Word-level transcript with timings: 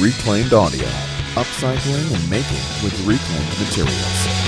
Reclaimed 0.00 0.52
Audio, 0.52 0.86
upcycling 1.34 2.14
and 2.14 2.30
making 2.30 2.62
with 2.84 2.94
reclaimed 3.04 3.58
materials. 3.58 4.38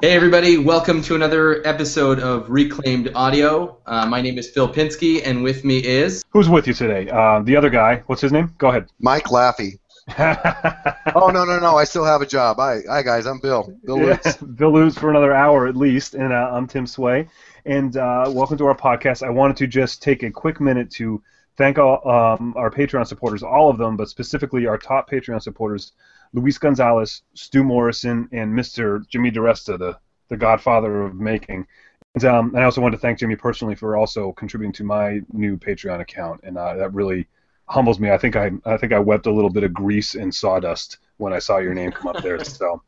Hey, 0.00 0.12
everybody, 0.12 0.56
welcome 0.56 1.02
to 1.02 1.16
another 1.16 1.66
episode 1.66 2.18
of 2.20 2.48
Reclaimed 2.48 3.10
Audio. 3.14 3.76
Uh, 3.84 4.06
my 4.06 4.22
name 4.22 4.38
is 4.38 4.48
Phil 4.48 4.72
Pinsky, 4.72 5.20
and 5.22 5.42
with 5.42 5.66
me 5.66 5.84
is. 5.84 6.24
Who's 6.30 6.48
with 6.48 6.66
you 6.66 6.72
today? 6.72 7.10
Uh, 7.10 7.40
the 7.40 7.54
other 7.54 7.68
guy. 7.68 8.02
What's 8.06 8.22
his 8.22 8.32
name? 8.32 8.54
Go 8.56 8.68
ahead. 8.70 8.88
Mike 8.98 9.24
Laffey. 9.24 9.78
oh 10.18 11.30
no 11.34 11.44
no 11.44 11.58
no! 11.58 11.76
I 11.76 11.82
still 11.84 12.04
have 12.04 12.22
a 12.22 12.26
job. 12.26 12.58
Hi 12.58 12.80
hi 12.88 13.02
guys, 13.02 13.26
I'm 13.26 13.40
Bill. 13.40 13.70
Bill 13.84 13.98
Yeah, 13.98 14.04
Lutz. 14.24 14.36
Bill 14.56 14.72
Lutz 14.72 14.96
for 14.96 15.10
another 15.10 15.34
hour 15.34 15.66
at 15.66 15.76
least, 15.76 16.14
and 16.14 16.32
uh, 16.32 16.50
I'm 16.52 16.68
Tim 16.68 16.86
Sway. 16.86 17.28
And 17.66 17.96
uh, 17.96 18.26
welcome 18.28 18.56
to 18.58 18.66
our 18.66 18.76
podcast. 18.76 19.26
I 19.26 19.30
wanted 19.30 19.56
to 19.56 19.66
just 19.66 20.00
take 20.00 20.22
a 20.22 20.30
quick 20.30 20.60
minute 20.60 20.88
to 20.92 21.20
thank 21.56 21.80
all 21.80 22.08
um, 22.08 22.54
our 22.56 22.70
Patreon 22.70 23.08
supporters, 23.08 23.42
all 23.42 23.68
of 23.68 23.76
them, 23.76 23.96
but 23.96 24.08
specifically 24.08 24.68
our 24.68 24.78
top 24.78 25.10
Patreon 25.10 25.42
supporters, 25.42 25.90
Luis 26.32 26.58
Gonzalez, 26.58 27.22
Stu 27.34 27.64
Morrison, 27.64 28.28
and 28.30 28.54
Mr. 28.54 29.04
Jimmy 29.08 29.32
DeResta, 29.32 29.76
the, 29.80 29.98
the 30.28 30.36
godfather 30.36 31.02
of 31.02 31.16
making. 31.16 31.66
And, 32.14 32.24
um, 32.24 32.48
and 32.50 32.60
I 32.60 32.66
also 32.66 32.80
wanted 32.80 32.98
to 32.98 33.02
thank 33.02 33.18
Jimmy 33.18 33.34
personally 33.34 33.74
for 33.74 33.96
also 33.96 34.30
contributing 34.30 34.72
to 34.74 34.84
my 34.84 35.22
new 35.32 35.56
Patreon 35.56 36.00
account, 36.00 36.42
and 36.44 36.56
uh, 36.56 36.76
that 36.76 36.94
really 36.94 37.26
humbles 37.68 37.98
me. 37.98 38.12
I 38.12 38.16
think 38.16 38.36
I 38.36 38.52
I 38.64 38.76
think 38.76 38.92
I 38.92 39.00
wept 39.00 39.26
a 39.26 39.32
little 39.32 39.50
bit 39.50 39.64
of 39.64 39.74
grease 39.74 40.14
and 40.14 40.32
sawdust 40.32 40.98
when 41.16 41.32
I 41.32 41.40
saw 41.40 41.58
your 41.58 41.74
name 41.74 41.90
come 41.90 42.14
up 42.14 42.22
there. 42.22 42.38
So 42.44 42.80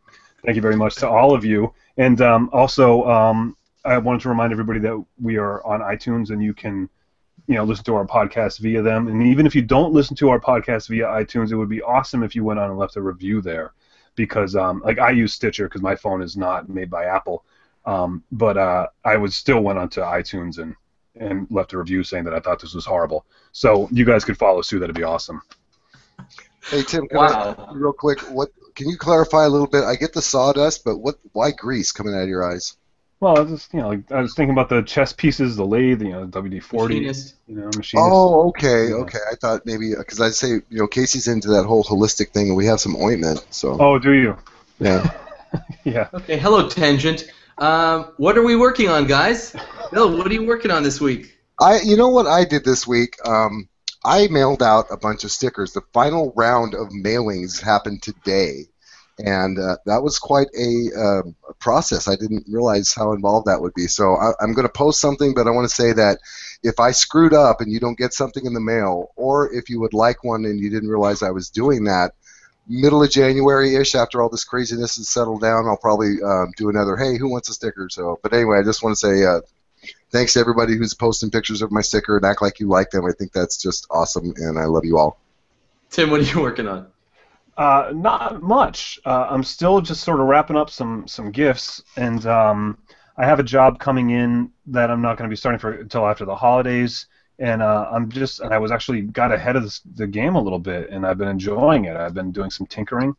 thank 0.44 0.54
you 0.54 0.62
very 0.62 0.76
much 0.76 0.94
to 0.96 1.08
all 1.08 1.34
of 1.34 1.44
you. 1.44 1.74
And 1.96 2.20
um, 2.20 2.48
also, 2.52 3.04
um, 3.06 3.56
I 3.84 3.98
wanted 3.98 4.22
to 4.22 4.28
remind 4.28 4.52
everybody 4.52 4.80
that 4.80 5.04
we 5.20 5.36
are 5.36 5.64
on 5.64 5.80
iTunes 5.80 6.30
and 6.30 6.42
you 6.42 6.52
can, 6.54 6.88
you 7.46 7.54
know, 7.54 7.64
listen 7.64 7.84
to 7.84 7.94
our 7.94 8.06
podcast 8.06 8.58
via 8.58 8.82
them. 8.82 9.08
And 9.08 9.22
even 9.22 9.46
if 9.46 9.54
you 9.54 9.62
don't 9.62 9.92
listen 9.92 10.16
to 10.16 10.30
our 10.30 10.40
podcast 10.40 10.88
via 10.88 11.06
iTunes, 11.06 11.52
it 11.52 11.56
would 11.56 11.68
be 11.68 11.82
awesome 11.82 12.22
if 12.22 12.34
you 12.34 12.44
went 12.44 12.60
on 12.60 12.70
and 12.70 12.78
left 12.78 12.96
a 12.96 13.02
review 13.02 13.40
there, 13.40 13.72
because 14.16 14.56
um, 14.56 14.82
like 14.84 14.98
I 14.98 15.10
use 15.10 15.32
Stitcher 15.32 15.68
because 15.68 15.82
my 15.82 15.94
phone 15.96 16.22
is 16.22 16.36
not 16.36 16.68
made 16.68 16.90
by 16.90 17.04
Apple. 17.04 17.44
Um, 17.86 18.22
but 18.32 18.58
uh, 18.58 18.88
I 19.04 19.16
would 19.16 19.32
still 19.32 19.60
went 19.60 19.78
onto 19.78 20.00
iTunes 20.00 20.58
and 20.58 20.74
and 21.16 21.46
left 21.50 21.72
a 21.72 21.78
review 21.78 22.04
saying 22.04 22.24
that 22.24 22.34
I 22.34 22.38
thought 22.40 22.60
this 22.60 22.74
was 22.74 22.84
horrible. 22.84 23.26
So 23.52 23.88
you 23.90 24.04
guys 24.04 24.24
could 24.24 24.36
follow 24.38 24.62
suit. 24.62 24.80
That'd 24.80 24.94
be 24.94 25.02
awesome. 25.02 25.40
Hey 26.70 26.82
Tim, 26.82 27.08
can 27.08 27.16
Wow. 27.16 27.54
I, 27.58 27.74
real 27.74 27.92
quick, 27.92 28.20
what 28.30 28.50
can 28.74 28.88
you 28.88 28.96
clarify 28.98 29.46
a 29.46 29.48
little 29.48 29.66
bit? 29.66 29.84
I 29.84 29.96
get 29.96 30.12
the 30.12 30.22
sawdust, 30.22 30.84
but 30.84 30.98
what? 30.98 31.16
Why 31.32 31.50
grease 31.50 31.92
coming 31.92 32.14
out 32.14 32.22
of 32.22 32.28
your 32.28 32.44
eyes? 32.44 32.76
Well, 33.20 33.36
I 33.36 33.40
was 33.40 33.50
just 33.50 33.74
you 33.74 33.80
know, 33.80 33.88
like, 33.88 34.10
I 34.12 34.20
was 34.20 34.34
thinking 34.34 34.52
about 34.52 34.68
the 34.68 34.82
chess 34.82 35.12
pieces, 35.12 35.56
the 35.56 35.66
lathe, 35.66 36.02
you 36.02 36.10
know, 36.10 36.26
WD 36.26 36.62
forty, 36.62 36.94
Machinist. 37.00 37.34
you 37.48 37.56
know, 37.56 37.64
machinist. 37.66 37.96
Oh, 37.96 38.48
okay, 38.50 38.88
Yeah. 38.88 38.94
okay. 38.96 39.18
I 39.30 39.34
thought 39.34 39.66
maybe 39.66 39.94
because 39.96 40.20
I 40.20 40.30
say 40.30 40.48
you 40.48 40.62
know 40.70 40.86
Casey's 40.86 41.26
into 41.26 41.48
that 41.48 41.64
whole 41.64 41.82
holistic 41.82 42.30
thing, 42.30 42.48
and 42.48 42.56
we 42.56 42.66
have 42.66 42.80
some 42.80 42.94
ointment. 42.96 43.44
So 43.50 43.76
Oh, 43.80 43.98
do 43.98 44.12
you? 44.12 44.36
yeah. 44.78 45.10
Yeah. 45.84 46.08
Okay, 46.14 46.38
hello, 46.38 46.68
Tangent. 46.68 47.24
Um, 47.58 48.12
what 48.18 48.38
are 48.38 48.44
we 48.44 48.54
working 48.54 48.88
on, 48.88 49.06
guys? 49.06 49.54
Bill, 49.90 50.16
what 50.16 50.26
are 50.28 50.32
you 50.32 50.46
working 50.46 50.70
on 50.70 50.82
this 50.84 51.00
week? 51.00 51.34
I 51.60 51.80
you 51.80 51.96
know 51.96 52.08
what 52.10 52.26
I 52.28 52.44
did 52.44 52.64
this 52.64 52.86
week? 52.86 53.16
Um, 53.24 53.68
I 54.04 54.28
mailed 54.28 54.62
out 54.62 54.86
a 54.92 54.96
bunch 54.96 55.24
of 55.24 55.32
stickers. 55.32 55.72
The 55.72 55.80
final 55.92 56.32
round 56.36 56.74
of 56.74 56.90
mailings 56.90 57.60
happened 57.60 58.00
today, 58.02 58.66
and 59.18 59.58
uh, 59.58 59.76
that 59.86 60.02
was 60.02 60.18
quite 60.18 60.48
a, 60.58 60.98
um 60.98 61.34
a 61.48 61.54
process. 61.54 62.08
I 62.08 62.16
didn't 62.16 62.46
realize 62.48 62.94
how 62.94 63.12
involved 63.12 63.46
that 63.46 63.60
would 63.60 63.74
be. 63.74 63.86
So 63.86 64.14
I, 64.14 64.32
I'm 64.40 64.54
going 64.54 64.66
to 64.66 64.72
post 64.72 65.00
something, 65.00 65.34
but 65.34 65.46
I 65.46 65.50
want 65.50 65.68
to 65.68 65.74
say 65.74 65.92
that 65.92 66.18
if 66.62 66.78
I 66.78 66.92
screwed 66.92 67.34
up 67.34 67.60
and 67.60 67.72
you 67.72 67.80
don't 67.80 67.98
get 67.98 68.12
something 68.12 68.44
in 68.44 68.54
the 68.54 68.60
mail, 68.60 69.10
or 69.16 69.52
if 69.52 69.68
you 69.68 69.80
would 69.80 69.94
like 69.94 70.24
one 70.24 70.44
and 70.44 70.60
you 70.60 70.70
didn't 70.70 70.88
realize 70.88 71.22
I 71.22 71.30
was 71.30 71.50
doing 71.50 71.84
that, 71.84 72.12
middle 72.68 73.02
of 73.02 73.10
January-ish, 73.10 73.94
after 73.94 74.22
all 74.22 74.28
this 74.28 74.44
craziness 74.44 74.96
has 74.96 75.08
settled 75.08 75.40
down, 75.40 75.66
I'll 75.66 75.76
probably 75.76 76.22
um, 76.22 76.52
do 76.56 76.68
another. 76.68 76.96
Hey, 76.96 77.16
who 77.16 77.30
wants 77.30 77.48
a 77.48 77.54
sticker? 77.54 77.88
So, 77.90 78.18
but 78.22 78.32
anyway, 78.32 78.58
I 78.58 78.62
just 78.62 78.82
want 78.82 78.96
to 78.96 79.06
say. 79.06 79.24
Uh, 79.24 79.40
thanks 80.10 80.32
to 80.32 80.40
everybody 80.40 80.76
who's 80.76 80.94
posting 80.94 81.30
pictures 81.30 81.62
of 81.62 81.70
my 81.70 81.80
sticker 81.80 82.16
and 82.16 82.26
act 82.26 82.42
like 82.42 82.60
you 82.60 82.68
like 82.68 82.90
them. 82.90 83.04
I 83.04 83.12
think 83.12 83.32
that's 83.32 83.60
just 83.60 83.86
awesome, 83.90 84.34
and 84.36 84.58
I 84.58 84.64
love 84.64 84.84
you 84.84 84.98
all. 84.98 85.18
Tim, 85.90 86.10
what 86.10 86.20
are 86.20 86.24
you 86.24 86.40
working 86.40 86.66
on? 86.66 86.86
Uh, 87.58 87.90
not 87.92 88.40
much. 88.40 89.00
Uh, 89.04 89.26
I'm 89.28 89.42
still 89.42 89.80
just 89.80 90.04
sort 90.04 90.20
of 90.20 90.26
wrapping 90.26 90.56
up 90.56 90.70
some 90.70 91.08
some 91.08 91.32
gifts, 91.32 91.82
and 91.96 92.24
um, 92.24 92.78
I 93.16 93.26
have 93.26 93.40
a 93.40 93.42
job 93.42 93.80
coming 93.80 94.10
in 94.10 94.52
that 94.68 94.92
I'm 94.92 95.02
not 95.02 95.18
going 95.18 95.28
to 95.28 95.32
be 95.32 95.36
starting 95.36 95.58
for 95.58 95.72
until 95.72 96.06
after 96.06 96.24
the 96.24 96.36
holidays. 96.36 97.06
And 97.40 97.60
uh, 97.60 97.88
I'm 97.92 98.10
just, 98.10 98.40
and 98.40 98.52
I 98.54 98.58
was 98.58 98.72
actually 98.72 99.02
got 99.02 99.32
ahead 99.32 99.56
of 99.56 99.76
the 99.94 100.06
game 100.06 100.36
a 100.36 100.40
little 100.40 100.58
bit, 100.60 100.90
and 100.90 101.04
I've 101.04 101.18
been 101.18 101.28
enjoying 101.28 101.86
it. 101.86 101.96
I've 101.96 102.14
been 102.14 102.30
doing 102.30 102.50
some 102.50 102.66
tinkering, 102.66 103.14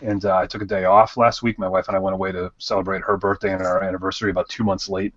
and 0.00 0.24
uh, 0.24 0.36
I 0.38 0.46
took 0.46 0.62
a 0.62 0.66
day 0.66 0.84
off 0.84 1.18
last 1.18 1.42
week. 1.42 1.58
My 1.58 1.68
wife 1.68 1.88
and 1.88 1.96
I 1.96 2.00
went 2.00 2.14
away 2.14 2.32
to 2.32 2.52
celebrate 2.56 3.02
her 3.02 3.18
birthday 3.18 3.52
and 3.52 3.62
our 3.62 3.82
anniversary 3.82 4.30
about 4.30 4.48
two 4.48 4.64
months 4.64 4.88
late. 4.88 5.14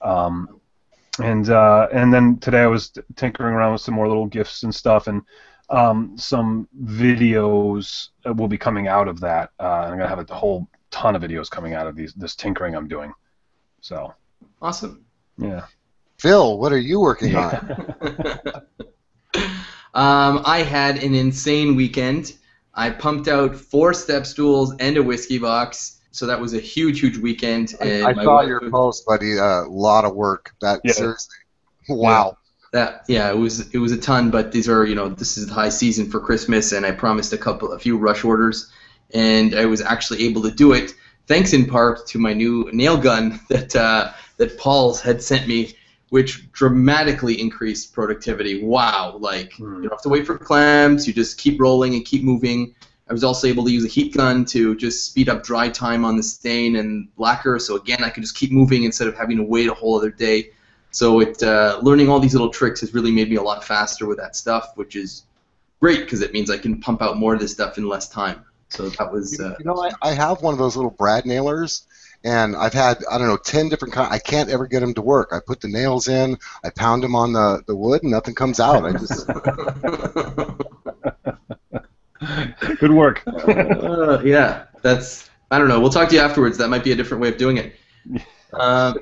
Um, 0.00 0.60
and 1.20 1.48
uh, 1.48 1.88
and 1.92 2.14
then 2.14 2.38
today 2.38 2.62
I 2.62 2.66
was 2.66 2.92
tinkering 3.16 3.54
around 3.54 3.72
with 3.72 3.82
some 3.82 3.94
more 3.94 4.06
little 4.06 4.26
gifts 4.26 4.62
and 4.62 4.72
stuff, 4.72 5.08
and 5.08 5.22
um, 5.68 6.16
some 6.16 6.68
videos 6.84 8.08
will 8.24 8.48
be 8.48 8.58
coming 8.58 8.88
out 8.88 9.08
of 9.08 9.20
that. 9.20 9.50
Uh, 9.58 9.64
I'm 9.64 9.98
gonna 9.98 10.08
have 10.08 10.18
a 10.30 10.34
whole 10.34 10.68
ton 10.90 11.16
of 11.16 11.22
videos 11.22 11.50
coming 11.50 11.74
out 11.74 11.86
of 11.86 11.96
these 11.96 12.14
this 12.14 12.34
tinkering 12.36 12.74
I'm 12.74 12.88
doing. 12.88 13.12
So 13.80 14.14
Awesome. 14.62 15.04
yeah. 15.38 15.66
Phil, 16.18 16.58
what 16.58 16.72
are 16.72 16.78
you 16.78 17.00
working 17.00 17.34
on? 17.36 17.52
um, 19.94 20.42
I 20.44 20.62
had 20.66 21.02
an 21.02 21.14
insane 21.14 21.76
weekend. 21.76 22.34
I 22.74 22.90
pumped 22.90 23.28
out 23.28 23.54
four 23.54 23.94
step 23.94 24.26
stools 24.26 24.74
and 24.80 24.96
a 24.96 25.02
whiskey 25.02 25.38
box, 25.38 26.00
so 26.10 26.26
that 26.26 26.40
was 26.40 26.54
a 26.54 26.58
huge, 26.60 27.00
huge 27.00 27.16
weekend. 27.18 27.74
And 27.80 28.04
I 28.06 28.12
my 28.12 28.24
saw 28.24 28.42
your 28.42 28.60
was- 28.60 28.70
post, 28.70 29.06
buddy. 29.06 29.36
A 29.36 29.62
lot 29.68 30.04
of 30.04 30.14
work. 30.14 30.54
That 30.60 30.80
Yeah. 30.84 30.92
seriously. 30.92 31.36
Wow. 31.88 32.38
That 32.72 33.04
yeah, 33.08 33.30
it 33.30 33.36
was 33.36 33.70
it 33.70 33.78
was 33.78 33.92
a 33.92 33.96
ton, 33.98 34.30
but 34.30 34.52
these 34.52 34.68
are 34.68 34.84
you 34.84 34.94
know 34.94 35.08
this 35.08 35.38
is 35.38 35.46
the 35.46 35.54
high 35.54 35.68
season 35.70 36.10
for 36.10 36.20
Christmas, 36.20 36.72
and 36.72 36.84
I 36.84 36.90
promised 36.92 37.32
a 37.32 37.38
couple 37.38 37.72
a 37.72 37.78
few 37.78 37.96
rush 37.96 38.24
orders, 38.24 38.70
and 39.14 39.54
I 39.54 39.66
was 39.66 39.80
actually 39.80 40.24
able 40.24 40.42
to 40.42 40.50
do 40.50 40.72
it 40.72 40.94
thanks 41.26 41.52
in 41.52 41.66
part 41.66 42.06
to 42.06 42.18
my 42.18 42.32
new 42.32 42.68
nail 42.72 42.96
gun 42.96 43.40
that 43.48 43.74
uh, 43.76 44.12
that 44.36 44.58
Paul's 44.58 45.00
had 45.00 45.22
sent 45.22 45.46
me, 45.48 45.74
which 46.10 46.50
dramatically 46.52 47.40
increased 47.40 47.92
productivity. 47.92 48.62
Wow, 48.62 49.16
like 49.20 49.52
Hmm. 49.54 49.76
you 49.76 49.82
don't 49.82 49.92
have 49.92 50.02
to 50.02 50.08
wait 50.08 50.26
for 50.26 50.38
clamps, 50.38 51.06
you 51.06 51.12
just 51.12 51.38
keep 51.38 51.60
rolling 51.60 51.94
and 51.94 52.04
keep 52.04 52.22
moving. 52.22 52.74
I 53.08 53.12
was 53.12 53.22
also 53.22 53.46
able 53.46 53.64
to 53.64 53.70
use 53.70 53.84
a 53.84 53.88
heat 53.88 54.14
gun 54.16 54.44
to 54.46 54.74
just 54.74 55.06
speed 55.06 55.28
up 55.28 55.44
dry 55.44 55.68
time 55.68 56.04
on 56.04 56.16
the 56.16 56.24
stain 56.24 56.74
and 56.76 57.08
lacquer, 57.16 57.58
so 57.58 57.76
again 57.76 58.02
I 58.02 58.10
could 58.10 58.22
just 58.22 58.36
keep 58.36 58.50
moving 58.50 58.82
instead 58.82 59.06
of 59.08 59.16
having 59.16 59.36
to 59.36 59.44
wait 59.44 59.68
a 59.68 59.74
whole 59.74 59.96
other 59.96 60.10
day. 60.10 60.50
So 60.96 61.20
it 61.20 61.42
uh, 61.42 61.78
learning 61.82 62.08
all 62.08 62.20
these 62.20 62.32
little 62.32 62.48
tricks 62.48 62.80
has 62.80 62.94
really 62.94 63.12
made 63.12 63.28
me 63.28 63.36
a 63.36 63.42
lot 63.42 63.62
faster 63.62 64.06
with 64.06 64.16
that 64.16 64.34
stuff, 64.34 64.72
which 64.76 64.96
is 64.96 65.24
great 65.78 66.00
because 66.00 66.22
it 66.22 66.32
means 66.32 66.50
I 66.50 66.56
can 66.56 66.80
pump 66.80 67.02
out 67.02 67.18
more 67.18 67.34
of 67.34 67.40
this 67.40 67.52
stuff 67.52 67.76
in 67.76 67.86
less 67.86 68.08
time. 68.08 68.42
So 68.70 68.88
that 68.88 69.12
was 69.12 69.38
uh, 69.38 69.56
You 69.58 69.66
know, 69.66 69.76
I, 69.76 69.90
I 70.00 70.14
have 70.14 70.40
one 70.40 70.54
of 70.54 70.58
those 70.58 70.74
little 70.74 70.90
brad 70.90 71.26
nailers, 71.26 71.86
and 72.24 72.56
I've 72.56 72.72
had 72.72 73.04
I 73.10 73.18
don't 73.18 73.26
know 73.26 73.36
ten 73.36 73.68
different 73.68 73.92
kinds. 73.92 74.10
I 74.10 74.18
can't 74.18 74.48
ever 74.48 74.66
get 74.66 74.80
them 74.80 74.94
to 74.94 75.02
work. 75.02 75.32
I 75.32 75.40
put 75.46 75.60
the 75.60 75.68
nails 75.68 76.08
in, 76.08 76.38
I 76.64 76.70
pound 76.70 77.02
them 77.02 77.14
on 77.14 77.34
the, 77.34 77.62
the 77.66 77.76
wood, 77.76 78.02
and 78.02 78.10
nothing 78.10 78.34
comes 78.34 78.58
out. 78.58 78.86
I 78.86 78.92
just 78.92 79.26
Good 82.80 82.92
work. 82.92 83.22
uh, 83.26 84.22
yeah, 84.24 84.64
that's 84.80 85.28
I 85.50 85.58
don't 85.58 85.68
know. 85.68 85.78
We'll 85.78 85.90
talk 85.90 86.08
to 86.08 86.14
you 86.14 86.22
afterwards. 86.22 86.56
That 86.56 86.70
might 86.70 86.84
be 86.84 86.92
a 86.92 86.96
different 86.96 87.20
way 87.20 87.28
of 87.28 87.36
doing 87.36 87.58
it. 87.58 87.74
Um, 88.52 88.96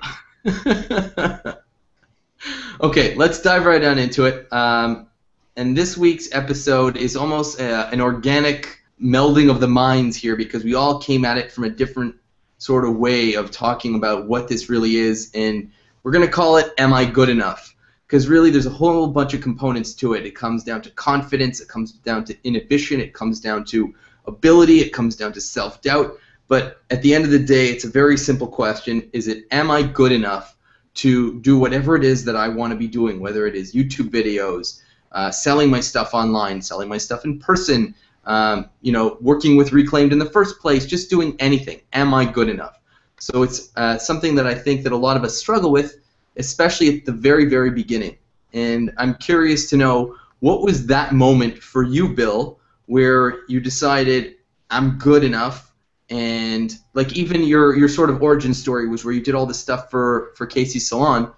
okay, 2.81 3.15
let's 3.15 3.41
dive 3.41 3.65
right 3.67 3.83
on 3.83 3.99
into 3.99 4.25
it. 4.27 4.53
Um, 4.53 5.09
and 5.57 5.77
this 5.77 5.97
week's 5.97 6.29
episode 6.33 6.97
is 6.97 7.17
almost 7.17 7.61
uh, 7.61 7.89
an 7.93 8.01
organic 8.01 8.81
melding 9.01 9.51
of 9.51 9.61
the 9.61 9.69
minds 9.69 10.17
here 10.17 10.37
because 10.37 10.65
we 10.65 10.75
all 10.75 10.99
came 10.99 11.25
at 11.25 11.39
it 11.39 11.53
from 11.53 11.65
a 11.65 11.71
different 11.71 12.15
sort 12.59 12.85
of 12.85 12.97
way 12.97 13.35
of 13.35 13.51
talking 13.51 13.95
about 13.95 14.27
what 14.27 14.49
this 14.49 14.69
really 14.69 14.97
is, 14.97 15.31
and 15.35 15.71
we're 16.03 16.13
going 16.13 16.27
to 16.27 16.33
call 16.33 16.57
it 16.57 16.73
"Am 16.79 16.93
I 16.93 17.05
Good 17.05 17.29
Enough?" 17.29 17.75
Because 18.07 18.29
really, 18.29 18.51
there's 18.51 18.67
a 18.67 18.71
whole 18.71 19.07
bunch 19.07 19.35
of 19.35 19.41
components 19.41 19.95
to 19.95 20.15
it. 20.15 20.27
It 20.27 20.35
comes 20.35 20.65
down 20.65 20.83
to 20.83 20.91
confidence, 20.91 21.61
it 21.61 21.69
comes 21.69 21.93
down 21.93 22.25
to 22.27 22.37
inhibition, 22.45 23.01
it 23.01 23.15
comes 23.15 23.41
down 23.41 23.65
to 23.67 23.95
ability, 24.27 24.81
it 24.81 24.91
comes 24.91 25.17
down 25.17 25.33
to 25.33 25.41
self-doubt. 25.41 26.19
But 26.47 26.83
at 26.91 27.03
the 27.03 27.15
end 27.15 27.25
of 27.25 27.31
the 27.31 27.39
day, 27.39 27.69
it's 27.69 27.85
a 27.85 27.91
very 27.91 28.17
simple 28.17 28.47
question: 28.47 29.09
Is 29.13 29.29
it 29.29 29.47
am 29.51 29.71
I 29.71 29.83
good 29.83 30.13
enough 30.13 30.54
to 30.95 31.41
do 31.41 31.59
whatever 31.59 31.97
it 31.97 32.05
is 32.05 32.25
that 32.25 32.37
I 32.37 32.49
want 32.49 32.73
to 32.73 32.77
be 32.77 32.87
doing? 32.87 33.21
Whether 33.21 33.47
it 33.47 33.55
is 33.55 33.75
YouTube 33.75 34.11
videos, 34.11 34.81
uh, 35.13 35.31
selling 35.31 35.71
my 35.71 35.81
stuff 35.81 36.15
online, 36.15 36.63
selling 36.63 36.89
my 36.89 36.99
stuff 36.99 37.25
in 37.25 37.39
person, 37.39 37.95
um, 38.27 38.71
you 38.81 38.93
know, 38.93 39.19
working 39.21 39.57
with 39.57 39.73
Reclaimed 39.73 40.13
in 40.13 40.19
the 40.19 40.31
first 40.31 40.59
place, 40.61 40.87
just 40.87 41.11
doing 41.11 41.37
anything. 41.39 41.81
Am 41.93 42.15
I 42.15 42.25
good 42.25 42.49
enough? 42.49 42.81
So 43.19 43.43
it's 43.43 43.71
uh, 43.77 43.99
something 43.99 44.35
that 44.37 44.47
I 44.47 44.55
think 44.55 44.83
that 44.83 44.93
a 44.93 44.97
lot 44.97 45.17
of 45.17 45.25
us 45.25 45.37
struggle 45.37 45.71
with, 45.71 45.99
especially 46.37 46.99
at 46.99 47.05
the 47.05 47.13
very, 47.13 47.47
very 47.47 47.71
beginning. 47.71 48.17
and 48.53 48.93
I'm 48.99 49.15
curious 49.17 49.69
to 49.71 49.77
know 49.77 50.17
what 50.41 50.63
was 50.63 50.87
that 50.87 51.13
moment 51.13 51.59
for 51.63 51.83
you, 51.83 52.09
Bill, 52.09 52.59
where 52.87 53.41
you 53.49 53.61
decided 53.61 54.37
I'm 54.71 54.99
good 54.99 55.25
enough, 55.25 55.74
and 56.11 56.77
like 56.93 57.13
even 57.15 57.43
your 57.45 57.77
your 57.77 57.89
sort 57.89 58.11
of 58.11 58.23
origin 58.23 58.53
story 58.55 58.89
was 58.89 59.05
where 59.05 59.15
you 59.15 59.23
did 59.23 59.35
all 59.35 59.47
this 59.47 59.59
stuff 59.59 59.91
for 59.91 60.33
for 60.37 60.47
Casey's 60.47 60.89
Salon. 60.89 61.33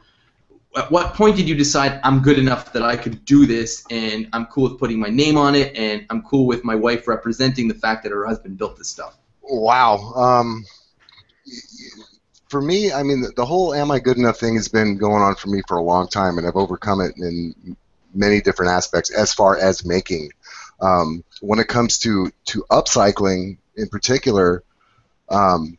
At 0.77 0.91
what 0.91 1.15
point 1.15 1.37
did 1.37 1.49
you 1.49 1.55
decide 1.55 2.01
I'm 2.05 2.21
good 2.21 2.39
enough 2.39 2.73
that 2.75 2.83
I 2.83 2.97
could 2.97 3.25
do 3.25 3.47
this, 3.47 3.85
and 3.91 4.29
I'm 4.35 4.45
cool 4.47 4.65
with 4.71 4.79
putting 4.79 5.01
my 5.01 5.09
name 5.09 5.39
on 5.39 5.55
it, 5.55 5.75
and 5.75 6.05
I'm 6.11 6.23
cool 6.23 6.47
with 6.47 6.65
my 6.65 6.75
wife 6.75 7.09
representing 7.09 7.69
the 7.69 7.75
fact 7.75 8.03
that 8.03 8.13
her 8.13 8.27
husband 8.27 8.59
built 8.59 8.77
this 8.77 8.89
stuff? 8.89 9.17
Wow. 9.43 10.13
Um, 10.15 10.65
for 12.49 12.61
me, 12.61 12.93
I 12.93 13.03
mean, 13.03 13.23
the, 13.23 13.33
the 13.37 13.47
whole 13.47 13.73
"Am 13.73 13.91
I 13.91 14.01
good 14.01 14.19
enough" 14.19 14.39
thing 14.39 14.57
has 14.57 14.69
been 14.69 14.99
going 14.99 15.23
on 15.23 15.35
for 15.37 15.49
me 15.49 15.62
for 15.67 15.79
a 15.79 15.83
long 15.83 16.09
time, 16.09 16.37
and 16.37 16.47
I've 16.47 16.57
overcome 16.57 17.01
it 17.01 17.15
in 17.17 17.77
many 18.12 18.41
different 18.41 18.73
aspects. 18.73 19.11
As 19.11 19.33
far 19.33 19.57
as 19.57 19.85
making, 19.85 20.31
um, 20.81 21.25
when 21.41 21.59
it 21.59 21.69
comes 21.69 21.99
to 22.01 22.31
to 22.47 22.65
upcycling 22.71 23.57
in 23.76 23.88
particular, 23.88 24.62
um, 25.28 25.78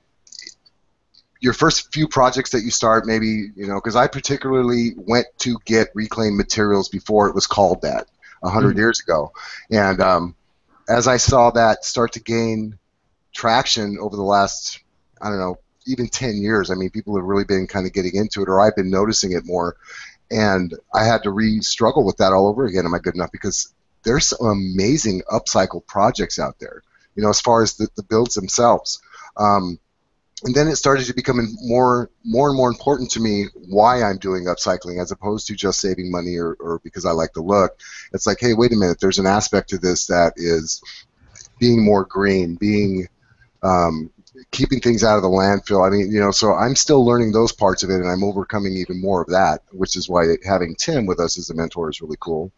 your 1.40 1.54
first 1.54 1.94
few 1.94 2.08
projects 2.08 2.52
that 2.52 2.64
you 2.64 2.72
start, 2.72 3.06
maybe 3.06 3.52
you 3.56 3.68
know, 3.68 3.76
because 3.76 3.96
I 3.96 4.08
particularly 4.08 4.94
went 4.96 5.28
to 5.40 5.58
get 5.66 5.90
reclaimed 5.94 6.38
materials 6.38 6.90
before 6.90 7.30
it 7.30 7.36
was 7.36 7.48
called 7.48 7.82
that 7.84 8.08
a 8.42 8.48
100 8.48 8.70
mm-hmm. 8.70 8.80
years 8.80 9.00
ago, 9.00 9.32
and 9.70 10.02
um, 10.02 10.36
as 10.90 11.08
I 11.08 11.18
saw 11.18 11.52
that 11.52 11.86
start 11.86 12.14
to 12.14 12.20
gain 12.20 12.78
traction 13.34 13.98
over 14.00 14.16
the 14.16 14.24
last, 14.24 14.80
I 15.22 15.30
don't 15.30 15.40
know, 15.40 15.60
even 15.86 16.08
10 16.08 16.38
years. 16.38 16.70
I 16.70 16.76
mean, 16.76 16.90
people 16.90 17.16
have 17.16 17.26
really 17.26 17.46
been 17.46 17.68
kind 17.68 17.86
of 17.86 17.94
getting 17.94 18.16
into 18.16 18.42
it, 18.42 18.50
or 18.50 18.60
I've 18.60 18.76
been 18.76 18.90
noticing 18.90 19.32
it 19.32 19.46
more. 19.46 19.78
And 20.30 20.74
I 20.94 21.06
had 21.06 21.24
to 21.24 21.32
re 21.32 21.62
struggle 21.62 22.04
with 22.06 22.18
that 22.18 22.34
all 22.34 22.48
over 22.48 22.66
again. 22.66 22.86
Am 22.86 22.94
I 22.94 23.00
good 23.00 23.16
enough? 23.16 23.32
Because 23.32 23.74
there's 24.04 24.28
some 24.28 24.46
amazing 24.48 25.22
upcycle 25.32 25.86
projects 25.86 26.40
out 26.40 26.60
there, 26.60 26.84
you 27.18 27.24
know, 27.24 27.30
as 27.30 27.42
far 27.42 27.62
as 27.64 27.74
the, 27.74 27.90
the 27.98 28.04
builds 28.04 28.36
themselves. 28.36 29.02
Um, 29.36 29.80
and 30.44 30.54
then 30.54 30.68
it 30.68 30.76
started 30.76 31.06
to 31.08 31.16
become 31.16 31.40
more, 31.62 32.12
more 32.24 32.48
and 32.48 32.56
more 32.56 32.70
important 32.70 33.10
to 33.12 33.20
me 33.20 33.48
why 33.56 34.04
I'm 34.04 34.20
doing 34.20 34.46
upcycling 34.46 35.02
as 35.02 35.12
opposed 35.12 35.48
to 35.48 35.56
just 35.56 35.82
saving 35.82 36.12
money 36.12 36.38
or, 36.38 36.56
or 36.60 36.80
because 36.84 37.06
I 37.06 37.12
like 37.12 37.34
the 37.34 37.42
look. 37.42 37.80
It's 38.14 38.28
like, 38.28 38.38
hey, 38.40 38.54
wait 38.54 38.72
a 38.72 38.76
minute, 38.76 39.00
there's 39.02 39.18
an 39.18 39.26
aspect 39.26 39.70
to 39.72 39.80
this 39.80 40.06
that 40.08 40.34
is 40.36 40.82
being 41.60 41.84
more 41.84 42.06
green, 42.06 42.56
being 42.56 43.08
um, 43.64 44.12
keeping 44.52 44.80
things 44.80 45.04
out 45.04 45.18
of 45.18 45.24
the 45.24 45.28
landfill. 45.28 45.86
I 45.86 45.90
mean, 45.90 46.12
you 46.12 46.20
know, 46.20 46.30
so 46.30 46.54
I'm 46.54 46.76
still 46.76 47.04
learning 47.04 47.32
those 47.32 47.52
parts 47.52 47.82
of 47.82 47.90
it, 47.90 47.96
and 47.96 48.08
I'm 48.08 48.24
overcoming 48.24 48.74
even 48.74 49.02
more 49.02 49.22
of 49.22 49.30
that, 49.30 49.64
which 49.72 49.96
is 49.98 50.08
why 50.08 50.26
having 50.46 50.76
Tim 50.76 51.08
with 51.08 51.20
us 51.20 51.40
as 51.40 51.50
a 51.50 51.56
mentor 51.56 51.90
is 51.90 52.00
really 52.00 52.18
cool. 52.20 52.52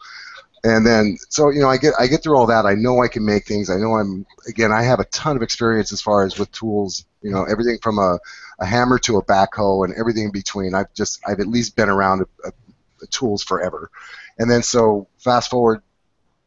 And 0.63 0.85
then, 0.85 1.17
so 1.29 1.49
you 1.49 1.61
know, 1.61 1.69
I 1.69 1.77
get 1.77 1.93
I 1.99 2.07
get 2.07 2.21
through 2.21 2.37
all 2.37 2.47
that. 2.47 2.65
I 2.65 2.75
know 2.75 3.01
I 3.01 3.07
can 3.07 3.25
make 3.25 3.45
things. 3.45 3.69
I 3.69 3.77
know 3.77 3.93
I'm 3.95 4.25
again. 4.47 4.71
I 4.71 4.83
have 4.83 4.99
a 4.99 5.05
ton 5.05 5.35
of 5.35 5.41
experience 5.41 5.93
as 5.93 6.01
far 6.01 6.25
as 6.25 6.37
with 6.37 6.51
tools. 6.51 7.05
You 7.21 7.31
know, 7.31 7.43
everything 7.43 7.77
from 7.81 7.97
a, 7.97 8.19
a 8.59 8.65
hammer 8.65 8.99
to 8.99 9.17
a 9.17 9.23
backhoe 9.23 9.85
and 9.85 9.93
everything 9.97 10.25
in 10.25 10.31
between. 10.31 10.73
I've 10.73 10.93
just 10.93 11.21
I've 11.25 11.39
at 11.39 11.47
least 11.47 11.75
been 11.75 11.89
around 11.89 12.21
a, 12.21 12.49
a, 12.49 13.07
tools 13.07 13.43
forever. 13.43 13.89
And 14.37 14.51
then 14.51 14.61
so 14.61 15.07
fast 15.17 15.49
forward 15.49 15.81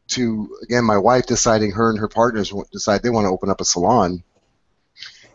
to 0.09 0.57
again 0.63 0.83
my 0.83 0.97
wife 0.97 1.25
deciding 1.25 1.71
her 1.71 1.89
and 1.89 1.99
her 1.99 2.07
partners 2.07 2.53
decide 2.71 3.01
they 3.01 3.09
want 3.09 3.25
to 3.25 3.29
open 3.29 3.49
up 3.49 3.61
a 3.61 3.65
salon 3.65 4.23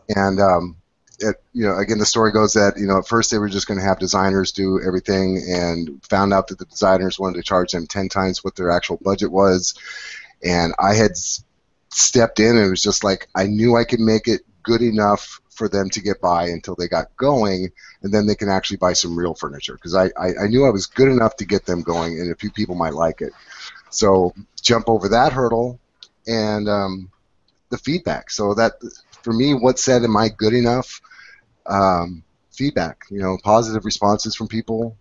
and 0.09 0.41
um, 0.41 0.77
it, 1.20 1.37
you 1.53 1.65
know, 1.65 1.76
again, 1.76 1.99
the 1.99 2.06
story 2.06 2.32
goes 2.32 2.53
that 2.53 2.79
you 2.79 2.87
know 2.87 2.99
at 2.99 3.09
first 3.09 3.31
they 3.31 3.38
were 3.38 3.49
just 3.49 3.67
going 3.67 3.79
to 3.79 3.85
have 3.85 3.99
designers 3.99 4.53
do 4.53 4.81
everything, 4.81 5.43
and 5.49 6.05
found 6.05 6.32
out 6.32 6.49
that 6.49 6.59
the 6.59 6.65
designers 6.65 7.19
wanted 7.19 7.37
to 7.37 7.43
charge 7.43 7.73
them 7.73 7.87
ten 7.87 8.09
times 8.09 8.44
what 8.44 8.56
their 8.56 8.70
actual 8.70 8.99
budget 9.03 9.31
was, 9.31 9.75
and 10.43 10.75
I 10.79 10.94
had 10.94 11.12
stepped 11.91 12.38
in 12.38 12.56
and 12.56 12.67
it 12.67 12.70
was 12.70 12.82
just 12.82 13.03
like 13.03 13.29
I 13.35 13.47
knew 13.47 13.76
I 13.76 13.85
could 13.85 14.00
make 14.00 14.29
it 14.29 14.43
good 14.62 14.82
enough 14.82 15.41
for 15.50 15.69
them 15.69 15.91
to 15.91 16.00
get 16.00 16.20
by 16.20 16.47
until 16.47 16.76
they 16.76 16.87
got 16.87 17.17
going, 17.17 17.70
and 18.03 18.15
then 18.15 18.26
they 18.26 18.37
can 18.37 18.49
actually 18.49 18.76
buy 18.76 18.93
some 18.93 19.19
real 19.19 19.35
furniture 19.35 19.75
because 19.75 19.94
I, 19.94 20.05
I, 20.17 20.44
I 20.44 20.47
knew 20.47 20.65
I 20.65 20.70
was 20.70 20.87
good 20.87 21.09
enough 21.09 21.37
to 21.37 21.44
get 21.44 21.67
them 21.67 21.82
going, 21.82 22.20
and 22.20 22.31
a 22.31 22.37
few 22.37 22.50
people 22.50 22.76
might 22.76 22.94
like 22.94 23.20
it. 23.20 23.32
So 23.91 24.32
jump 24.62 24.88
over 24.88 25.09
that 25.09 25.32
hurdle, 25.32 25.81
and 26.29 26.69
um, 26.69 27.11
the 27.70 27.79
feedback. 27.79 28.31
So 28.31 28.55
that 28.55 28.75
for 29.23 29.32
me, 29.32 29.55
what 29.55 29.79
said, 29.79 30.05
am 30.05 30.17
I 30.17 30.29
good 30.29 30.55
enough? 30.55 31.00
Um, 31.67 32.23
feedback, 32.53 33.05
you 33.11 33.20
know, 33.20 33.38
positive 33.43 33.85
responses 33.85 34.35
from 34.35 34.49
people. 34.49 34.97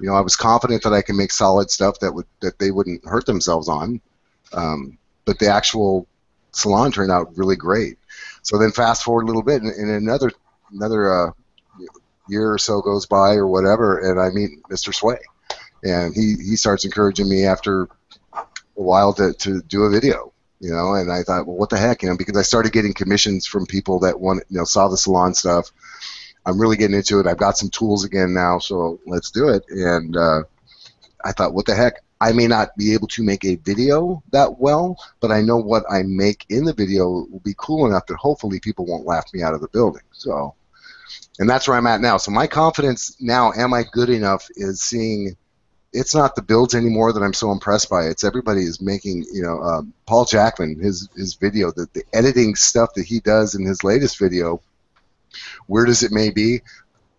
You 0.00 0.08
know, 0.08 0.14
I 0.14 0.20
was 0.20 0.36
confident 0.36 0.82
that 0.82 0.92
I 0.92 1.02
can 1.02 1.16
make 1.16 1.30
solid 1.30 1.70
stuff 1.70 2.00
that 2.00 2.12
would 2.12 2.26
that 2.40 2.58
they 2.58 2.70
wouldn't 2.70 3.04
hurt 3.04 3.26
themselves 3.26 3.68
on. 3.68 4.00
Um, 4.52 4.98
but 5.24 5.38
the 5.38 5.48
actual 5.48 6.06
salon 6.52 6.92
turned 6.92 7.10
out 7.10 7.36
really 7.36 7.56
great. 7.56 7.98
So 8.42 8.58
then 8.58 8.72
fast 8.72 9.04
forward 9.04 9.22
a 9.22 9.26
little 9.26 9.42
bit, 9.42 9.62
and, 9.62 9.72
and 9.72 9.90
another 9.90 10.30
another 10.72 11.12
uh, 11.12 11.30
year 12.28 12.52
or 12.52 12.58
so 12.58 12.80
goes 12.82 13.06
by 13.06 13.34
or 13.34 13.46
whatever, 13.46 14.10
and 14.10 14.20
I 14.20 14.30
meet 14.30 14.62
Mr. 14.70 14.94
Sway, 14.94 15.18
and 15.82 16.14
he 16.14 16.34
he 16.34 16.56
starts 16.56 16.84
encouraging 16.84 17.28
me 17.28 17.46
after 17.46 17.88
a 18.34 18.82
while 18.82 19.12
to, 19.14 19.32
to 19.32 19.62
do 19.62 19.84
a 19.84 19.90
video 19.90 20.32
you 20.60 20.70
know 20.70 20.94
and 20.94 21.12
i 21.12 21.22
thought 21.22 21.46
well 21.46 21.56
what 21.56 21.70
the 21.70 21.76
heck 21.76 22.02
you 22.02 22.08
know 22.08 22.16
because 22.16 22.36
i 22.36 22.42
started 22.42 22.72
getting 22.72 22.94
commissions 22.94 23.46
from 23.46 23.66
people 23.66 23.98
that 24.00 24.18
want 24.18 24.42
you 24.48 24.58
know 24.58 24.64
saw 24.64 24.88
the 24.88 24.96
salon 24.96 25.34
stuff. 25.34 25.70
I'm 26.48 26.60
really 26.60 26.76
getting 26.76 26.96
into 26.96 27.18
it. 27.18 27.26
I've 27.26 27.38
got 27.38 27.58
some 27.58 27.70
tools 27.70 28.04
again 28.04 28.32
now 28.32 28.58
so 28.60 29.00
let's 29.04 29.32
do 29.32 29.48
it. 29.48 29.64
And 29.68 30.16
uh, 30.16 30.42
i 31.24 31.32
thought 31.32 31.54
what 31.54 31.66
the 31.66 31.74
heck? 31.74 32.02
I 32.20 32.32
may 32.32 32.46
not 32.46 32.74
be 32.76 32.94
able 32.94 33.08
to 33.08 33.24
make 33.24 33.44
a 33.44 33.56
video 33.56 34.22
that 34.32 34.58
well 34.58 34.96
but 35.20 35.30
i 35.30 35.42
know 35.42 35.58
what 35.58 35.84
i 35.90 36.02
make 36.02 36.46
in 36.48 36.64
the 36.64 36.72
video 36.72 37.26
will 37.30 37.42
be 37.44 37.54
cool 37.58 37.86
enough 37.86 38.06
that 38.06 38.16
hopefully 38.16 38.60
people 38.60 38.86
won't 38.86 39.06
laugh 39.06 39.26
me 39.34 39.42
out 39.42 39.54
of 39.54 39.60
the 39.60 39.68
building. 39.68 40.02
So 40.12 40.54
and 41.38 41.50
that's 41.50 41.68
where 41.68 41.76
i'm 41.76 41.86
at 41.86 42.00
now. 42.00 42.16
So 42.16 42.30
my 42.30 42.46
confidence 42.46 43.16
now 43.20 43.52
am 43.52 43.74
i 43.74 43.82
good 43.82 44.08
enough 44.08 44.48
is 44.56 44.80
seeing 44.80 45.36
it's 45.96 46.14
not 46.14 46.36
the 46.36 46.42
builds 46.42 46.74
anymore 46.74 47.12
that 47.12 47.22
I'm 47.22 47.32
so 47.32 47.50
impressed 47.50 47.88
by. 47.88 48.06
It's 48.06 48.22
everybody 48.22 48.62
is 48.62 48.80
making, 48.80 49.24
you 49.32 49.42
know, 49.42 49.60
um, 49.62 49.92
Paul 50.06 50.26
Jackman, 50.26 50.78
his 50.78 51.08
his 51.16 51.34
video, 51.34 51.70
the, 51.70 51.88
the 51.94 52.04
editing 52.12 52.54
stuff 52.54 52.94
that 52.94 53.06
he 53.06 53.20
does 53.20 53.54
in 53.54 53.64
his 53.64 53.82
latest 53.82 54.18
video, 54.18 54.60
weird 55.68 55.88
as 55.88 56.02
it 56.02 56.12
may 56.12 56.30
be, 56.30 56.60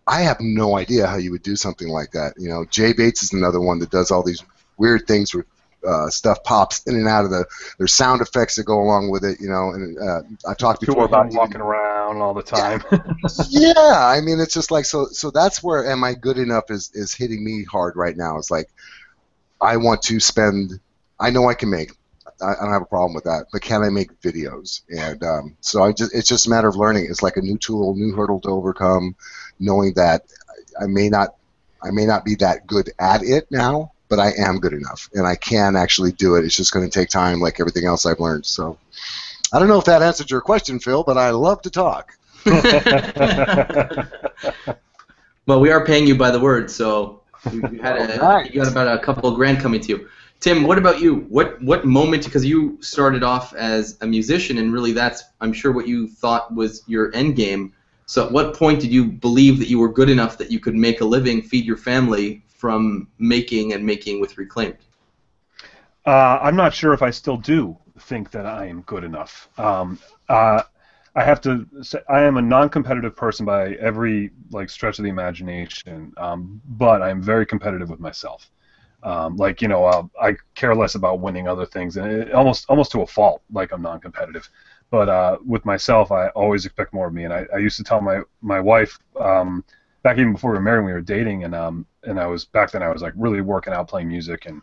I 0.06 0.22
have 0.22 0.40
no 0.40 0.76
idea 0.78 1.06
how 1.06 1.16
you 1.16 1.32
would 1.32 1.42
do 1.42 1.56
something 1.56 1.88
like 1.88 2.12
that. 2.12 2.34
You 2.38 2.48
know, 2.48 2.64
Jay 2.64 2.92
Bates 2.92 3.22
is 3.22 3.32
another 3.32 3.60
one 3.60 3.80
that 3.80 3.90
does 3.90 4.10
all 4.10 4.22
these 4.22 4.42
weird 4.78 5.06
things 5.06 5.34
where 5.34 5.44
uh, 5.86 6.08
stuff 6.08 6.42
pops 6.44 6.82
in 6.86 6.94
and 6.94 7.08
out 7.08 7.24
of 7.24 7.30
the. 7.30 7.44
There's 7.78 7.92
sound 7.92 8.20
effects 8.20 8.56
that 8.56 8.64
go 8.64 8.80
along 8.80 9.10
with 9.10 9.24
it. 9.24 9.40
You 9.40 9.48
know, 9.48 9.70
and 9.70 9.98
uh, 9.98 10.22
I've 10.48 10.58
talked 10.58 10.80
before 10.80 11.04
about 11.04 11.32
walking 11.32 11.60
around 11.60 12.20
all 12.20 12.34
the 12.34 12.42
time. 12.42 12.82
yeah, 13.48 13.74
I 13.76 14.20
mean, 14.20 14.40
it's 14.40 14.54
just 14.54 14.70
like 14.70 14.84
so. 14.84 15.06
So 15.06 15.30
that's 15.30 15.62
where 15.62 15.90
am 15.90 16.04
I 16.04 16.14
good 16.14 16.38
enough 16.38 16.70
is 16.70 16.90
is 16.94 17.14
hitting 17.14 17.44
me 17.44 17.64
hard 17.64 17.96
right 17.96 18.16
now. 18.16 18.38
It's 18.38 18.50
like 18.50 18.68
I 19.60 19.76
want 19.76 20.02
to 20.02 20.20
spend. 20.20 20.80
I 21.20 21.30
know 21.30 21.48
I 21.48 21.54
can 21.54 21.70
make. 21.70 21.92
I, 22.40 22.52
I 22.52 22.62
don't 22.62 22.72
have 22.72 22.82
a 22.82 22.86
problem 22.86 23.14
with 23.14 23.24
that, 23.24 23.46
but 23.52 23.62
can 23.62 23.82
I 23.82 23.90
make 23.90 24.20
videos? 24.20 24.82
And 24.90 25.22
um, 25.22 25.56
so 25.60 25.82
I 25.82 25.92
just 25.92 26.14
it's 26.14 26.28
just 26.28 26.46
a 26.46 26.50
matter 26.50 26.68
of 26.68 26.76
learning. 26.76 27.06
It's 27.08 27.22
like 27.22 27.36
a 27.36 27.42
new 27.42 27.58
tool, 27.58 27.94
new 27.94 28.14
hurdle 28.14 28.40
to 28.40 28.48
overcome, 28.48 29.16
knowing 29.58 29.94
that 29.94 30.22
I 30.80 30.86
may 30.86 31.08
not 31.08 31.34
I 31.82 31.90
may 31.90 32.06
not 32.06 32.24
be 32.24 32.34
that 32.36 32.66
good 32.66 32.90
at 32.98 33.22
it 33.22 33.50
now, 33.50 33.92
but 34.08 34.18
I 34.18 34.32
am 34.38 34.58
good 34.58 34.72
enough, 34.72 35.08
and 35.14 35.26
I 35.26 35.34
can 35.36 35.76
actually 35.76 36.12
do 36.12 36.36
it. 36.36 36.44
It's 36.44 36.56
just 36.56 36.72
going 36.72 36.88
to 36.88 36.92
take 36.92 37.08
time, 37.08 37.40
like 37.40 37.60
everything 37.60 37.84
else 37.84 38.06
I've 38.06 38.20
learned. 38.20 38.46
So, 38.46 38.78
I 39.52 39.58
don't 39.58 39.68
know 39.68 39.78
if 39.78 39.84
that 39.86 40.02
answered 40.02 40.30
your 40.30 40.40
question, 40.40 40.78
Phil, 40.78 41.02
but 41.02 41.16
I 41.16 41.30
love 41.30 41.62
to 41.62 41.70
talk. 41.70 42.12
well, 45.46 45.60
we 45.60 45.70
are 45.70 45.84
paying 45.84 46.06
you 46.06 46.14
by 46.14 46.30
the 46.30 46.40
word, 46.40 46.70
so 46.70 47.22
you 47.52 47.62
had 47.80 47.96
a, 47.96 48.20
right. 48.20 48.52
you 48.52 48.62
got 48.62 48.70
about 48.70 48.88
a 48.88 48.98
couple 49.00 49.28
of 49.28 49.36
grand 49.36 49.60
coming 49.60 49.80
to 49.80 49.88
you. 49.88 50.08
Tim, 50.40 50.62
what 50.64 50.78
about 50.78 51.00
you? 51.00 51.26
What 51.28 51.60
what 51.62 51.84
moment? 51.84 52.24
Because 52.24 52.44
you 52.44 52.78
started 52.80 53.24
off 53.24 53.54
as 53.54 53.98
a 54.00 54.06
musician, 54.06 54.58
and 54.58 54.72
really 54.72 54.92
that's 54.92 55.24
I'm 55.40 55.52
sure 55.52 55.72
what 55.72 55.88
you 55.88 56.06
thought 56.08 56.54
was 56.54 56.82
your 56.86 57.14
end 57.14 57.36
game. 57.36 57.72
So, 58.06 58.24
at 58.26 58.32
what 58.32 58.54
point 58.54 58.80
did 58.80 58.92
you 58.92 59.04
believe 59.04 59.58
that 59.58 59.68
you 59.68 59.78
were 59.78 59.92
good 59.92 60.08
enough 60.08 60.38
that 60.38 60.50
you 60.50 60.60
could 60.60 60.74
make 60.74 61.00
a 61.00 61.04
living, 61.04 61.42
feed 61.42 61.64
your 61.64 61.76
family, 61.76 62.42
from 62.58 63.08
making 63.18 63.72
and 63.72 63.86
making 63.86 64.20
with 64.20 64.36
Reclaimed? 64.36 64.76
Uh, 66.04 66.38
I'm 66.42 66.56
not 66.56 66.74
sure 66.74 66.92
if 66.92 67.02
I 67.02 67.10
still 67.10 67.36
do 67.36 67.76
think 68.00 68.30
that 68.32 68.46
I 68.46 68.66
am 68.66 68.82
good 68.82 69.04
enough. 69.04 69.48
Um, 69.58 69.98
uh, 70.28 70.62
I 71.14 71.24
have 71.24 71.40
to 71.42 71.66
say 71.82 72.00
I 72.08 72.22
am 72.22 72.36
a 72.36 72.42
non-competitive 72.42 73.16
person 73.16 73.46
by 73.46 73.72
every 73.74 74.30
like 74.50 74.70
stretch 74.70 74.98
of 74.98 75.04
the 75.04 75.08
imagination, 75.08 76.12
um, 76.16 76.60
but 76.64 77.02
I'm 77.02 77.22
very 77.22 77.46
competitive 77.46 77.90
with 77.90 78.00
myself. 78.00 78.50
Um, 79.02 79.36
like 79.36 79.62
you 79.62 79.68
know, 79.68 79.84
uh, 79.84 80.02
I 80.20 80.36
care 80.54 80.74
less 80.74 80.94
about 80.96 81.20
winning 81.20 81.46
other 81.48 81.66
things, 81.66 81.96
and 81.96 82.10
it, 82.10 82.32
almost 82.32 82.66
almost 82.68 82.90
to 82.92 83.02
a 83.02 83.06
fault. 83.06 83.42
Like 83.52 83.72
I'm 83.72 83.82
non-competitive, 83.82 84.48
but 84.90 85.08
uh, 85.08 85.38
with 85.46 85.64
myself, 85.64 86.10
I 86.10 86.28
always 86.28 86.66
expect 86.66 86.92
more 86.92 87.06
of 87.08 87.14
me. 87.14 87.24
And 87.24 87.32
I, 87.32 87.46
I 87.54 87.58
used 87.58 87.76
to 87.78 87.84
tell 87.84 88.00
my 88.00 88.22
my 88.40 88.60
wife, 88.60 88.98
um, 89.20 89.64
back 90.02 90.18
even 90.18 90.32
before 90.32 90.52
we 90.52 90.58
were 90.58 90.62
married, 90.62 90.84
we 90.84 90.92
were 90.92 91.00
dating, 91.00 91.44
and 91.44 91.54
um, 91.54 91.86
and 92.04 92.18
I 92.20 92.26
was 92.26 92.44
back 92.44 92.70
then 92.70 92.82
I 92.82 92.88
was 92.88 93.02
like 93.02 93.14
really 93.16 93.40
working 93.40 93.72
out, 93.72 93.88
playing 93.88 94.08
music, 94.08 94.46
and 94.46 94.62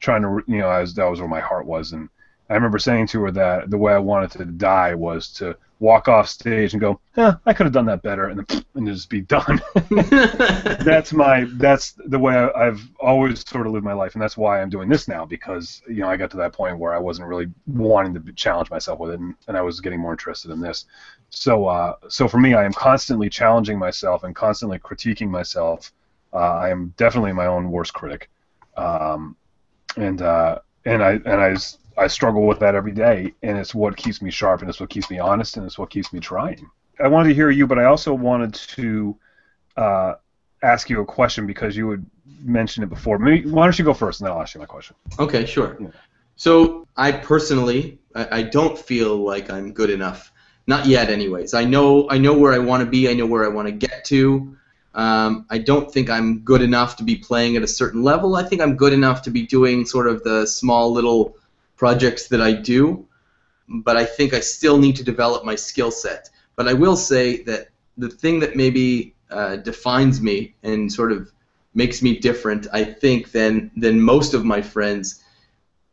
trying 0.00 0.22
to, 0.22 0.42
you 0.46 0.58
know, 0.58 0.68
I 0.68 0.80
was, 0.80 0.94
that 0.94 1.04
was 1.04 1.20
where 1.20 1.28
my 1.28 1.40
heart 1.40 1.66
was, 1.66 1.92
and 1.92 2.08
I 2.50 2.54
remember 2.54 2.78
saying 2.78 3.08
to 3.08 3.22
her 3.22 3.30
that 3.32 3.70
the 3.70 3.78
way 3.78 3.92
I 3.92 3.98
wanted 3.98 4.30
to 4.32 4.44
die 4.44 4.94
was 4.94 5.28
to 5.34 5.56
walk 5.80 6.08
off 6.08 6.28
stage 6.28 6.72
and 6.72 6.80
go, 6.80 7.00
"Yeah, 7.16 7.34
I 7.46 7.52
could 7.52 7.66
have 7.66 7.72
done 7.72 7.86
that 7.86 8.02
better," 8.02 8.26
and 8.28 8.40
then 8.40 8.64
and 8.74 8.86
just 8.86 9.10
be 9.10 9.20
done. 9.20 9.60
that's 10.84 11.12
my 11.12 11.46
that's 11.52 11.92
the 12.06 12.18
way 12.18 12.34
I, 12.34 12.64
have 12.64 12.80
always 13.00 13.48
sort 13.48 13.66
of 13.66 13.72
lived 13.72 13.84
my 13.84 13.92
life, 13.92 14.14
and 14.14 14.22
that's 14.22 14.36
why 14.36 14.60
I'm 14.60 14.70
doing 14.70 14.88
this 14.88 15.08
now 15.08 15.24
because 15.24 15.82
you 15.88 16.00
know 16.00 16.08
I 16.08 16.16
got 16.16 16.30
to 16.32 16.36
that 16.38 16.52
point 16.52 16.78
where 16.78 16.94
I 16.94 16.98
wasn't 16.98 17.28
really 17.28 17.48
wanting 17.66 18.14
to 18.14 18.32
challenge 18.32 18.70
myself 18.70 18.98
with 18.98 19.12
it, 19.12 19.20
and, 19.20 19.34
and 19.46 19.56
I 19.56 19.62
was 19.62 19.80
getting 19.80 20.00
more 20.00 20.12
interested 20.12 20.50
in 20.50 20.60
this. 20.60 20.86
So 21.30 21.66
uh, 21.66 21.94
so 22.08 22.28
for 22.28 22.38
me, 22.38 22.54
I 22.54 22.64
am 22.64 22.72
constantly 22.72 23.28
challenging 23.28 23.78
myself 23.78 24.24
and 24.24 24.34
constantly 24.34 24.78
critiquing 24.78 25.28
myself. 25.28 25.92
Uh, 26.32 26.36
I 26.36 26.70
am 26.70 26.94
definitely 26.96 27.32
my 27.32 27.46
own 27.46 27.70
worst 27.70 27.94
critic, 27.94 28.30
um, 28.76 29.36
and 29.96 30.22
uh, 30.22 30.58
and 30.84 31.02
I 31.02 31.12
and 31.12 31.40
I 31.40 31.56
I 31.98 32.06
struggle 32.06 32.46
with 32.46 32.60
that 32.60 32.74
every 32.74 32.92
day, 32.92 33.34
and 33.42 33.58
it's 33.58 33.74
what 33.74 33.96
keeps 33.96 34.22
me 34.22 34.30
sharp, 34.30 34.60
and 34.60 34.70
it's 34.70 34.80
what 34.80 34.90
keeps 34.90 35.10
me 35.10 35.18
honest, 35.18 35.56
and 35.56 35.66
it's 35.66 35.78
what 35.78 35.90
keeps 35.90 36.12
me 36.12 36.20
trying. 36.20 36.70
I 37.00 37.08
wanted 37.08 37.30
to 37.30 37.34
hear 37.34 37.50
you, 37.50 37.66
but 37.66 37.78
I 37.78 37.84
also 37.84 38.14
wanted 38.14 38.54
to 38.54 39.16
uh, 39.76 40.14
ask 40.62 40.88
you 40.90 41.00
a 41.00 41.04
question 41.04 41.46
because 41.46 41.76
you 41.76 41.90
had 41.90 42.06
mentioned 42.42 42.84
it 42.84 42.90
before. 42.90 43.18
Maybe, 43.18 43.48
why 43.50 43.64
don't 43.64 43.78
you 43.78 43.84
go 43.84 43.94
first, 43.94 44.20
and 44.20 44.26
then 44.26 44.34
I'll 44.34 44.42
ask 44.42 44.54
you 44.54 44.60
my 44.60 44.66
question. 44.66 44.96
Okay, 45.18 45.44
sure. 45.44 45.76
Yeah. 45.80 45.88
So 46.36 46.86
I 46.96 47.12
personally, 47.12 47.98
I, 48.14 48.38
I 48.38 48.42
don't 48.42 48.78
feel 48.78 49.16
like 49.16 49.50
I'm 49.50 49.72
good 49.72 49.90
enough. 49.90 50.32
Not 50.66 50.86
yet, 50.86 51.10
anyways. 51.10 51.54
I 51.54 51.64
know, 51.64 52.08
I 52.10 52.18
know 52.18 52.36
where 52.36 52.52
I 52.52 52.58
want 52.58 52.84
to 52.84 52.90
be. 52.90 53.08
I 53.08 53.14
know 53.14 53.26
where 53.26 53.44
I 53.44 53.48
want 53.48 53.66
to 53.66 53.72
get 53.72 54.04
to. 54.06 54.56
Um, 54.94 55.46
I 55.48 55.58
don't 55.58 55.90
think 55.90 56.10
I'm 56.10 56.40
good 56.40 56.60
enough 56.60 56.96
to 56.96 57.04
be 57.04 57.16
playing 57.16 57.56
at 57.56 57.62
a 57.62 57.66
certain 57.66 58.02
level. 58.02 58.36
I 58.36 58.42
think 58.42 58.60
I'm 58.60 58.76
good 58.76 58.92
enough 58.92 59.22
to 59.22 59.30
be 59.30 59.46
doing 59.46 59.86
sort 59.86 60.06
of 60.06 60.22
the 60.24 60.46
small 60.46 60.92
little 60.92 61.37
projects 61.78 62.28
that 62.28 62.42
I 62.42 62.52
do, 62.52 63.06
but 63.68 63.96
I 63.96 64.04
think 64.04 64.34
I 64.34 64.40
still 64.40 64.76
need 64.76 64.96
to 64.96 65.04
develop 65.04 65.44
my 65.44 65.54
skill 65.54 65.90
set. 65.90 66.28
But 66.56 66.68
I 66.68 66.74
will 66.74 66.96
say 66.96 67.42
that 67.44 67.68
the 67.96 68.10
thing 68.10 68.40
that 68.40 68.56
maybe 68.56 69.14
uh, 69.30 69.56
defines 69.56 70.20
me 70.20 70.54
and 70.62 70.92
sort 70.92 71.12
of 71.12 71.32
makes 71.74 72.02
me 72.02 72.18
different, 72.18 72.66
I 72.72 72.84
think, 72.84 73.30
than 73.30 73.70
than 73.76 74.00
most 74.00 74.34
of 74.34 74.44
my 74.44 74.60
friends, 74.60 75.22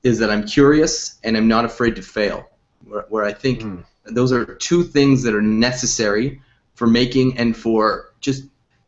is 0.04 0.20
that 0.20 0.30
I'm 0.30 0.46
curious 0.46 1.20
and 1.24 1.38
I'm 1.38 1.48
not 1.48 1.66
afraid 1.66 1.96
to 1.96 2.02
fail. 2.02 2.50
Where, 2.86 3.06
where 3.10 3.24
I 3.24 3.34
think 3.34 3.62
mm. 3.62 3.84
those 4.06 4.32
are 4.32 4.56
two 4.56 4.84
things 4.84 5.24
that 5.24 5.34
are 5.36 5.42
necessary 5.42 6.42
for 6.74 6.88
making 6.88 7.38
and 7.38 7.56
for 7.56 8.14
just 8.20 8.44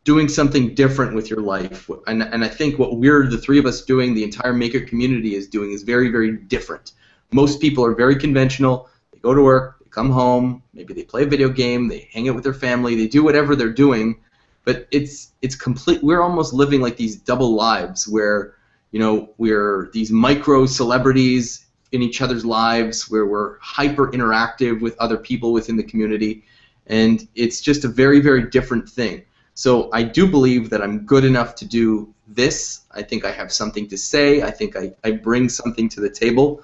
doing 0.08 0.26
something 0.26 0.74
different 0.74 1.14
with 1.14 1.28
your 1.28 1.42
life. 1.42 1.90
And, 2.06 2.22
and 2.22 2.42
I 2.42 2.48
think 2.48 2.78
what 2.78 2.96
we're, 2.96 3.26
the 3.26 3.36
three 3.36 3.58
of 3.58 3.66
us 3.66 3.82
doing, 3.82 4.14
the 4.14 4.24
entire 4.24 4.54
maker 4.54 4.80
community 4.80 5.34
is 5.34 5.46
doing 5.46 5.70
is 5.70 5.82
very, 5.82 6.08
very 6.08 6.34
different. 6.34 6.92
Most 7.30 7.60
people 7.60 7.84
are 7.84 7.94
very 7.94 8.16
conventional. 8.16 8.88
They 9.12 9.18
go 9.18 9.34
to 9.34 9.42
work, 9.42 9.80
they 9.80 9.90
come 9.90 10.10
home, 10.10 10.62
maybe 10.72 10.94
they 10.94 11.02
play 11.02 11.24
a 11.24 11.26
video 11.26 11.50
game, 11.50 11.88
they 11.88 12.08
hang 12.10 12.26
out 12.26 12.36
with 12.36 12.44
their 12.44 12.54
family, 12.54 12.96
they 12.96 13.06
do 13.06 13.22
whatever 13.22 13.54
they're 13.54 13.68
doing. 13.86 14.18
But 14.64 14.88
it's 14.92 15.32
it's 15.42 15.54
complete. 15.54 16.02
We're 16.02 16.22
almost 16.22 16.54
living 16.54 16.80
like 16.80 16.96
these 16.96 17.16
double 17.16 17.54
lives 17.54 18.08
where 18.08 18.54
you 18.92 19.00
know 19.00 19.34
we're 19.36 19.90
these 19.92 20.10
micro 20.10 20.64
celebrities 20.64 21.66
in 21.92 22.00
each 22.00 22.22
other's 22.22 22.46
lives, 22.46 23.10
where 23.10 23.26
we're 23.26 23.58
hyper 23.58 24.10
interactive 24.12 24.80
with 24.80 24.96
other 25.00 25.18
people 25.18 25.52
within 25.52 25.76
the 25.76 25.84
community, 25.84 26.44
and 26.86 27.28
it's 27.34 27.60
just 27.60 27.84
a 27.84 27.88
very 27.88 28.20
very 28.20 28.48
different 28.48 28.88
thing. 28.88 29.22
So 29.58 29.90
I 29.92 30.04
do 30.04 30.28
believe 30.28 30.70
that 30.70 30.82
I'm 30.82 31.00
good 31.00 31.24
enough 31.24 31.56
to 31.56 31.64
do 31.64 32.14
this. 32.28 32.82
I 32.92 33.02
think 33.02 33.24
I 33.24 33.32
have 33.32 33.52
something 33.52 33.88
to 33.88 33.98
say. 33.98 34.40
I 34.40 34.52
think 34.52 34.76
I, 34.76 34.92
I 35.02 35.10
bring 35.10 35.48
something 35.48 35.88
to 35.88 36.00
the 36.00 36.08
table. 36.08 36.62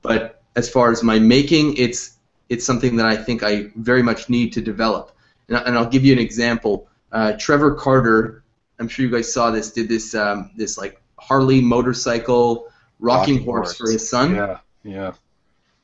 But 0.00 0.40
as 0.54 0.70
far 0.70 0.92
as 0.92 1.02
my 1.02 1.18
making, 1.18 1.76
it's 1.76 2.16
it's 2.48 2.64
something 2.64 2.94
that 2.98 3.06
I 3.06 3.16
think 3.16 3.42
I 3.42 3.72
very 3.74 4.00
much 4.00 4.28
need 4.28 4.52
to 4.52 4.60
develop. 4.60 5.10
And, 5.48 5.56
and 5.56 5.76
I'll 5.76 5.88
give 5.88 6.04
you 6.04 6.12
an 6.12 6.20
example. 6.20 6.86
Uh, 7.10 7.32
Trevor 7.36 7.74
Carter, 7.74 8.44
I'm 8.78 8.86
sure 8.86 9.04
you 9.04 9.10
guys 9.10 9.32
saw 9.32 9.50
this, 9.50 9.72
did 9.72 9.88
this 9.88 10.14
um, 10.14 10.52
this 10.54 10.78
like 10.78 11.02
Harley 11.18 11.60
motorcycle 11.60 12.68
rocking, 13.00 13.38
rocking 13.38 13.44
horse, 13.44 13.76
horse 13.76 13.76
for 13.76 13.90
his 13.90 14.08
son. 14.08 14.36
Yeah, 14.36 14.58
yeah. 14.84 15.12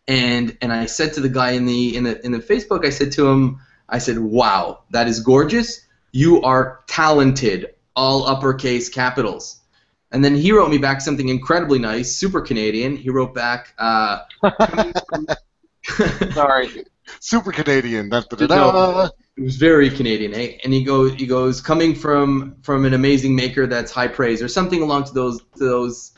And 0.07 0.57
and 0.61 0.73
I 0.73 0.87
said 0.87 1.14
to 1.14 1.21
the 1.21 1.28
guy 1.28 1.50
in 1.59 1.66
the 1.66 1.97
in 1.97 2.04
the 2.04 2.25
in 2.25 2.31
the 2.31 2.38
Facebook, 2.38 2.87
I 2.87 2.90
said 2.90 3.11
to 3.19 3.26
him, 3.26 3.59
I 3.88 3.99
said, 3.99 4.21
"Wow, 4.21 4.85
that 4.90 5.09
is 5.09 5.19
gorgeous." 5.19 5.81
You 6.12 6.42
are 6.42 6.81
talented, 6.87 7.75
all 7.97 8.26
uppercase 8.26 8.88
capitals. 8.88 9.61
And 10.12 10.23
then 10.23 10.35
he 10.35 10.52
wrote 10.52 10.71
me 10.71 10.78
back 10.78 11.00
something 11.00 11.28
incredibly 11.28 11.78
nice, 11.78 12.14
super 12.14 12.42
Canadian. 12.42 12.97
He 12.97 13.09
wrote 13.09 13.35
back, 13.35 13.75
uh, 13.78 14.21
Sorry. 16.33 16.85
Super 17.21 17.50
Canadian. 17.50 18.11
Da, 18.11 18.21
da, 18.21 18.47
da, 18.47 19.09
it 19.37 19.42
was 19.42 19.57
very 19.57 19.88
Canadian, 19.88 20.35
eh? 20.35 20.59
And 20.64 20.73
he 20.73 20.85
goes, 20.85 21.14
he 21.14 21.26
goes, 21.26 21.61
coming 21.61 21.95
from 21.95 22.57
from 22.62 22.85
an 22.85 22.92
amazing 22.92 23.35
maker 23.35 23.66
that's 23.66 23.90
high 23.90 24.09
praise, 24.09 24.42
or 24.42 24.49
something 24.49 24.83
along 24.83 25.04
to 25.04 25.14
those 25.14 25.40
to 25.57 25.64
those 25.64 26.12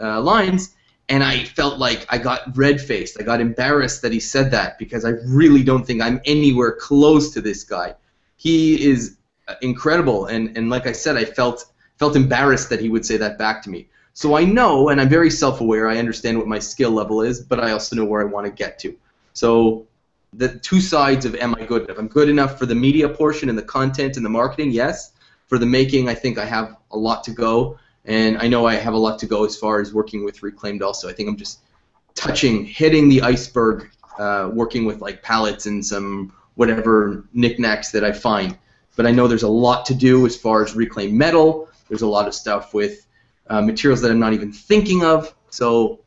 uh, 0.00 0.20
lines. 0.20 0.74
And 1.08 1.24
I 1.24 1.44
felt 1.44 1.78
like 1.78 2.06
I 2.08 2.18
got 2.18 2.56
red 2.56 2.80
faced. 2.80 3.20
I 3.20 3.24
got 3.24 3.40
embarrassed 3.40 4.02
that 4.02 4.12
he 4.12 4.20
said 4.20 4.52
that 4.52 4.78
because 4.78 5.04
I 5.04 5.10
really 5.26 5.62
don't 5.62 5.84
think 5.84 6.00
I'm 6.00 6.20
anywhere 6.24 6.72
close 6.72 7.34
to 7.34 7.40
this 7.40 7.64
guy. 7.64 7.94
He 8.36 8.82
is 8.88 9.16
incredible. 9.60 10.26
And 10.26 10.56
and 10.56 10.70
like 10.70 10.86
I 10.86 10.92
said, 10.92 11.16
I 11.16 11.24
felt 11.24 11.66
felt 11.98 12.16
embarrassed 12.16 12.68
that 12.70 12.80
he 12.80 12.88
would 12.88 13.04
say 13.04 13.16
that 13.16 13.38
back 13.38 13.62
to 13.62 13.70
me. 13.70 13.88
So 14.14 14.36
I 14.36 14.44
know, 14.44 14.90
and 14.90 15.00
I'm 15.00 15.08
very 15.08 15.30
self-aware. 15.30 15.88
I 15.88 15.98
understand 15.98 16.36
what 16.36 16.46
my 16.46 16.58
skill 16.58 16.90
level 16.90 17.22
is, 17.22 17.40
but 17.40 17.60
I 17.60 17.72
also 17.72 17.96
know 17.96 18.04
where 18.04 18.20
I 18.20 18.24
want 18.24 18.46
to 18.46 18.52
get 18.52 18.78
to. 18.80 18.94
So 19.32 19.86
the 20.34 20.58
two 20.58 20.80
sides 20.80 21.24
of 21.24 21.34
am 21.36 21.54
I 21.54 21.64
good 21.64 21.84
enough? 21.84 21.98
I'm 21.98 22.08
good 22.08 22.28
enough 22.28 22.58
for 22.58 22.66
the 22.66 22.74
media 22.74 23.08
portion 23.08 23.48
and 23.48 23.56
the 23.56 23.62
content 23.62 24.16
and 24.16 24.24
the 24.24 24.30
marketing, 24.30 24.70
yes. 24.70 25.12
For 25.46 25.58
the 25.58 25.66
making, 25.66 26.08
I 26.08 26.14
think 26.14 26.38
I 26.38 26.44
have 26.44 26.76
a 26.90 26.98
lot 26.98 27.24
to 27.24 27.30
go, 27.30 27.78
and 28.04 28.38
I 28.38 28.48
know 28.48 28.66
I 28.66 28.74
have 28.74 28.94
a 28.94 28.98
lot 28.98 29.18
to 29.20 29.26
go 29.26 29.44
as 29.44 29.56
far 29.56 29.80
as 29.80 29.92
working 29.92 30.24
with 30.24 30.42
Reclaimed. 30.42 30.82
Also, 30.82 31.08
I 31.08 31.12
think 31.12 31.28
I'm 31.28 31.36
just 31.36 31.60
touching, 32.14 32.64
hitting 32.64 33.08
the 33.08 33.22
iceberg, 33.22 33.90
uh, 34.18 34.50
working 34.52 34.84
with 34.84 35.00
like 35.00 35.22
pallets 35.22 35.66
and 35.66 35.84
some 35.84 36.32
whatever 36.54 37.24
knickknacks 37.32 37.90
that 37.92 38.04
I 38.04 38.12
find 38.12 38.58
but 38.96 39.06
I 39.06 39.10
know 39.10 39.26
there's 39.26 39.42
a 39.42 39.48
lot 39.48 39.86
to 39.86 39.94
do 39.94 40.26
as 40.26 40.36
far 40.36 40.62
as 40.64 40.74
reclaimed 40.74 41.14
metal. 41.14 41.68
There's 41.88 42.02
a 42.02 42.06
lot 42.06 42.28
of 42.28 42.34
stuff 42.34 42.74
with 42.74 43.06
uh, 43.48 43.60
materials 43.60 44.00
that 44.02 44.10
I'm 44.10 44.20
not 44.20 44.32
even 44.32 44.52
thinking 44.52 45.04
of. 45.04 45.34
So, 45.50 46.00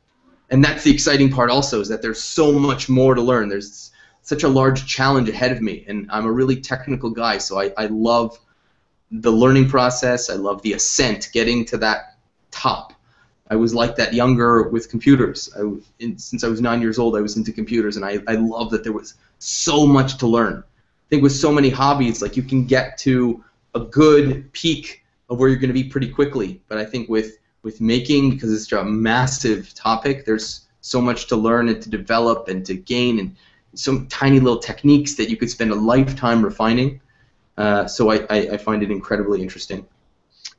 and 0.49 0.63
that's 0.63 0.83
the 0.83 0.91
exciting 0.91 1.31
part 1.31 1.49
also 1.49 1.81
is 1.81 1.87
that 1.89 2.01
there's 2.01 2.23
so 2.23 2.51
much 2.51 2.89
more 2.89 3.15
to 3.15 3.21
learn. 3.21 3.49
There's 3.49 3.91
such 4.21 4.43
a 4.43 4.47
large 4.47 4.87
challenge 4.87 5.29
ahead 5.29 5.51
of 5.51 5.61
me, 5.61 5.85
and 5.87 6.09
I'm 6.11 6.25
a 6.25 6.31
really 6.31 6.55
technical 6.59 7.11
guy, 7.11 7.37
so 7.37 7.59
I, 7.59 7.71
I 7.77 7.85
love 7.85 8.39
the 9.11 9.31
learning 9.31 9.69
process. 9.69 10.29
I 10.31 10.33
love 10.33 10.63
the 10.63 10.73
ascent, 10.73 11.29
getting 11.31 11.65
to 11.65 11.77
that 11.77 12.17
top. 12.49 12.93
I 13.47 13.55
was 13.55 13.75
like 13.75 13.95
that 13.97 14.15
younger 14.15 14.63
with 14.69 14.89
computers. 14.89 15.49
I, 15.55 15.71
in, 15.99 16.17
since 16.17 16.43
I 16.43 16.47
was 16.47 16.59
nine 16.59 16.81
years 16.81 16.97
old, 16.97 17.15
I 17.15 17.21
was 17.21 17.37
into 17.37 17.51
computers, 17.51 17.97
and 17.97 18.05
I, 18.05 18.19
I 18.27 18.33
love 18.35 18.71
that 18.71 18.83
there 18.83 18.93
was 18.93 19.13
so 19.37 19.85
much 19.85 20.17
to 20.17 20.27
learn. 20.27 20.63
Think 21.15 21.23
with 21.23 21.31
so 21.31 21.49
many 21.49 21.69
hobbies, 21.69 22.21
like 22.21 22.35
you 22.35 22.43
can 22.43 22.65
get 22.65 22.97
to 22.97 23.41
a 23.73 23.79
good 23.79 24.51
peak 24.51 25.05
of 25.29 25.39
where 25.39 25.47
you're 25.47 25.59
going 25.59 25.69
to 25.69 25.73
be 25.73 25.85
pretty 25.85 26.09
quickly. 26.09 26.61
But 26.67 26.77
I 26.77 26.83
think 26.83 27.07
with 27.07 27.37
with 27.63 27.79
making, 27.79 28.31
because 28.31 28.51
it's 28.51 28.69
a 28.73 28.83
massive 28.83 29.73
topic, 29.73 30.25
there's 30.25 30.65
so 30.81 30.99
much 30.99 31.27
to 31.27 31.37
learn 31.37 31.69
and 31.69 31.81
to 31.81 31.89
develop 31.89 32.49
and 32.49 32.65
to 32.65 32.73
gain, 32.73 33.19
and 33.19 33.33
some 33.75 34.07
tiny 34.07 34.41
little 34.41 34.59
techniques 34.59 35.13
that 35.13 35.29
you 35.29 35.37
could 35.37 35.49
spend 35.49 35.71
a 35.71 35.75
lifetime 35.75 36.43
refining. 36.43 36.99
Uh, 37.57 37.87
so 37.87 38.11
I, 38.11 38.25
I, 38.29 38.37
I, 38.51 38.57
find 38.57 38.83
it 38.83 38.91
incredibly 38.91 39.41
interesting. 39.41 39.87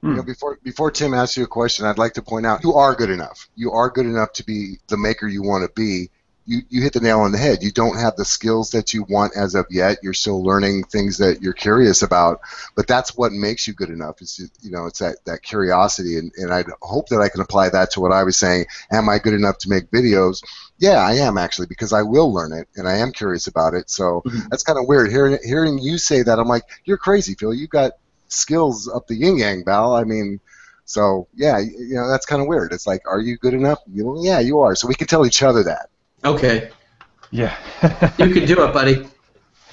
You 0.03 0.15
know, 0.15 0.23
before 0.23 0.59
before 0.63 0.91
Tim 0.91 1.13
asks 1.13 1.37
you 1.37 1.45
a 1.45 1.47
question, 1.47 1.85
I'd 1.85 1.99
like 1.99 2.15
to 2.15 2.23
point 2.23 2.47
out 2.47 2.65
you 2.65 2.73
are 2.73 2.95
good 2.95 3.11
enough. 3.11 3.47
You 3.57 3.73
are 3.73 3.91
good 3.91 4.07
enough 4.07 4.33
to 4.33 4.43
be 4.43 4.79
the 4.87 4.97
maker 4.97 5.29
you 5.29 5.43
want 5.43 5.69
to 5.69 5.73
be 5.79 6.09
you, 6.47 6.63
you 6.69 6.81
hit 6.81 6.93
the 6.93 7.01
nail 7.01 7.21
on 7.21 7.33
the 7.33 7.39
head. 7.39 7.63
You 7.63 7.73
don't 7.73 7.99
have 7.99 8.17
the 8.17 8.25
skills 8.25 8.71
that 8.71 8.95
you 8.95 9.05
want 9.09 9.37
as 9.37 9.55
of 9.55 9.67
yet. 9.69 9.99
You're 10.03 10.15
still 10.15 10.43
learning 10.43 10.85
things 10.85 11.19
that 11.19 11.43
you're 11.43 11.53
curious 11.53 12.03
about, 12.03 12.41
but 12.77 12.87
that's 12.87 13.17
what 13.17 13.33
makes 13.33 13.67
you 13.67 13.75
good 13.75 13.91
enough. 13.91 14.23
Is 14.23 14.51
you 14.63 14.71
know 14.71 14.87
it's 14.87 15.01
that, 15.01 15.25
that 15.25 15.43
curiosity, 15.43 16.19
and, 16.19 16.33
and 16.37 16.55
I 16.55 16.65
hope 16.83 17.09
that 17.09 17.21
I 17.21 17.29
can 17.29 17.41
apply 17.41 17.71
that 17.71 17.91
to 17.93 18.01
what 18.01 18.13
I 18.13 18.23
was 18.23 18.39
saying. 18.39 18.67
Am 18.93 19.09
I 19.09 19.19
good 19.19 19.35
enough 19.35 19.59
to 19.59 19.69
make 19.69 19.91
videos? 19.91 20.43
Yeah, 20.79 20.99
I 20.99 21.15
am 21.15 21.37
actually 21.37 21.67
because 21.67 21.93
I 21.93 22.03
will 22.03 22.33
learn 22.33 22.53
it 22.53 22.69
and 22.77 22.87
I 22.87 22.99
am 22.99 23.13
curious 23.13 23.49
about 23.49 23.75
it. 23.75 23.91
So 23.91 24.23
mm-hmm. 24.25 24.47
that's 24.51 24.63
kind 24.63 24.79
of 24.79 24.87
weird 24.87 25.11
hearing 25.11 25.39
hearing 25.45 25.79
you 25.79 25.99
say 25.99 26.23
that. 26.23 26.39
I'm 26.39 26.49
like, 26.49 26.65
you're 26.85 26.99
crazy, 26.99 27.35
Phil. 27.35 27.55
You've 27.55 27.71
got 27.71 27.93
skills 28.29 28.89
up 28.89 29.09
the 29.09 29.17
yin 29.17 29.39
yang, 29.39 29.65
Val. 29.65 29.95
I 29.95 30.05
mean. 30.05 30.41
So 30.89 31.27
yeah, 31.35 31.59
you 31.59 31.97
know 31.97 32.09
that's 32.09 32.27
kind 32.27 32.41
of 32.41 32.47
weird. 32.47 32.73
It's 32.73 32.87
like, 32.87 33.03
are 33.09 33.19
you 33.19 33.37
good 33.39 33.55
enough? 33.55 33.81
You 33.93 34.21
yeah, 34.23 34.39
you 34.39 34.61
are. 34.61 34.77
So 34.77 34.87
we 34.87 34.95
can 34.95 35.09
tell 35.09 35.27
each 35.27 35.43
other 35.43 35.65
that. 35.65 35.91
Okay. 36.27 36.71
Yeah. 37.31 37.57
you 38.19 38.33
can 38.33 38.47
do 38.47 38.65
it, 38.65 38.73
buddy. 38.73 39.07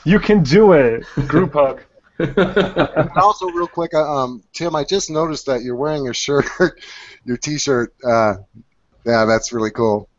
You 0.05 0.19
can 0.19 0.43
do 0.43 0.73
it. 0.73 1.03
Group 1.27 1.53
hug. 1.53 1.81
and 2.19 3.09
also, 3.15 3.47
real 3.47 3.67
quick, 3.67 3.93
uh, 3.93 4.03
um, 4.03 4.43
Tim, 4.53 4.75
I 4.75 4.83
just 4.83 5.09
noticed 5.09 5.47
that 5.47 5.63
you're 5.63 5.75
wearing 5.75 6.03
your 6.03 6.13
shirt, 6.13 6.45
your 7.25 7.37
T-shirt. 7.37 7.93
Uh, 8.03 8.35
yeah, 9.05 9.25
that's 9.25 9.51
really 9.51 9.71
cool. 9.71 10.09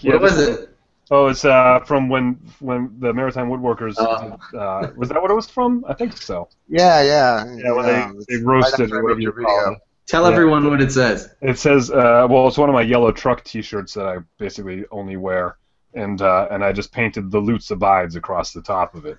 Yeah, 0.00 0.14
what 0.14 0.22
was 0.22 0.38
it? 0.38 0.70
Oh, 1.10 1.28
it's 1.28 1.44
uh, 1.44 1.80
from 1.80 2.08
when 2.08 2.40
when 2.60 2.96
the 2.98 3.12
Maritime 3.12 3.48
Woodworkers. 3.48 3.94
Oh. 3.98 4.58
Uh, 4.58 4.90
was 4.96 5.10
that 5.10 5.20
what 5.20 5.30
it 5.30 5.34
was 5.34 5.46
from? 5.46 5.84
I 5.86 5.94
think 5.94 6.16
so. 6.16 6.48
Yeah, 6.68 7.02
yeah. 7.02 7.44
Yeah, 7.56 7.72
when 7.72 8.16
it's 8.16 8.26
they, 8.26 8.36
they 8.36 8.42
roasted 8.42 8.80
after 8.84 8.98
I 8.98 9.02
whatever 9.02 9.20
you 9.20 9.32
your 9.34 9.44
call 9.44 9.74
it. 9.74 9.78
Tell 10.06 10.24
Yeah. 10.24 10.32
everyone 10.32 10.68
what 10.68 10.80
it 10.82 10.92
says. 10.92 11.34
It 11.40 11.58
says, 11.58 11.90
uh, 11.90 12.26
well, 12.28 12.46
it's 12.48 12.58
one 12.58 12.68
of 12.68 12.74
my 12.74 12.82
yellow 12.82 13.10
truck 13.10 13.42
T-shirts 13.44 13.94
that 13.94 14.06
I 14.06 14.18
basically 14.38 14.84
only 14.90 15.16
wear, 15.16 15.56
and 15.94 16.20
uh, 16.20 16.48
and 16.50 16.62
I 16.64 16.72
just 16.72 16.92
painted 16.92 17.30
the 17.30 17.40
Lutz 17.40 17.70
abides 17.70 18.14
across 18.16 18.52
the 18.52 18.60
top 18.62 18.94
of 18.94 19.06
it, 19.06 19.16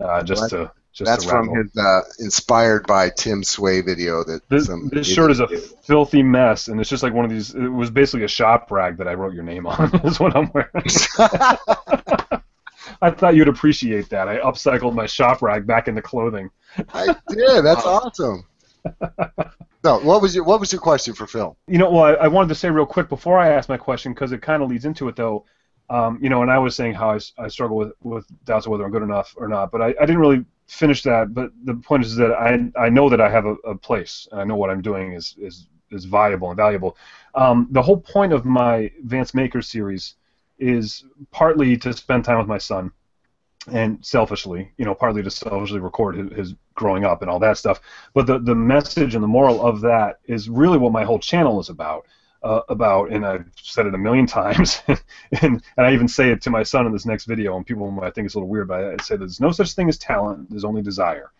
uh, 0.00 0.22
just 0.22 0.50
to 0.50 0.70
just 0.92 1.10
That's 1.10 1.24
to 1.24 1.30
from 1.30 1.48
rattle. 1.48 1.62
his 1.64 1.76
uh, 1.76 2.00
inspired 2.20 2.86
by 2.86 3.08
Tim 3.10 3.42
Sway 3.42 3.80
video 3.80 4.22
that 4.24 4.46
This, 4.50 4.66
some 4.66 4.90
this 4.92 5.06
shirt 5.06 5.30
is 5.30 5.40
a 5.40 5.46
did. 5.46 5.60
filthy 5.84 6.22
mess, 6.22 6.68
and 6.68 6.78
it's 6.80 6.90
just 6.90 7.02
like 7.02 7.14
one 7.14 7.24
of 7.24 7.30
these. 7.30 7.54
It 7.54 7.66
was 7.68 7.90
basically 7.90 8.24
a 8.24 8.28
shop 8.28 8.70
rag 8.70 8.98
that 8.98 9.08
I 9.08 9.14
wrote 9.14 9.32
your 9.34 9.42
name 9.44 9.66
on. 9.66 9.90
is 10.04 10.20
what 10.20 10.36
I'm 10.36 10.50
wearing. 10.52 10.70
I 13.00 13.10
thought 13.10 13.34
you'd 13.34 13.48
appreciate 13.48 14.08
that. 14.10 14.28
I 14.28 14.38
upcycled 14.38 14.94
my 14.94 15.06
shop 15.06 15.42
rag 15.42 15.66
back 15.66 15.88
into 15.88 16.02
clothing. 16.02 16.50
I 16.94 17.14
did. 17.28 17.64
That's 17.64 17.84
awesome. 17.84 18.44
No, 19.84 19.98
what 19.98 20.22
was 20.22 20.34
your 20.34 20.44
what 20.44 20.60
was 20.60 20.72
your 20.72 20.80
question 20.80 21.12
for 21.12 21.26
Phil? 21.26 21.56
You 21.66 21.78
know, 21.78 21.90
well, 21.90 22.04
I, 22.04 22.12
I 22.12 22.28
wanted 22.28 22.48
to 22.50 22.54
say 22.54 22.70
real 22.70 22.86
quick 22.86 23.08
before 23.08 23.38
I 23.38 23.48
ask 23.48 23.68
my 23.68 23.76
question 23.76 24.12
because 24.14 24.30
it 24.32 24.40
kind 24.40 24.62
of 24.62 24.70
leads 24.70 24.84
into 24.84 25.08
it, 25.08 25.16
though. 25.16 25.44
Um, 25.90 26.18
you 26.22 26.30
know, 26.30 26.42
and 26.42 26.50
I 26.50 26.58
was 26.58 26.76
saying 26.76 26.94
how 26.94 27.18
I 27.38 27.48
struggle 27.48 27.76
with, 27.76 27.92
with 28.02 28.26
doubts 28.44 28.66
of 28.66 28.72
whether 28.72 28.84
I'm 28.84 28.92
good 28.92 29.02
enough 29.02 29.34
or 29.36 29.48
not, 29.48 29.72
but 29.72 29.82
I, 29.82 29.88
I 30.00 30.06
didn't 30.06 30.18
really 30.18 30.44
finish 30.68 31.02
that. 31.02 31.34
But 31.34 31.50
the 31.64 31.74
point 31.74 32.04
is 32.04 32.14
that 32.16 32.32
I 32.32 32.70
I 32.80 32.88
know 32.88 33.08
that 33.08 33.20
I 33.20 33.28
have 33.28 33.44
a, 33.44 33.54
a 33.64 33.74
place, 33.74 34.28
and 34.30 34.40
I 34.40 34.44
know 34.44 34.56
what 34.56 34.70
I'm 34.70 34.82
doing 34.82 35.12
is 35.12 35.34
is 35.38 35.66
is 35.90 36.04
viable 36.04 36.48
and 36.48 36.56
valuable. 36.56 36.96
Um, 37.34 37.66
the 37.70 37.82
whole 37.82 37.98
point 37.98 38.32
of 38.32 38.44
my 38.44 38.90
Vance 39.02 39.34
Maker 39.34 39.62
series 39.62 40.14
is 40.58 41.04
partly 41.32 41.76
to 41.78 41.92
spend 41.92 42.24
time 42.24 42.38
with 42.38 42.46
my 42.46 42.58
son, 42.58 42.92
and 43.72 44.04
selfishly, 44.04 44.70
you 44.78 44.84
know, 44.84 44.94
partly 44.94 45.22
to 45.24 45.30
selfishly 45.30 45.80
record 45.80 46.16
his, 46.16 46.32
his 46.32 46.54
growing 46.74 47.04
up 47.04 47.22
and 47.22 47.30
all 47.30 47.38
that 47.40 47.58
stuff. 47.58 47.80
But 48.14 48.26
the 48.26 48.38
the 48.38 48.54
message 48.54 49.14
and 49.14 49.22
the 49.22 49.28
moral 49.28 49.64
of 49.64 49.80
that 49.82 50.20
is 50.26 50.48
really 50.48 50.78
what 50.78 50.92
my 50.92 51.04
whole 51.04 51.18
channel 51.18 51.60
is 51.60 51.68
about. 51.68 52.06
Uh, 52.44 52.60
about, 52.70 53.12
and 53.12 53.24
I've 53.24 53.48
said 53.54 53.86
it 53.86 53.94
a 53.94 53.98
million 53.98 54.26
times, 54.40 54.82
and, 54.88 55.00
and 55.40 55.62
I 55.76 55.92
even 55.92 56.08
say 56.08 56.30
it 56.30 56.42
to 56.42 56.50
my 56.50 56.64
son 56.64 56.86
in 56.86 56.92
this 56.92 57.06
next 57.06 57.24
video, 57.26 57.56
and 57.56 57.64
people 57.64 57.88
might 57.92 58.16
think 58.16 58.26
it's 58.26 58.34
a 58.34 58.38
little 58.38 58.48
weird, 58.48 58.66
but 58.66 58.82
I 58.82 58.96
say 59.00 59.14
there's 59.16 59.40
no 59.40 59.52
such 59.52 59.74
thing 59.74 59.88
as 59.88 59.96
talent, 59.96 60.50
there's 60.50 60.64
only 60.64 60.82
desire. 60.82 61.30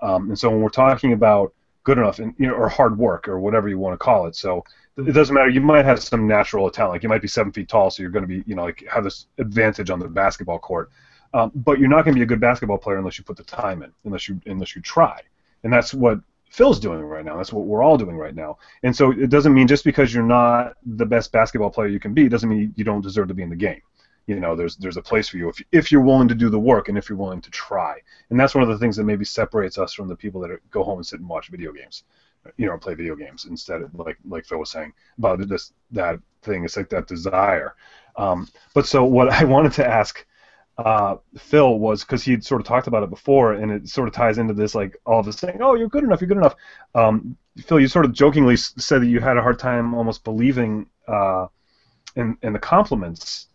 Um, 0.00 0.28
and 0.28 0.38
so 0.38 0.50
when 0.50 0.60
we're 0.60 0.68
talking 0.68 1.14
about 1.14 1.54
good 1.84 1.96
enough, 1.96 2.18
and 2.18 2.34
you 2.38 2.46
know, 2.46 2.52
or 2.52 2.68
hard 2.68 2.98
work, 2.98 3.26
or 3.26 3.40
whatever 3.40 3.68
you 3.70 3.78
want 3.78 3.94
to 3.94 4.04
call 4.04 4.26
it, 4.26 4.36
so 4.36 4.62
it 4.96 5.12
doesn't 5.12 5.34
matter. 5.34 5.48
You 5.48 5.60
might 5.60 5.84
have 5.84 6.02
some 6.02 6.26
natural 6.26 6.70
talent, 6.70 6.92
like 6.92 7.02
you 7.02 7.08
might 7.08 7.22
be 7.22 7.28
seven 7.28 7.52
feet 7.52 7.68
tall, 7.68 7.90
so 7.90 8.02
you're 8.02 8.12
going 8.12 8.24
to 8.24 8.28
be, 8.28 8.42
you 8.46 8.54
know, 8.54 8.64
like 8.64 8.84
have 8.90 9.04
this 9.04 9.26
advantage 9.38 9.90
on 9.90 9.98
the 9.98 10.08
basketball 10.08 10.58
court. 10.58 10.90
Um, 11.32 11.52
but 11.54 11.78
you're 11.78 11.88
not 11.88 12.04
going 12.04 12.14
to 12.14 12.18
be 12.18 12.22
a 12.22 12.26
good 12.26 12.40
basketball 12.40 12.78
player 12.78 12.98
unless 12.98 13.18
you 13.18 13.24
put 13.24 13.36
the 13.36 13.44
time 13.44 13.82
in, 13.82 13.92
unless 14.04 14.28
you 14.28 14.40
unless 14.46 14.74
you 14.74 14.82
try, 14.82 15.20
and 15.62 15.72
that's 15.72 15.94
what 15.94 16.20
Phil's 16.50 16.80
doing 16.80 17.00
right 17.00 17.24
now. 17.24 17.36
That's 17.36 17.52
what 17.52 17.64
we're 17.64 17.82
all 17.82 17.96
doing 17.96 18.16
right 18.16 18.34
now. 18.34 18.58
And 18.82 18.94
so 18.94 19.12
it 19.12 19.30
doesn't 19.30 19.54
mean 19.54 19.68
just 19.68 19.84
because 19.84 20.12
you're 20.12 20.24
not 20.24 20.76
the 20.84 21.06
best 21.06 21.30
basketball 21.30 21.70
player 21.70 21.86
you 21.86 22.00
can 22.00 22.12
be, 22.12 22.28
doesn't 22.28 22.48
mean 22.48 22.74
you 22.76 22.84
don't 22.84 23.00
deserve 23.00 23.28
to 23.28 23.34
be 23.34 23.44
in 23.44 23.50
the 23.50 23.56
game. 23.56 23.80
You 24.26 24.38
know, 24.38 24.54
there's 24.56 24.76
there's 24.76 24.96
a 24.96 25.02
place 25.02 25.28
for 25.28 25.38
you 25.38 25.48
if 25.48 25.62
if 25.72 25.92
you're 25.92 26.00
willing 26.02 26.28
to 26.28 26.34
do 26.34 26.50
the 26.50 26.58
work 26.58 26.88
and 26.88 26.98
if 26.98 27.08
you're 27.08 27.18
willing 27.18 27.40
to 27.40 27.50
try. 27.50 27.98
And 28.28 28.38
that's 28.38 28.54
one 28.54 28.62
of 28.62 28.68
the 28.68 28.78
things 28.78 28.96
that 28.96 29.04
maybe 29.04 29.24
separates 29.24 29.78
us 29.78 29.92
from 29.92 30.08
the 30.08 30.16
people 30.16 30.40
that 30.40 30.50
are, 30.50 30.60
go 30.70 30.82
home 30.82 30.98
and 30.98 31.06
sit 31.06 31.20
and 31.20 31.28
watch 31.28 31.48
video 31.48 31.72
games, 31.72 32.02
you 32.56 32.66
know, 32.66 32.76
play 32.76 32.94
video 32.94 33.16
games 33.16 33.46
instead 33.46 33.82
of 33.82 33.94
like 33.94 34.18
like 34.28 34.44
Phil 34.44 34.58
was 34.58 34.70
saying 34.70 34.92
about 35.18 35.48
this 35.48 35.72
that 35.92 36.18
thing. 36.42 36.64
It's 36.64 36.76
like 36.76 36.90
that 36.90 37.06
desire. 37.06 37.74
Um, 38.16 38.48
but 38.74 38.86
so 38.86 39.04
what 39.04 39.32
I 39.32 39.44
wanted 39.44 39.72
to 39.74 39.86
ask 39.86 40.24
uh, 40.84 41.16
Phil 41.38 41.78
was 41.78 42.02
because 42.04 42.22
he'd 42.24 42.44
sort 42.44 42.60
of 42.60 42.66
talked 42.66 42.86
about 42.86 43.02
it 43.02 43.10
before, 43.10 43.52
and 43.54 43.70
it 43.70 43.88
sort 43.88 44.08
of 44.08 44.14
ties 44.14 44.38
into 44.38 44.54
this 44.54 44.74
like 44.74 44.96
all 45.06 45.20
of 45.20 45.26
this 45.26 45.36
saying, 45.36 45.58
"Oh, 45.60 45.74
you're 45.74 45.88
good 45.88 46.04
enough, 46.04 46.20
you're 46.20 46.28
good 46.28 46.38
enough." 46.38 46.56
Um, 46.94 47.36
Phil, 47.58 47.80
you 47.80 47.88
sort 47.88 48.04
of 48.04 48.12
jokingly 48.12 48.54
s- 48.54 48.74
said 48.78 49.02
that 49.02 49.06
you 49.06 49.20
had 49.20 49.36
a 49.36 49.42
hard 49.42 49.58
time 49.58 49.94
almost 49.94 50.24
believing 50.24 50.86
uh, 51.06 51.46
in 52.16 52.36
in 52.42 52.52
the 52.52 52.58
compliments. 52.58 53.46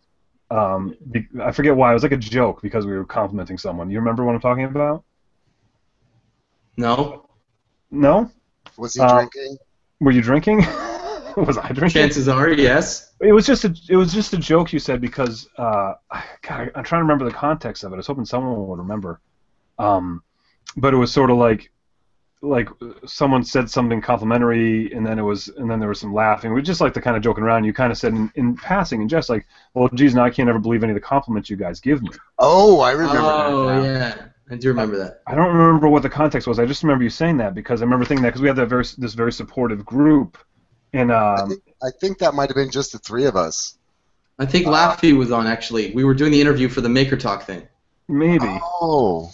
Um, 0.50 0.94
be, 1.10 1.26
I 1.42 1.50
forget 1.50 1.74
why 1.74 1.90
it 1.90 1.94
was 1.94 2.04
like 2.04 2.12
a 2.12 2.16
joke 2.16 2.62
because 2.62 2.86
we 2.86 2.92
were 2.92 3.04
complimenting 3.04 3.58
someone. 3.58 3.90
You 3.90 3.98
remember 3.98 4.24
what 4.24 4.34
I'm 4.34 4.40
talking 4.40 4.64
about? 4.64 5.02
No. 6.76 7.28
No? 7.90 8.30
Was 8.76 8.94
he 8.94 9.00
Uh, 9.00 9.14
drinking? 9.16 9.56
Were 10.00 10.12
you 10.12 10.22
drinking? 10.22 10.62
was 11.46 11.58
I 11.58 11.68
drinking? 11.72 12.02
Chances 12.02 12.28
are, 12.28 12.48
yes. 12.50 13.12
It 13.20 13.32
was 13.32 13.46
just 13.46 13.64
a 13.64 13.74
it 13.88 13.96
was 13.96 14.12
just 14.12 14.32
a 14.32 14.38
joke 14.38 14.72
you 14.72 14.78
said 14.78 15.00
because 15.00 15.48
uh, 15.58 15.94
God, 16.42 16.70
I'm 16.74 16.84
trying 16.84 17.00
to 17.00 17.04
remember 17.04 17.24
the 17.24 17.30
context 17.30 17.84
of 17.84 17.92
it. 17.92 17.96
I 17.96 17.98
was 17.98 18.06
hoping 18.06 18.24
someone 18.24 18.66
would 18.66 18.78
remember. 18.78 19.20
Um, 19.78 20.22
but 20.76 20.94
it 20.94 20.96
was 20.96 21.12
sort 21.12 21.30
of 21.30 21.36
like 21.36 21.70
like 22.42 22.68
someone 23.06 23.42
said 23.44 23.68
something 23.68 24.00
complimentary 24.00 24.92
and 24.92 25.04
then 25.04 25.18
it 25.18 25.22
was 25.22 25.48
and 25.48 25.70
then 25.70 25.78
there 25.78 25.88
was 25.88 26.00
some 26.00 26.14
laughing. 26.14 26.52
We 26.52 26.62
just 26.62 26.80
like 26.80 26.94
the 26.94 27.00
kind 27.00 27.16
of 27.16 27.22
joking 27.22 27.44
around. 27.44 27.64
You 27.64 27.72
kind 27.72 27.92
of 27.92 27.98
said 27.98 28.14
in, 28.14 28.30
in 28.34 28.56
passing 28.56 29.02
and 29.02 29.10
just 29.10 29.28
like, 29.28 29.46
well, 29.74 29.88
geez, 29.94 30.14
now 30.14 30.24
I 30.24 30.30
can't 30.30 30.48
ever 30.48 30.58
believe 30.58 30.82
any 30.82 30.92
of 30.92 30.96
the 30.96 31.00
compliments 31.00 31.50
you 31.50 31.56
guys 31.56 31.80
give 31.80 32.02
me. 32.02 32.10
Oh, 32.38 32.80
I 32.80 32.92
remember 32.92 33.20
oh, 33.20 33.66
that. 33.66 33.82
now. 33.82 33.84
yeah. 33.84 34.26
I 34.48 34.54
do 34.54 34.68
remember 34.68 34.96
that. 34.98 35.22
I 35.26 35.34
don't 35.34 35.54
remember 35.54 35.88
what 35.88 36.02
the 36.02 36.08
context 36.08 36.46
was. 36.46 36.60
I 36.60 36.66
just 36.66 36.84
remember 36.84 37.02
you 37.02 37.10
saying 37.10 37.38
that 37.38 37.54
because 37.54 37.82
I 37.82 37.84
remember 37.84 38.04
thinking 38.04 38.22
that 38.22 38.28
because 38.28 38.42
we 38.42 38.48
had 38.48 38.56
that 38.56 38.68
very 38.68 38.84
this 38.96 39.14
very 39.14 39.32
supportive 39.32 39.84
group, 39.84 40.38
and 40.96 41.12
I 41.12 41.34
um, 41.36 41.48
think, 41.48 41.62
I 41.82 41.90
think 42.00 42.18
that 42.18 42.34
might 42.34 42.48
have 42.48 42.56
been 42.56 42.70
just 42.70 42.92
the 42.92 42.98
three 42.98 43.26
of 43.26 43.36
us. 43.36 43.76
I 44.38 44.46
think 44.46 44.66
Laffey 44.66 45.16
was 45.16 45.32
on, 45.32 45.46
actually. 45.46 45.92
We 45.92 46.04
were 46.04 46.14
doing 46.14 46.30
the 46.30 46.40
interview 46.40 46.68
for 46.68 46.80
the 46.80 46.88
Maker 46.88 47.16
Talk 47.16 47.44
thing. 47.44 47.66
maybe. 48.08 48.44
Oh, 48.80 49.32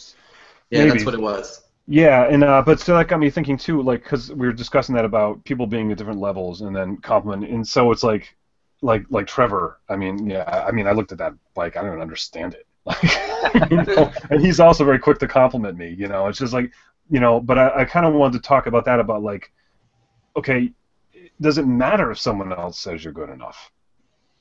Yeah, 0.70 0.86
that's 0.86 1.04
what 1.04 1.14
it 1.14 1.20
was. 1.20 1.60
Yeah, 1.88 2.28
and 2.28 2.44
uh, 2.44 2.62
but 2.64 2.78
so 2.78 2.96
that 2.96 3.08
got 3.08 3.18
me 3.18 3.28
thinking 3.28 3.56
too, 3.56 3.82
like 3.82 4.04
because 4.04 4.30
we 4.30 4.46
were 4.46 4.52
discussing 4.52 4.94
that 4.94 5.04
about 5.04 5.44
people 5.44 5.66
being 5.66 5.90
at 5.90 5.98
different 5.98 6.20
levels 6.20 6.60
and 6.60 6.74
then 6.74 6.96
compliment, 6.98 7.50
and 7.50 7.66
so 7.66 7.90
it's 7.90 8.04
like, 8.04 8.36
like 8.82 9.04
like 9.10 9.26
Trevor. 9.26 9.80
I 9.88 9.96
mean, 9.96 10.28
yeah, 10.28 10.44
I 10.44 10.68
I 10.68 10.70
mean, 10.70 10.86
I 10.86 10.92
looked 10.92 11.10
at 11.10 11.18
that 11.18 11.34
bike, 11.54 11.76
I 11.76 11.80
don't 11.80 11.90
even 11.90 12.00
understand 12.00 12.54
it. 12.54 12.66
Like, 12.84 13.70
you 13.70 13.82
know, 13.82 14.10
and 14.30 14.40
he's 14.40 14.60
also 14.60 14.84
very 14.84 14.98
quick 14.98 15.18
to 15.18 15.28
compliment 15.28 15.76
me. 15.76 15.94
You 15.98 16.08
know, 16.08 16.28
it's 16.28 16.38
just 16.38 16.52
like, 16.52 16.70
you 17.10 17.20
know, 17.20 17.40
but 17.40 17.58
I, 17.58 17.80
I 17.80 17.84
kind 17.84 18.06
of 18.06 18.14
wanted 18.14 18.40
to 18.40 18.48
talk 18.48 18.66
about 18.66 18.84
that 18.86 18.98
about 18.98 19.22
like, 19.22 19.52
okay, 20.36 20.72
does 21.40 21.58
it 21.58 21.66
matter 21.66 22.10
if 22.10 22.18
someone 22.18 22.52
else 22.52 22.78
says 22.78 23.02
you're 23.02 23.12
good 23.12 23.30
enough? 23.30 23.70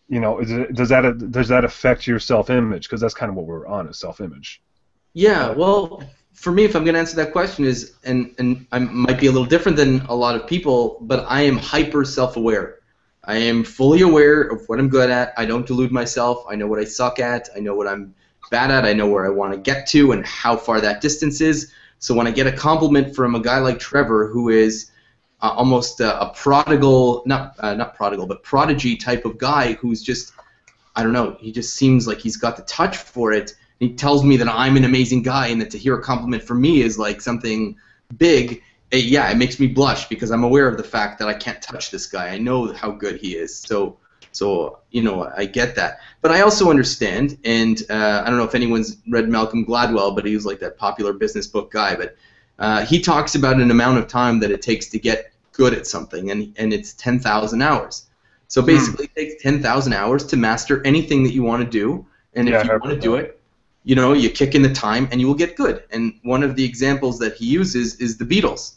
You 0.07 0.19
know, 0.19 0.39
it, 0.39 0.73
does 0.73 0.89
that 0.89 1.31
does 1.31 1.47
that 1.47 1.63
affect 1.63 2.05
your 2.05 2.19
self-image? 2.19 2.83
Because 2.83 3.01
that's 3.01 3.13
kind 3.13 3.29
of 3.29 3.35
what 3.35 3.45
we're 3.45 3.65
on 3.67 3.87
is 3.87 3.97
self-image. 3.97 4.61
Yeah, 5.13 5.51
well, 5.51 6.03
for 6.33 6.51
me, 6.51 6.63
if 6.63 6.75
I'm 6.75 6.83
going 6.83 6.93
to 6.93 6.99
answer 6.99 7.15
that 7.17 7.31
question, 7.31 7.65
is 7.65 7.93
and 8.03 8.33
and 8.37 8.65
I 8.71 8.79
might 8.79 9.19
be 9.19 9.27
a 9.27 9.31
little 9.31 9.47
different 9.47 9.77
than 9.77 10.01
a 10.01 10.15
lot 10.15 10.35
of 10.35 10.47
people, 10.47 10.97
but 11.01 11.25
I 11.27 11.41
am 11.41 11.57
hyper 11.57 12.03
self-aware. 12.03 12.79
I 13.23 13.35
am 13.37 13.63
fully 13.63 14.01
aware 14.01 14.41
of 14.41 14.67
what 14.67 14.79
I'm 14.79 14.89
good 14.89 15.09
at. 15.09 15.33
I 15.37 15.45
don't 15.45 15.65
delude 15.65 15.91
myself. 15.91 16.43
I 16.49 16.55
know 16.55 16.67
what 16.67 16.79
I 16.79 16.85
suck 16.85 17.19
at. 17.19 17.49
I 17.55 17.59
know 17.59 17.75
what 17.75 17.87
I'm 17.87 18.15
bad 18.49 18.71
at. 18.71 18.83
I 18.83 18.93
know 18.93 19.07
where 19.07 19.25
I 19.25 19.29
want 19.29 19.53
to 19.53 19.59
get 19.59 19.87
to 19.89 20.11
and 20.11 20.25
how 20.25 20.57
far 20.57 20.81
that 20.81 21.01
distance 21.01 21.39
is. 21.39 21.71
So 21.99 22.15
when 22.15 22.25
I 22.25 22.31
get 22.31 22.47
a 22.47 22.51
compliment 22.51 23.15
from 23.15 23.35
a 23.35 23.39
guy 23.39 23.59
like 23.59 23.77
Trevor, 23.77 24.27
who 24.27 24.49
is 24.49 24.90
uh, 25.41 25.53
almost 25.55 25.99
a, 25.99 26.21
a 26.21 26.33
prodigal, 26.33 27.23
not 27.25 27.55
uh, 27.59 27.73
not 27.73 27.95
prodigal, 27.95 28.27
but 28.27 28.43
prodigy 28.43 28.95
type 28.95 29.25
of 29.25 29.37
guy, 29.37 29.73
who's 29.73 30.01
just 30.01 30.33
I 30.95 31.03
don't 31.03 31.13
know. 31.13 31.37
He 31.39 31.51
just 31.51 31.75
seems 31.75 32.07
like 32.07 32.19
he's 32.19 32.37
got 32.37 32.57
the 32.57 32.63
touch 32.63 32.97
for 32.97 33.31
it. 33.31 33.55
He 33.79 33.93
tells 33.93 34.23
me 34.23 34.37
that 34.37 34.47
I'm 34.47 34.77
an 34.77 34.83
amazing 34.83 35.23
guy, 35.23 35.47
and 35.47 35.61
that 35.61 35.71
to 35.71 35.77
hear 35.77 35.95
a 35.95 36.03
compliment 36.03 36.43
from 36.43 36.61
me 36.61 36.81
is 36.81 36.99
like 36.99 37.21
something 37.21 37.77
big. 38.17 38.61
eh, 38.91 38.97
yeah, 38.97 39.31
it 39.31 39.37
makes 39.37 39.59
me 39.59 39.67
blush 39.67 40.07
because 40.09 40.31
I'm 40.31 40.43
aware 40.43 40.67
of 40.67 40.77
the 40.77 40.83
fact 40.83 41.17
that 41.19 41.27
I 41.27 41.33
can't 41.33 41.61
touch 41.61 41.91
this 41.91 42.07
guy. 42.07 42.29
I 42.29 42.37
know 42.37 42.73
how 42.73 42.91
good 42.91 43.19
he 43.19 43.35
is. 43.35 43.57
So, 43.57 43.97
so 44.31 44.79
you 44.91 45.01
know, 45.01 45.31
I 45.35 45.45
get 45.45 45.75
that. 45.75 45.99
But 46.21 46.31
I 46.31 46.41
also 46.41 46.69
understand, 46.69 47.39
and 47.43 47.81
uh, 47.89 48.21
I 48.23 48.29
don't 48.29 48.37
know 48.37 48.43
if 48.43 48.53
anyone's 48.53 48.97
read 49.09 49.29
Malcolm 49.29 49.65
Gladwell, 49.65 50.13
but 50.13 50.25
he 50.25 50.35
was 50.35 50.45
like 50.45 50.59
that 50.59 50.77
popular 50.77 51.13
business 51.13 51.47
book 51.47 51.71
guy. 51.71 51.95
But 51.95 52.15
uh, 52.59 52.85
he 52.85 53.01
talks 53.01 53.33
about 53.33 53.55
an 53.55 53.71
amount 53.71 53.97
of 53.97 54.07
time 54.07 54.39
that 54.41 54.51
it 54.51 54.61
takes 54.61 54.87
to 54.89 54.99
get 54.99 55.30
good 55.51 55.73
at 55.73 55.87
something, 55.87 56.31
and 56.31 56.53
and 56.57 56.73
it's 56.73 56.93
10,000 56.93 57.61
hours. 57.61 58.07
So 58.47 58.61
basically, 58.61 59.05
it 59.05 59.15
takes 59.15 59.43
10,000 59.43 59.93
hours 59.93 60.25
to 60.25 60.37
master 60.37 60.85
anything 60.85 61.23
that 61.23 61.33
you 61.33 61.43
want 61.43 61.63
to 61.63 61.69
do, 61.69 62.05
and 62.33 62.49
if 62.49 62.65
you 62.65 62.71
want 62.71 62.89
to 62.89 62.99
do 62.99 63.15
it, 63.15 63.41
you 63.83 63.95
know, 63.95 64.13
you 64.13 64.29
kick 64.29 64.55
in 64.55 64.61
the 64.61 64.73
time 64.73 65.07
and 65.11 65.19
you 65.19 65.27
will 65.27 65.35
get 65.35 65.55
good. 65.55 65.83
And 65.91 66.13
one 66.23 66.43
of 66.43 66.55
the 66.55 66.63
examples 66.63 67.17
that 67.19 67.35
he 67.35 67.45
uses 67.45 67.95
is 67.95 68.17
the 68.17 68.25
Beatles. 68.25 68.75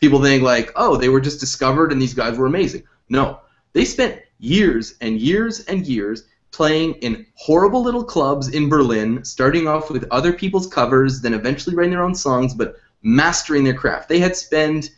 People 0.00 0.22
think 0.22 0.42
like, 0.42 0.72
oh, 0.76 0.96
they 0.96 1.08
were 1.08 1.20
just 1.20 1.40
discovered 1.40 1.92
and 1.92 2.00
these 2.00 2.14
guys 2.14 2.38
were 2.38 2.46
amazing. 2.46 2.82
No, 3.08 3.40
they 3.72 3.84
spent 3.84 4.22
years 4.38 4.94
and 5.00 5.18
years 5.18 5.64
and 5.66 5.86
years 5.86 6.24
playing 6.52 6.94
in 6.94 7.26
horrible 7.34 7.82
little 7.82 8.04
clubs 8.04 8.48
in 8.48 8.68
Berlin, 8.68 9.24
starting 9.24 9.68
off 9.68 9.90
with 9.90 10.06
other 10.10 10.32
people's 10.32 10.66
covers, 10.66 11.20
then 11.20 11.34
eventually 11.34 11.76
writing 11.76 11.92
their 11.92 12.02
own 12.02 12.14
songs, 12.14 12.54
but 12.54 12.76
mastering 13.02 13.64
their 13.64 13.74
craft. 13.74 14.08
They 14.08 14.18
had 14.18 14.34
spent 14.34 14.90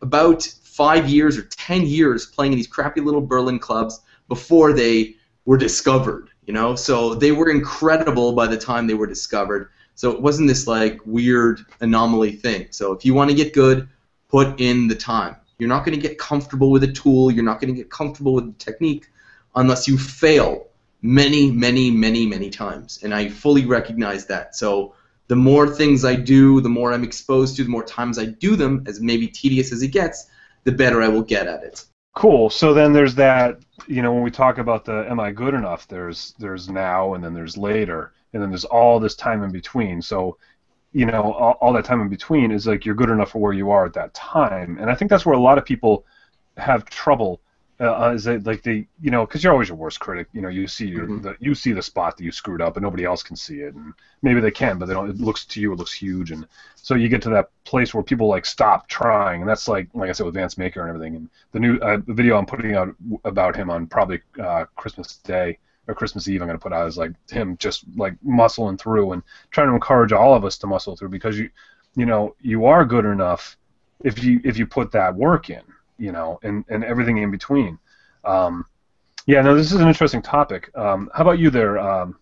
about 0.00 0.48
five 0.74 1.08
years 1.08 1.38
or 1.38 1.42
ten 1.42 1.86
years 1.86 2.26
playing 2.26 2.52
in 2.52 2.58
these 2.58 2.66
crappy 2.66 3.00
little 3.00 3.20
Berlin 3.20 3.60
clubs 3.60 4.00
before 4.26 4.72
they 4.72 5.14
were 5.44 5.56
discovered. 5.56 6.30
You 6.46 6.52
know, 6.52 6.74
so 6.74 7.14
they 7.14 7.32
were 7.32 7.48
incredible 7.48 8.32
by 8.32 8.48
the 8.48 8.56
time 8.56 8.86
they 8.86 8.94
were 8.94 9.06
discovered. 9.06 9.70
So 9.94 10.10
it 10.10 10.20
wasn't 10.20 10.48
this 10.48 10.66
like 10.66 10.98
weird 11.06 11.64
anomaly 11.80 12.32
thing. 12.32 12.66
So 12.70 12.92
if 12.92 13.04
you 13.04 13.14
want 13.14 13.30
to 13.30 13.36
get 13.36 13.54
good, 13.54 13.88
put 14.28 14.60
in 14.60 14.88
the 14.88 14.96
time. 14.96 15.36
You're 15.58 15.68
not 15.68 15.84
going 15.84 15.94
to 15.94 16.08
get 16.08 16.18
comfortable 16.18 16.70
with 16.72 16.82
a 16.82 16.92
tool. 16.92 17.30
You're 17.30 17.44
not 17.44 17.60
going 17.60 17.72
to 17.72 17.80
get 17.80 17.88
comfortable 17.90 18.34
with 18.34 18.46
the 18.46 18.64
technique 18.64 19.06
unless 19.54 19.86
you 19.86 19.96
fail 19.96 20.66
many, 21.02 21.52
many, 21.52 21.90
many, 21.90 22.26
many 22.26 22.50
times. 22.50 22.98
And 23.04 23.14
I 23.14 23.28
fully 23.28 23.64
recognize 23.64 24.26
that. 24.26 24.56
So 24.56 24.94
the 25.28 25.36
more 25.36 25.68
things 25.68 26.04
I 26.04 26.16
do, 26.16 26.60
the 26.60 26.68
more 26.68 26.92
I'm 26.92 27.04
exposed 27.04 27.56
to, 27.56 27.64
the 27.64 27.70
more 27.70 27.84
times 27.84 28.18
I 28.18 28.24
do 28.24 28.56
them, 28.56 28.84
as 28.88 29.00
maybe 29.00 29.28
tedious 29.28 29.72
as 29.72 29.82
it 29.82 29.92
gets, 29.92 30.26
the 30.64 30.72
better 30.72 31.02
I 31.02 31.08
will 31.08 31.22
get 31.22 31.46
at 31.46 31.62
it. 31.62 31.84
Cool. 32.14 32.50
So 32.50 32.74
then 32.74 32.92
there's 32.92 33.14
that. 33.16 33.60
You 33.86 34.02
know, 34.02 34.12
when 34.12 34.22
we 34.22 34.30
talk 34.30 34.58
about 34.58 34.84
the 34.84 35.06
"Am 35.10 35.20
I 35.20 35.30
good 35.30 35.54
enough?" 35.54 35.88
There's 35.88 36.34
there's 36.38 36.68
now, 36.68 37.14
and 37.14 37.24
then 37.24 37.34
there's 37.34 37.56
later, 37.56 38.12
and 38.32 38.42
then 38.42 38.50
there's 38.50 38.64
all 38.64 39.00
this 39.00 39.14
time 39.16 39.42
in 39.42 39.50
between. 39.50 40.00
So, 40.00 40.38
you 40.92 41.06
know, 41.06 41.32
all, 41.32 41.58
all 41.60 41.72
that 41.72 41.84
time 41.84 42.00
in 42.00 42.08
between 42.08 42.52
is 42.52 42.66
like 42.66 42.84
you're 42.84 42.94
good 42.94 43.10
enough 43.10 43.32
for 43.32 43.40
where 43.40 43.52
you 43.52 43.70
are 43.70 43.84
at 43.84 43.94
that 43.94 44.14
time, 44.14 44.78
and 44.80 44.90
I 44.90 44.94
think 44.94 45.10
that's 45.10 45.26
where 45.26 45.34
a 45.34 45.40
lot 45.40 45.58
of 45.58 45.64
people 45.64 46.04
have 46.56 46.84
trouble 46.84 47.40
uh, 47.80 48.12
is 48.14 48.26
it 48.26 48.46
like 48.46 48.62
the 48.62 48.86
you 49.00 49.10
know 49.10 49.26
because 49.26 49.42
you're 49.42 49.52
always 49.52 49.68
your 49.68 49.76
worst 49.76 49.98
critic 49.98 50.28
you 50.32 50.40
know 50.40 50.48
you 50.48 50.66
see 50.68 50.86
your, 50.86 51.06
Mhm. 51.06 51.22
the, 51.22 51.36
you 51.40 51.54
see 51.54 51.72
the 51.72 51.82
spot 51.82 52.16
that 52.16 52.24
you 52.24 52.30
screwed 52.30 52.62
up 52.62 52.76
and 52.76 52.84
nobody 52.84 53.04
else 53.04 53.22
can 53.22 53.34
see 53.36 53.60
it 53.60 53.74
and 53.74 53.92
maybe 54.22 54.40
they 54.40 54.50
can 54.52 54.78
but 54.78 54.86
they 54.86 54.94
don't 54.94 55.10
it 55.10 55.18
looks 55.18 55.44
to 55.46 55.60
you 55.60 55.72
it 55.72 55.78
looks 55.78 55.92
huge 55.92 56.30
and 56.30 56.46
so 56.76 56.94
you 56.94 57.08
get 57.08 57.22
to 57.22 57.30
that 57.30 57.50
place 57.64 57.92
where 57.92 58.02
people 58.02 58.28
like 58.28 58.46
stop 58.46 58.86
trying 58.88 59.40
and 59.40 59.48
that's 59.50 59.66
like 59.66 59.88
like 59.94 60.08
I 60.08 60.12
said 60.12 60.26
with 60.26 60.34
Vance 60.34 60.56
Maker 60.56 60.80
and 60.82 60.88
everything 60.90 61.16
and 61.16 61.28
the 61.52 61.58
new 61.58 61.78
uh, 61.78 61.98
the 62.06 62.14
video 62.14 62.38
I'm 62.38 62.46
putting 62.46 62.76
out 62.76 62.94
about 63.24 63.56
him 63.56 63.70
on 63.70 63.86
probably 63.88 64.20
uh, 64.40 64.66
Christmas 64.76 65.16
Day 65.16 65.58
or 65.88 65.94
Christmas 65.94 66.28
Eve 66.28 66.42
I'm 66.42 66.46
gonna 66.46 66.58
put 66.58 66.72
out 66.72 66.86
is 66.86 66.96
like 66.96 67.12
him 67.28 67.56
just 67.58 67.84
like 67.96 68.14
muscling 68.24 68.78
through 68.78 69.12
and 69.12 69.22
trying 69.50 69.68
to 69.68 69.74
encourage 69.74 70.12
all 70.12 70.34
of 70.34 70.44
us 70.44 70.56
to 70.58 70.68
muscle 70.68 70.96
through 70.96 71.08
because 71.08 71.36
you 71.38 71.50
you 71.96 72.06
know 72.06 72.36
you 72.40 72.66
are 72.66 72.84
good 72.84 73.04
enough 73.04 73.56
if 74.04 74.22
you 74.22 74.40
if 74.44 74.58
you 74.58 74.66
put 74.66 74.92
that 74.92 75.14
work 75.14 75.50
in 75.50 75.62
you 75.98 76.12
know, 76.12 76.38
and, 76.42 76.64
and 76.68 76.84
everything 76.84 77.18
in 77.18 77.30
between. 77.30 77.78
Um, 78.24 78.64
yeah, 79.26 79.40
no, 79.40 79.54
this 79.54 79.72
is 79.72 79.80
an 79.80 79.88
interesting 79.88 80.22
topic. 80.22 80.70
Um, 80.76 81.10
how 81.14 81.22
about 81.22 81.38
you 81.38 81.50
there, 81.50 81.78
um, 81.78 82.18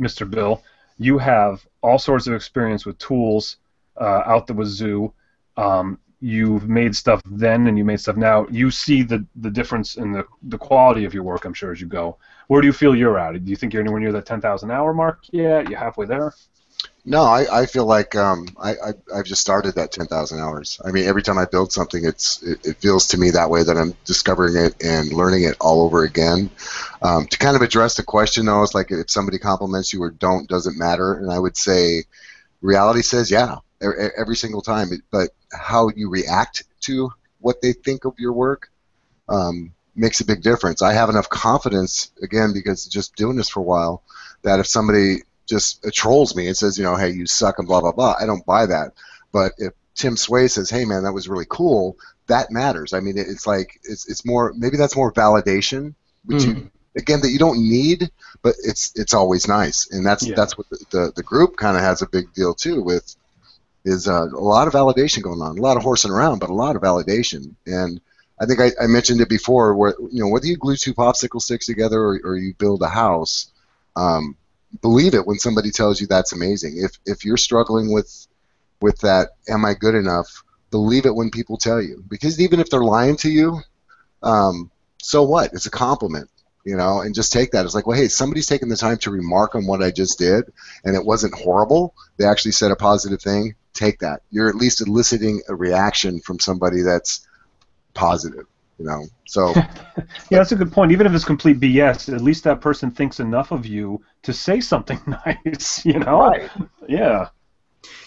Mr. 0.00 0.28
Bill? 0.28 0.62
You 0.98 1.18
have 1.18 1.66
all 1.82 1.98
sorts 1.98 2.26
of 2.26 2.34
experience 2.34 2.86
with 2.86 2.98
tools 2.98 3.56
uh, 4.00 4.22
out 4.24 4.46
the 4.46 4.54
wazoo. 4.54 5.12
Um, 5.56 5.98
you've 6.20 6.68
made 6.68 6.96
stuff 6.96 7.20
then 7.26 7.66
and 7.66 7.76
you 7.76 7.84
made 7.84 8.00
stuff 8.00 8.16
now. 8.16 8.46
You 8.50 8.70
see 8.70 9.02
the, 9.02 9.24
the 9.36 9.50
difference 9.50 9.96
in 9.96 10.12
the, 10.12 10.24
the 10.44 10.58
quality 10.58 11.04
of 11.04 11.12
your 11.12 11.22
work, 11.22 11.44
I'm 11.44 11.52
sure, 11.52 11.72
as 11.72 11.80
you 11.80 11.86
go. 11.86 12.16
Where 12.48 12.60
do 12.62 12.66
you 12.66 12.72
feel 12.72 12.96
you're 12.96 13.18
at? 13.18 13.44
Do 13.44 13.50
you 13.50 13.56
think 13.56 13.72
you're 13.72 13.82
anywhere 13.82 14.00
near 14.00 14.12
that 14.12 14.24
10,000 14.24 14.70
hour 14.70 14.94
mark 14.94 15.24
yet? 15.30 15.68
You're 15.68 15.78
halfway 15.78 16.06
there? 16.06 16.32
No, 17.08 17.22
I, 17.22 17.62
I 17.62 17.66
feel 17.66 17.86
like 17.86 18.16
um, 18.16 18.48
I, 18.60 18.72
I 18.72 18.92
I've 19.14 19.24
just 19.24 19.40
started 19.40 19.76
that 19.76 19.92
10,000 19.92 20.40
hours. 20.40 20.80
I 20.84 20.90
mean, 20.90 21.06
every 21.06 21.22
time 21.22 21.38
I 21.38 21.44
build 21.44 21.72
something, 21.72 22.04
it's 22.04 22.42
it, 22.42 22.66
it 22.66 22.76
feels 22.78 23.06
to 23.08 23.18
me 23.18 23.30
that 23.30 23.48
way 23.48 23.62
that 23.62 23.76
I'm 23.76 23.94
discovering 24.04 24.56
it 24.56 24.74
and 24.82 25.12
learning 25.12 25.44
it 25.44 25.56
all 25.60 25.82
over 25.82 26.02
again. 26.02 26.50
Um, 27.02 27.26
to 27.28 27.38
kind 27.38 27.54
of 27.54 27.62
address 27.62 27.94
the 27.94 28.02
question 28.02 28.46
though, 28.46 28.64
it's 28.64 28.74
like 28.74 28.90
if 28.90 29.08
somebody 29.08 29.38
compliments 29.38 29.92
you 29.92 30.02
or 30.02 30.10
don't 30.10 30.48
doesn't 30.48 30.76
matter, 30.76 31.14
and 31.14 31.30
I 31.30 31.38
would 31.38 31.56
say 31.56 32.04
reality 32.60 33.02
says 33.02 33.30
yeah 33.30 33.58
every 33.80 34.36
single 34.36 34.62
time, 34.62 34.88
but 35.12 35.30
how 35.52 35.90
you 35.94 36.10
react 36.10 36.64
to 36.80 37.10
what 37.40 37.60
they 37.62 37.72
think 37.72 38.04
of 38.04 38.14
your 38.18 38.32
work 38.32 38.70
um, 39.28 39.72
makes 39.94 40.20
a 40.20 40.24
big 40.24 40.42
difference. 40.42 40.82
I 40.82 40.92
have 40.92 41.08
enough 41.08 41.28
confidence 41.28 42.10
again 42.22 42.52
because 42.52 42.86
just 42.86 43.14
doing 43.14 43.36
this 43.36 43.48
for 43.48 43.60
a 43.60 43.64
while 43.64 44.02
that 44.42 44.60
if 44.60 44.66
somebody 44.66 45.22
just 45.46 45.84
trolls 45.92 46.34
me 46.36 46.46
and 46.48 46.56
says, 46.56 46.78
you 46.78 46.84
know, 46.84 46.96
hey, 46.96 47.10
you 47.10 47.26
suck 47.26 47.58
and 47.58 47.68
blah 47.68 47.80
blah 47.80 47.92
blah. 47.92 48.14
I 48.20 48.26
don't 48.26 48.44
buy 48.46 48.66
that. 48.66 48.92
But 49.32 49.52
if 49.58 49.72
Tim 49.94 50.16
Sway 50.16 50.48
says, 50.48 50.70
hey 50.70 50.84
man, 50.84 51.04
that 51.04 51.12
was 51.12 51.28
really 51.28 51.46
cool, 51.48 51.96
that 52.26 52.50
matters. 52.50 52.92
I 52.92 53.00
mean, 53.00 53.16
it's 53.18 53.46
like 53.46 53.80
it's 53.84 54.08
it's 54.08 54.24
more 54.24 54.52
maybe 54.56 54.76
that's 54.76 54.96
more 54.96 55.12
validation, 55.12 55.94
which 56.24 56.44
you 56.44 56.70
again 56.96 57.20
that 57.20 57.30
you 57.30 57.38
don't 57.38 57.58
need, 57.58 58.10
but 58.42 58.54
it's 58.64 58.92
it's 58.96 59.14
always 59.14 59.46
nice, 59.48 59.88
and 59.90 60.04
that's 60.04 60.26
Yeah. 60.26 60.34
that's 60.34 60.58
what 60.58 60.68
the 60.70 60.84
the, 60.90 61.12
the 61.16 61.22
group 61.22 61.56
kind 61.56 61.76
of 61.76 61.82
has 61.82 62.02
a 62.02 62.08
big 62.08 62.32
deal 62.34 62.54
too 62.54 62.82
with 62.82 63.14
is 63.84 64.08
uh, 64.08 64.24
a 64.24 64.40
lot 64.40 64.66
of 64.66 64.74
validation 64.74 65.22
going 65.22 65.40
on, 65.40 65.56
a 65.58 65.62
lot 65.62 65.76
of 65.76 65.82
horsing 65.84 66.10
around, 66.10 66.40
but 66.40 66.50
a 66.50 66.54
lot 66.54 66.74
of 66.74 66.82
validation. 66.82 67.54
And 67.66 68.00
I 68.40 68.44
think 68.46 68.60
I, 68.60 68.72
I 68.82 68.88
mentioned 68.88 69.20
it 69.20 69.28
before, 69.28 69.76
where 69.76 69.94
you 70.10 70.22
know 70.22 70.28
whether 70.28 70.46
you 70.46 70.56
glue 70.56 70.76
two 70.76 70.92
popsicle 70.92 71.40
sticks 71.40 71.66
together 71.66 72.00
or, 72.00 72.20
or 72.24 72.36
you 72.36 72.52
build 72.54 72.82
a 72.82 72.88
house, 72.88 73.50
um, 73.94 74.36
believe 74.80 75.14
it 75.14 75.26
when 75.26 75.38
somebody 75.38 75.70
tells 75.70 76.00
you 76.00 76.06
that's 76.06 76.32
amazing. 76.32 76.78
If 76.78 76.98
if 77.06 77.24
you're 77.24 77.36
struggling 77.36 77.92
with 77.92 78.26
with 78.80 78.98
that, 79.00 79.30
am 79.48 79.64
I 79.64 79.74
good 79.74 79.94
enough? 79.94 80.42
Believe 80.70 81.06
it 81.06 81.14
when 81.14 81.30
people 81.30 81.56
tell 81.56 81.80
you, 81.80 82.02
because 82.08 82.40
even 82.40 82.60
if 82.60 82.68
they're 82.70 82.82
lying 82.82 83.16
to 83.18 83.30
you, 83.30 83.60
um, 84.22 84.70
so 85.00 85.22
what? 85.22 85.52
It's 85.52 85.66
a 85.66 85.70
compliment, 85.70 86.28
you 86.64 86.76
know. 86.76 87.00
And 87.00 87.14
just 87.14 87.32
take 87.32 87.52
that. 87.52 87.64
It's 87.64 87.74
like, 87.74 87.86
well, 87.86 87.96
hey, 87.96 88.08
somebody's 88.08 88.46
taking 88.46 88.68
the 88.68 88.76
time 88.76 88.98
to 88.98 89.10
remark 89.10 89.54
on 89.54 89.66
what 89.66 89.82
I 89.82 89.90
just 89.90 90.18
did, 90.18 90.44
and 90.84 90.96
it 90.96 91.04
wasn't 91.04 91.34
horrible. 91.34 91.94
They 92.18 92.26
actually 92.26 92.52
said 92.52 92.72
a 92.72 92.76
positive 92.76 93.22
thing. 93.22 93.54
Take 93.72 94.00
that. 94.00 94.22
You're 94.30 94.48
at 94.48 94.56
least 94.56 94.80
eliciting 94.80 95.42
a 95.48 95.54
reaction 95.54 96.20
from 96.20 96.40
somebody 96.40 96.82
that's 96.82 97.26
positive, 97.94 98.46
you 98.78 98.84
know. 98.84 99.04
So 99.26 99.52
Yeah, 100.30 100.38
that's 100.38 100.52
a 100.52 100.56
good 100.56 100.72
point. 100.72 100.92
Even 100.92 101.06
if 101.06 101.14
it's 101.14 101.24
complete 101.24 101.60
BS, 101.60 102.12
at 102.14 102.20
least 102.20 102.44
that 102.44 102.60
person 102.60 102.90
thinks 102.90 103.20
enough 103.20 103.50
of 103.52 103.66
you 103.66 104.02
to 104.22 104.32
say 104.32 104.60
something 104.60 105.00
nice, 105.26 105.84
you 105.84 105.98
know? 105.98 106.20
right. 106.20 106.50
Yeah. 106.88 107.28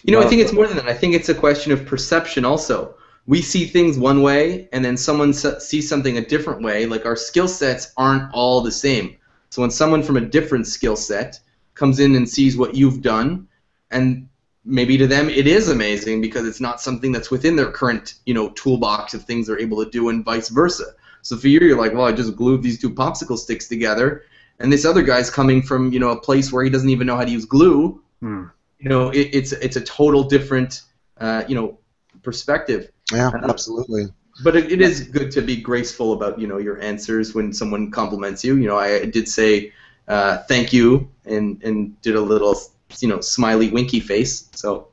You 0.03 0.13
know, 0.13 0.21
I 0.21 0.27
think 0.27 0.41
it's 0.41 0.53
more 0.53 0.67
than 0.67 0.77
that. 0.77 0.87
I 0.87 0.93
think 0.93 1.13
it's 1.13 1.29
a 1.29 1.35
question 1.35 1.71
of 1.71 1.85
perception 1.85 2.45
also. 2.45 2.95
We 3.27 3.41
see 3.41 3.65
things 3.65 3.97
one 3.97 4.21
way, 4.21 4.67
and 4.73 4.83
then 4.83 4.97
someone 4.97 5.33
sees 5.33 5.87
something 5.87 6.17
a 6.17 6.25
different 6.25 6.61
way. 6.63 6.85
Like 6.85 7.05
our 7.05 7.15
skill 7.15 7.47
sets 7.47 7.93
aren't 7.95 8.33
all 8.33 8.61
the 8.61 8.71
same. 8.71 9.17
So 9.49 9.61
when 9.61 9.71
someone 9.71 10.03
from 10.03 10.17
a 10.17 10.21
different 10.21 10.67
skill 10.67 10.95
set 10.95 11.39
comes 11.75 11.99
in 11.99 12.15
and 12.15 12.27
sees 12.27 12.57
what 12.57 12.75
you've 12.75 13.01
done, 13.01 13.47
and 13.91 14.28
maybe 14.69 14.97
to 14.97 15.07
them 15.07 15.29
it 15.29 15.47
is 15.47 15.69
amazing 15.69 16.21
because 16.21 16.47
it's 16.47 16.61
not 16.61 16.79
something 16.81 17.11
that's 17.11 17.31
within 17.31 17.55
their 17.55 17.71
current, 17.71 18.15
you 18.25 18.33
know, 18.33 18.49
toolbox 18.51 19.13
of 19.13 19.23
things 19.23 19.47
they're 19.47 19.59
able 19.59 19.83
to 19.83 19.89
do, 19.89 20.09
and 20.09 20.23
vice 20.23 20.49
versa. 20.49 20.85
So 21.21 21.35
for 21.37 21.47
you, 21.47 21.59
you're 21.59 21.77
like, 21.77 21.93
well, 21.93 22.05
I 22.05 22.11
just 22.13 22.35
glued 22.35 22.63
these 22.63 22.79
two 22.79 22.89
popsicle 22.89 23.37
sticks 23.37 23.67
together, 23.67 24.23
and 24.59 24.71
this 24.71 24.85
other 24.85 25.01
guy's 25.01 25.29
coming 25.29 25.61
from, 25.61 25.91
you 25.91 25.99
know, 25.99 26.09
a 26.11 26.19
place 26.21 26.51
where 26.51 26.63
he 26.63 26.69
doesn't 26.69 26.89
even 26.89 27.07
know 27.07 27.15
how 27.15 27.25
to 27.25 27.31
use 27.31 27.45
glue 27.45 28.01
Hmm. 28.21 28.45
you 28.79 28.89
know, 28.89 29.09
it, 29.09 29.29
it's 29.33 29.51
it's 29.53 29.75
a 29.77 29.81
total 29.81 30.23
different, 30.23 30.81
uh, 31.19 31.43
you 31.47 31.55
know, 31.55 31.79
perspective. 32.23 32.91
yeah, 33.13 33.31
absolutely. 33.43 34.07
But 34.43 34.55
it, 34.55 34.71
it 34.71 34.81
is 34.81 35.01
good 35.01 35.31
to 35.31 35.41
be 35.41 35.57
graceful 35.57 36.13
about 36.13 36.39
you 36.39 36.47
know 36.47 36.57
your 36.57 36.81
answers 36.81 37.33
when 37.33 37.53
someone 37.53 37.91
compliments 37.91 38.43
you. 38.43 38.55
You 38.57 38.67
know, 38.67 38.77
I 38.77 39.05
did 39.05 39.27
say 39.27 39.73
uh, 40.07 40.37
thank 40.49 40.73
you 40.73 41.09
and 41.25 41.61
and 41.63 41.99
did 42.01 42.15
a 42.15 42.21
little 42.21 42.59
you 42.99 43.07
know 43.07 43.21
smiley 43.21 43.69
winky 43.69 43.99
face. 43.99 44.49
So 44.53 44.87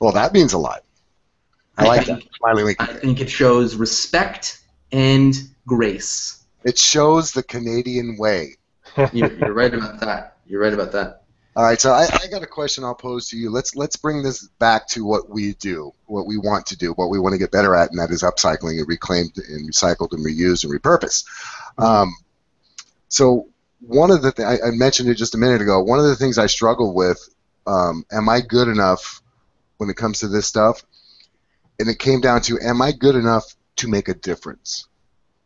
Well, 0.00 0.12
that 0.12 0.32
means 0.32 0.52
a 0.52 0.58
lot. 0.58 0.82
I 1.78 1.84
I 1.84 1.88
like 1.88 2.06
think- 2.06 2.24
that. 2.24 2.34
Smiley 2.38 2.64
winky. 2.64 2.80
I 2.80 2.92
think 2.94 3.20
it 3.20 3.30
shows 3.30 3.76
respect 3.76 4.60
and 4.92 5.34
grace. 5.66 6.42
It 6.64 6.78
shows 6.78 7.32
the 7.32 7.42
Canadian 7.42 8.16
way. 8.18 8.56
You're, 9.12 9.32
you're 9.34 9.52
right 9.52 9.72
about 9.74 10.00
that. 10.00 10.36
You're 10.46 10.60
right 10.60 10.72
about 10.72 10.92
that. 10.92 11.22
All 11.54 11.62
right, 11.64 11.80
so 11.80 11.90
I, 11.92 12.06
I 12.22 12.26
got 12.30 12.42
a 12.42 12.46
question 12.46 12.84
I'll 12.84 12.94
pose 12.94 13.28
to 13.30 13.36
you. 13.36 13.50
Let's 13.50 13.74
let's 13.76 13.96
bring 13.96 14.22
this 14.22 14.46
back 14.58 14.86
to 14.88 15.04
what 15.06 15.28
we 15.30 15.54
do, 15.54 15.92
what 16.06 16.26
we 16.26 16.36
want 16.38 16.66
to 16.66 16.76
do, 16.76 16.92
what 16.92 17.08
we 17.08 17.18
want 17.18 17.32
to 17.32 17.38
get 17.38 17.50
better 17.50 17.74
at, 17.74 17.90
and 17.90 17.98
that 17.98 18.10
is 18.10 18.22
upcycling 18.22 18.78
and 18.78 18.86
reclaimed 18.88 19.32
and 19.38 19.68
recycled 19.68 20.12
and 20.12 20.24
reused 20.24 20.64
and 20.64 20.72
repurposed. 20.72 21.24
Um, 21.78 22.14
so 23.08 23.48
one 23.80 24.10
of 24.10 24.22
the 24.22 24.32
th- 24.32 24.46
I, 24.46 24.68
I 24.68 24.70
mentioned 24.72 25.08
it 25.08 25.14
just 25.16 25.34
a 25.34 25.38
minute 25.38 25.60
ago. 25.62 25.82
One 25.82 25.98
of 25.98 26.06
the 26.06 26.16
things 26.16 26.38
I 26.38 26.46
struggle 26.46 26.94
with, 26.94 27.18
um, 27.66 28.04
am 28.12 28.28
I 28.28 28.40
good 28.40 28.68
enough 28.68 29.22
when 29.78 29.90
it 29.90 29.96
comes 29.96 30.20
to 30.20 30.28
this 30.28 30.46
stuff? 30.46 30.84
And 31.78 31.88
it 31.88 31.98
came 31.98 32.20
down 32.20 32.42
to, 32.42 32.58
am 32.60 32.80
I 32.82 32.92
good 32.92 33.16
enough 33.16 33.54
to 33.76 33.88
make 33.88 34.08
a 34.08 34.14
difference? 34.14 34.88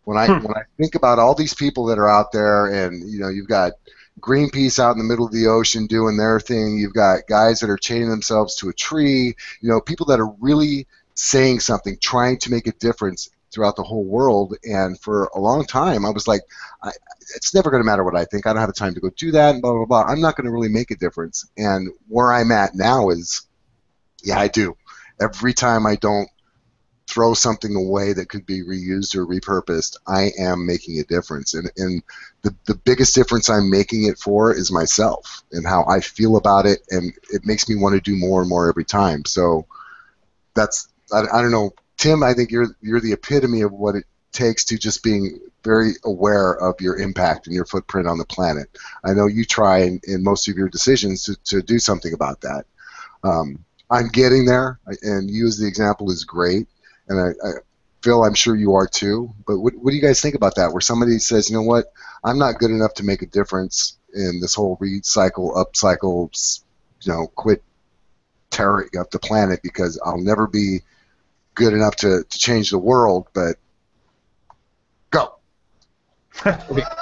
When 0.04 0.16
I 0.16 0.28
Hmm. 0.28 0.38
when 0.40 0.56
I 0.56 0.62
think 0.78 0.94
about 0.94 1.18
all 1.18 1.34
these 1.34 1.54
people 1.54 1.86
that 1.86 1.98
are 1.98 2.08
out 2.08 2.32
there, 2.32 2.66
and 2.66 3.10
you 3.10 3.20
know, 3.20 3.28
you've 3.28 3.48
got 3.48 3.72
Greenpeace 4.20 4.78
out 4.78 4.92
in 4.92 4.98
the 4.98 5.04
middle 5.04 5.26
of 5.26 5.32
the 5.32 5.46
ocean 5.46 5.86
doing 5.86 6.16
their 6.16 6.40
thing. 6.40 6.78
You've 6.78 6.94
got 6.94 7.26
guys 7.28 7.60
that 7.60 7.70
are 7.70 7.76
chaining 7.76 8.10
themselves 8.10 8.56
to 8.56 8.68
a 8.68 8.72
tree. 8.74 9.34
You 9.60 9.68
know, 9.68 9.80
people 9.80 10.06
that 10.06 10.20
are 10.20 10.34
really 10.40 10.86
saying 11.14 11.60
something, 11.60 11.98
trying 12.00 12.38
to 12.38 12.50
make 12.50 12.66
a 12.66 12.72
difference 12.72 13.30
throughout 13.52 13.76
the 13.76 13.82
whole 13.82 14.04
world. 14.04 14.56
And 14.64 14.98
for 15.00 15.24
a 15.34 15.40
long 15.40 15.64
time, 15.66 16.04
I 16.04 16.10
was 16.10 16.28
like, 16.28 16.42
I, 16.82 16.90
it's 17.36 17.54
never 17.54 17.70
going 17.70 17.82
to 17.82 17.86
matter 17.86 18.04
what 18.04 18.16
I 18.16 18.24
think. 18.24 18.46
I 18.46 18.52
don't 18.52 18.60
have 18.60 18.68
the 18.68 18.72
time 18.74 18.94
to 18.94 19.00
go 19.00 19.10
do 19.10 19.32
that, 19.32 19.54
and 19.54 19.62
blah 19.62 19.72
blah 19.72 19.84
blah. 19.86 20.02
I'm 20.02 20.20
not 20.20 20.36
going 20.36 20.46
to 20.46 20.52
really 20.52 20.68
make 20.68 20.90
a 20.90 20.96
difference. 20.96 21.48
And 21.56 21.90
where 22.08 22.32
I'm 22.32 22.52
at 22.52 22.74
now 22.74 23.10
is, 23.10 23.46
yeah, 24.22 24.38
I 24.38 24.48
do. 24.48 24.76
every 25.20 25.52
time 25.52 25.86
I 25.86 25.96
don't 25.96 26.28
throw 27.06 27.34
something 27.34 27.74
away 27.74 28.12
that 28.12 28.28
could 28.28 28.46
be 28.46 28.62
reused 28.62 29.16
or 29.16 29.26
repurposed, 29.26 29.96
I 30.06 30.30
am 30.38 30.66
making 30.66 30.98
a 30.98 31.04
difference. 31.04 31.54
And, 31.54 31.70
and 31.76 32.02
the, 32.42 32.54
the 32.66 32.76
biggest 32.76 33.14
difference 33.14 33.50
I'm 33.50 33.68
making 33.68 34.04
it 34.04 34.18
for 34.18 34.54
is 34.54 34.70
myself 34.70 35.42
and 35.52 35.66
how 35.66 35.84
I 35.86 36.00
feel 36.00 36.36
about 36.36 36.66
it, 36.66 36.80
and 36.90 37.12
it 37.30 37.44
makes 37.44 37.68
me 37.68 37.74
want 37.76 37.94
to 37.96 38.00
do 38.00 38.16
more 38.16 38.40
and 38.40 38.48
more 38.48 38.68
every 38.68 38.84
time. 38.84 39.24
So 39.24 39.66
that's 40.54 40.88
I, 41.12 41.22
I 41.32 41.42
don't 41.42 41.50
know, 41.50 41.72
Tim. 42.00 42.22
I 42.22 42.34
think 42.34 42.50
you're 42.50 42.68
you're 42.80 43.00
the 43.00 43.12
epitome 43.12 43.62
of 43.62 43.72
what 43.72 43.94
it 43.94 44.04
takes 44.32 44.64
to 44.64 44.78
just 44.78 45.02
being 45.02 45.38
very 45.62 45.92
aware 46.04 46.52
of 46.52 46.80
your 46.80 46.96
impact 46.96 47.46
and 47.46 47.54
your 47.54 47.66
footprint 47.66 48.08
on 48.08 48.18
the 48.18 48.24
planet. 48.24 48.68
I 49.04 49.12
know 49.12 49.26
you 49.26 49.44
try 49.44 49.82
in, 49.82 50.00
in 50.04 50.24
most 50.24 50.48
of 50.48 50.56
your 50.56 50.68
decisions 50.68 51.24
to, 51.24 51.36
to 51.44 51.62
do 51.62 51.78
something 51.78 52.14
about 52.14 52.40
that. 52.40 52.64
Um, 53.22 53.64
I'm 53.90 54.08
getting 54.08 54.46
there, 54.46 54.80
and 55.02 55.30
you 55.30 55.46
as 55.46 55.58
the 55.58 55.66
example 55.66 56.10
is 56.10 56.24
great 56.24 56.68
and 57.10 57.20
I, 57.20 57.46
I 57.46 57.50
Phil, 58.02 58.24
I'm 58.24 58.34
sure 58.34 58.56
you 58.56 58.76
are 58.76 58.86
too. 58.86 59.34
But 59.46 59.58
what, 59.58 59.74
what 59.74 59.90
do 59.90 59.96
you 59.96 60.02
guys 60.02 60.22
think 60.22 60.34
about 60.34 60.54
that? 60.54 60.72
Where 60.72 60.80
somebody 60.80 61.18
says, 61.18 61.50
you 61.50 61.56
know 61.56 61.62
what, 61.62 61.92
I'm 62.24 62.38
not 62.38 62.58
good 62.58 62.70
enough 62.70 62.94
to 62.94 63.04
make 63.04 63.20
a 63.20 63.26
difference 63.26 63.98
in 64.14 64.40
this 64.40 64.54
whole 64.54 64.78
recycle, 64.78 65.54
upcycle, 65.54 66.62
you 67.02 67.12
know, 67.12 67.26
quit 67.26 67.62
tearing 68.48 68.88
up 68.98 69.10
the 69.10 69.18
planet 69.18 69.60
because 69.62 70.00
I'll 70.02 70.20
never 70.20 70.46
be 70.46 70.80
good 71.54 71.72
enough 71.72 71.96
to, 71.96 72.24
to 72.28 72.38
change 72.38 72.70
the 72.70 72.78
world. 72.78 73.28
But 73.32 73.56
go. 75.10 75.34
okay. 76.46 76.82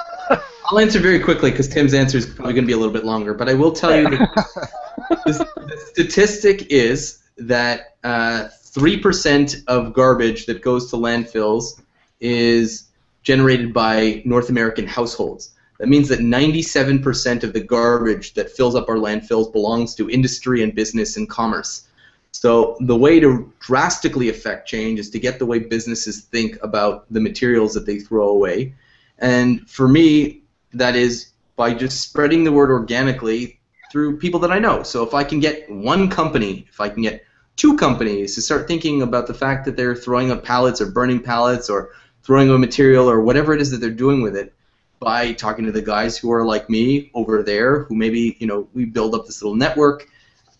I'll 0.71 0.77
answer 0.77 0.99
very 0.99 1.19
quickly 1.19 1.49
because 1.49 1.67
Tim's 1.67 1.95
answer 1.95 2.19
is 2.19 2.27
probably 2.27 2.53
going 2.53 2.63
to 2.63 2.67
be 2.67 2.73
a 2.73 2.77
little 2.77 2.93
bit 2.93 3.03
longer. 3.03 3.33
But 3.33 3.49
I 3.49 3.55
will 3.55 3.71
tell 3.71 3.95
you 3.95 4.03
the, 5.09 5.47
the 5.55 5.77
statistic 5.91 6.67
is 6.71 7.23
that 7.37 7.95
uh, 8.03 8.49
3% 8.63 9.63
of 9.67 9.93
garbage 9.93 10.45
that 10.45 10.61
goes 10.61 10.91
to 10.91 10.97
landfills 10.97 11.81
is 12.19 12.89
generated 13.23 13.73
by 13.73 14.21
North 14.25 14.49
American 14.49 14.85
households. 14.85 15.51
That 15.79 15.87
means 15.87 16.09
that 16.09 16.19
97% 16.19 17.43
of 17.43 17.53
the 17.53 17.61
garbage 17.61 18.33
that 18.33 18.51
fills 18.51 18.75
up 18.75 18.89
our 18.89 18.97
landfills 18.97 19.51
belongs 19.51 19.95
to 19.95 20.09
industry 20.09 20.61
and 20.61 20.75
business 20.75 21.17
and 21.17 21.27
commerce. 21.27 21.87
So 22.31 22.77
the 22.81 22.95
way 22.95 23.19
to 23.19 23.51
drastically 23.59 24.29
affect 24.29 24.67
change 24.67 24.99
is 24.99 25.09
to 25.11 25.19
get 25.19 25.39
the 25.39 25.45
way 25.45 25.59
businesses 25.59 26.21
think 26.21 26.57
about 26.61 27.11
the 27.11 27.19
materials 27.19 27.73
that 27.73 27.85
they 27.85 27.99
throw 27.99 28.29
away. 28.29 28.75
And 29.17 29.67
for 29.69 29.87
me, 29.87 30.43
that 30.73 30.95
is 30.95 31.31
by 31.55 31.73
just 31.73 32.01
spreading 32.01 32.43
the 32.43 32.51
word 32.51 32.69
organically 32.69 33.59
through 33.91 34.17
people 34.19 34.39
that 34.41 34.51
I 34.51 34.59
know. 34.59 34.83
So 34.83 35.03
if 35.03 35.13
I 35.13 35.23
can 35.23 35.39
get 35.39 35.69
one 35.69 36.09
company, 36.09 36.67
if 36.69 36.79
I 36.79 36.89
can 36.89 37.01
get 37.01 37.25
two 37.55 37.75
companies 37.75 38.35
to 38.35 38.41
start 38.41 38.67
thinking 38.67 39.01
about 39.01 39.27
the 39.27 39.33
fact 39.33 39.65
that 39.65 39.75
they're 39.75 39.95
throwing 39.95 40.31
up 40.31 40.43
pallets 40.43 40.79
or 40.79 40.85
burning 40.91 41.21
pallets 41.21 41.69
or 41.69 41.91
throwing 42.23 42.49
away 42.49 42.57
material 42.57 43.09
or 43.09 43.21
whatever 43.21 43.53
it 43.53 43.59
is 43.59 43.71
that 43.71 43.77
they're 43.77 43.89
doing 43.89 44.21
with 44.21 44.35
it 44.35 44.53
by 44.99 45.33
talking 45.33 45.65
to 45.65 45.71
the 45.71 45.81
guys 45.81 46.17
who 46.17 46.31
are 46.31 46.45
like 46.45 46.69
me 46.69 47.09
over 47.13 47.41
there 47.41 47.83
who 47.83 47.95
maybe 47.95 48.37
you 48.39 48.47
know 48.47 48.67
we 48.73 48.85
build 48.85 49.15
up 49.15 49.25
this 49.25 49.41
little 49.41 49.55
network 49.55 50.07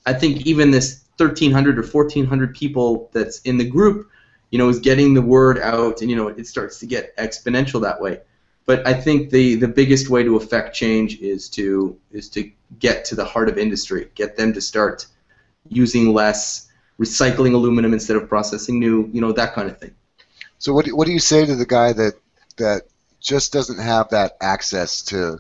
i 0.06 0.14
think 0.14 0.46
even 0.46 0.72
this 0.72 1.06
1300 1.20 1.78
or 1.78 1.82
1400 1.82 2.56
people 2.56 3.10
that's 3.14 3.40
in 3.42 3.58
the 3.58 3.68
group 3.68 4.10
you 4.52 4.58
know 4.58 4.70
is 4.70 4.80
getting 4.80 5.14
the 5.14 5.22
word 5.22 5.60
out 5.60 6.02
and 6.02 6.10
you 6.10 6.16
know 6.16 6.28
it 6.28 6.48
starts 6.48 6.80
to 6.80 6.86
get 6.86 7.16
exponential 7.18 7.82
that 7.82 8.02
way 8.02 8.20
but 8.66 8.86
i 8.88 8.94
think 8.94 9.30
the 9.30 9.56
the 9.56 9.68
biggest 9.68 10.10
way 10.10 10.24
to 10.24 10.36
affect 10.36 10.76
change 10.76 11.20
is 11.20 11.50
to 11.50 11.98
is 12.12 12.30
to 12.30 12.52
get 12.80 13.06
to 13.06 13.16
the 13.16 13.26
heart 13.26 13.50
of 13.50 13.58
industry 13.58 14.10
get 14.16 14.38
them 14.38 14.54
to 14.54 14.62
start 14.62 15.06
using 15.68 16.14
less 16.14 16.70
recycling 17.00 17.54
aluminum 17.54 17.94
instead 17.94 18.18
of 18.18 18.28
processing 18.28 18.80
new, 18.80 19.10
you 19.14 19.22
know, 19.22 19.32
that 19.32 19.54
kind 19.54 19.70
of 19.70 19.80
thing. 19.80 19.96
So 20.60 20.74
what 20.74 20.86
do, 20.86 20.96
what 20.96 21.08
do 21.08 21.14
you 21.14 21.20
say 21.20 21.46
to 21.46 21.56
the 21.56 21.66
guy 21.66 21.94
that 21.94 22.14
that 22.58 22.84
just 23.22 23.54
doesn't 23.54 23.80
have 23.80 24.10
that 24.10 24.34
access 24.42 25.04
to 25.04 25.40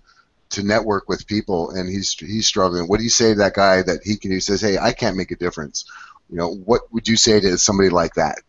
to 0.51 0.63
network 0.63 1.07
with 1.07 1.27
people 1.27 1.71
and 1.71 1.89
he's 1.89 2.13
he's 2.13 2.47
struggling? 2.47 2.87
What 2.87 2.97
do 2.97 3.03
you 3.03 3.09
say 3.09 3.33
to 3.33 3.39
that 3.39 3.53
guy 3.53 3.81
that 3.81 3.99
he 4.03 4.17
can 4.17 4.31
he 4.31 4.39
says, 4.39 4.61
"Hey, 4.61 4.77
I 4.77 4.93
can't 4.93 5.17
make 5.17 5.31
a 5.31 5.35
difference." 5.35 5.85
You 6.29 6.37
know, 6.37 6.53
what 6.53 6.81
would 6.91 7.07
you 7.07 7.17
say 7.17 7.39
to 7.39 7.57
somebody 7.57 7.89
like 7.89 8.13
that? 8.15 8.39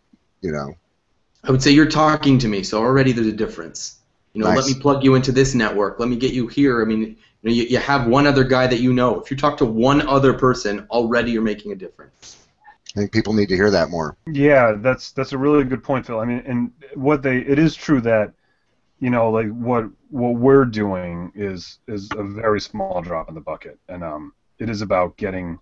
You 0.40 0.52
know, 0.52 0.74
I 1.44 1.50
would 1.50 1.62
say 1.62 1.70
you're 1.70 1.86
talking 1.86 2.38
to 2.38 2.48
me, 2.48 2.62
so 2.62 2.78
already 2.78 3.12
there's 3.12 3.26
a 3.26 3.32
difference. 3.32 3.98
You 4.32 4.42
know, 4.42 4.48
nice. 4.48 4.66
let 4.66 4.76
me 4.76 4.80
plug 4.80 5.02
you 5.02 5.14
into 5.14 5.32
this 5.32 5.54
network. 5.54 5.98
Let 5.98 6.08
me 6.08 6.16
get 6.16 6.32
you 6.32 6.46
here. 6.46 6.82
I 6.82 6.84
mean, 6.84 7.00
you 7.00 7.16
know, 7.42 7.52
you, 7.52 7.64
you 7.64 7.78
have 7.78 8.06
one 8.06 8.26
other 8.26 8.44
guy 8.44 8.66
that 8.66 8.80
you 8.80 8.92
know. 8.92 9.20
If 9.20 9.30
you 9.30 9.36
talk 9.36 9.56
to 9.58 9.64
one 9.64 10.06
other 10.06 10.32
person, 10.34 10.86
already 10.90 11.32
you're 11.32 11.42
making 11.42 11.72
a 11.72 11.74
difference. 11.74 12.36
I 12.94 13.00
think 13.00 13.12
people 13.12 13.32
need 13.32 13.48
to 13.48 13.56
hear 13.56 13.70
that 13.70 13.90
more. 13.90 14.16
Yeah, 14.26 14.74
that's 14.76 15.12
that's 15.12 15.32
a 15.32 15.38
really 15.38 15.64
good 15.64 15.82
point, 15.82 16.06
Phil. 16.06 16.20
I 16.20 16.24
mean, 16.24 16.42
and 16.46 16.72
what 16.94 17.22
they 17.22 17.38
it 17.38 17.58
is 17.58 17.74
true 17.74 18.00
that 18.02 18.32
you 19.00 19.10
know 19.10 19.30
like 19.30 19.48
what 19.48 19.84
what 20.10 20.34
we're 20.36 20.64
doing 20.64 21.32
is 21.34 21.78
is 21.88 22.08
a 22.16 22.22
very 22.22 22.60
small 22.60 23.00
drop 23.02 23.28
in 23.28 23.34
the 23.34 23.40
bucket, 23.40 23.78
and 23.88 24.04
um, 24.04 24.32
it 24.58 24.68
is 24.68 24.82
about 24.82 25.16
getting 25.16 25.58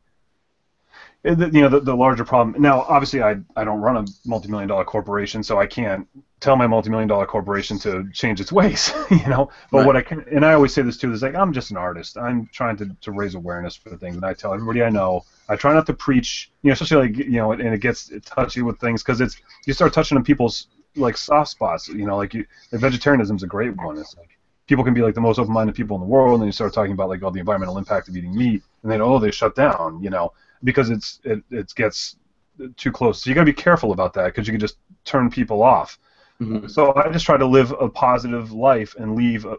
you 1.25 1.35
know 1.35 1.69
the, 1.69 1.81
the 1.81 1.95
larger 1.95 2.25
problem 2.25 2.61
now 2.63 2.83
obviously 2.83 3.23
I, 3.23 3.37
I 3.57 3.65
don't 3.65 3.81
run 3.81 3.97
a 3.97 4.05
multi-million 4.25 4.69
dollar 4.69 4.85
corporation 4.85 5.43
so 5.43 5.59
i 5.59 5.67
can't 5.67 6.07
tell 6.41 6.55
my 6.57 6.67
multi-million 6.67 7.09
dollar 7.09 7.27
corporation 7.27 7.79
to 7.81 8.09
change 8.13 8.41
its 8.41 8.53
ways 8.53 8.93
you 9.11 9.27
know? 9.27 9.51
But 9.73 9.79
right. 9.79 9.87
what 9.87 9.97
i 9.97 10.03
can 10.03 10.25
and 10.31 10.45
i 10.45 10.53
always 10.53 10.73
say 10.73 10.83
this 10.83 10.97
too 10.97 11.13
is 11.13 11.23
like 11.23 11.35
i'm 11.35 11.53
just 11.53 11.71
an 11.71 11.77
artist. 11.77 12.17
I'm 12.17 12.49
trying 12.53 12.77
to, 12.79 12.97
to 13.01 13.13
raise 13.13 13.35
awareness 13.35 13.75
for 13.75 13.91
the 13.91 13.99
things 13.99 14.17
and 14.17 14.25
i 14.25 14.33
tell 14.33 14.55
everybody 14.55 14.83
i 14.83 14.91
know. 14.91 15.25
I 15.49 15.57
try 15.57 15.75
not 15.75 15.87
to 15.87 15.93
preach 15.93 16.53
you 16.63 16.69
know 16.69 16.75
especially 16.75 17.09
like 17.09 17.19
you 17.19 17.33
know 17.33 17.53
and 17.53 17.75
it 17.75 17.81
gets 17.81 18.13
touchy 18.25 18.63
with 18.63 18.79
things 18.79 19.03
because 19.03 19.21
it's 19.21 19.37
you 19.67 19.73
start 19.73 19.93
touching 19.93 20.17
on 20.17 20.25
people's 20.25 20.69
like 20.99 21.17
soft 21.17 21.51
spots 21.51 21.89
you 21.89 22.07
know 22.07 22.17
like 22.17 22.35
you 22.35 22.45
like 22.73 22.81
vegetarianism's 22.81 23.43
a 23.43 23.47
great 23.47 23.75
one 23.77 23.97
it's 23.99 24.17
like 24.17 24.39
people 24.67 24.85
can 24.85 24.93
be 24.93 25.01
like 25.01 25.15
the 25.15 25.21
most 25.21 25.39
open-minded 25.39 25.75
people 25.75 25.97
in 25.97 26.01
the 26.01 26.07
world 26.07 26.35
and 26.35 26.43
then 26.43 26.47
you 26.47 26.53
start 26.53 26.73
talking 26.75 26.93
about 26.93 27.09
like 27.09 27.23
all 27.23 27.31
the 27.31 27.41
environmental 27.41 27.79
impact 27.79 28.09
of 28.09 28.17
eating 28.17 28.37
meat 28.37 28.63
and 28.83 28.93
then 28.93 29.01
oh 29.01 29.19
they 29.19 29.31
shut 29.31 29.55
down 29.55 30.03
you 30.03 30.11
know 30.11 30.33
because 30.65 30.91
it's 30.91 31.21
it, 31.25 31.43
it 31.51 31.73
gets 31.75 32.17
too 32.77 32.93
close. 32.93 33.23
So 33.23 33.31
you 33.31 33.35
got 33.35 33.43
to 33.43 33.47
be 33.47 33.53
careful 33.53 33.93
about 33.93 34.13
that 34.15 34.27
because 34.27 34.47
you 34.47 34.53
can 34.53 34.61
just 34.61 34.79
turn 35.05 35.31
people 35.31 35.63
off. 35.63 35.99
Mm-hmm. 36.41 36.69
So 36.69 36.95
I 36.95 37.11
just 37.11 37.25
try 37.25 37.37
to 37.37 37.47
live 37.47 37.73
a 37.73 37.89
positive 37.89 38.53
life 38.53 38.95
and 38.99 39.17
leave, 39.17 39.45
a, 39.45 39.57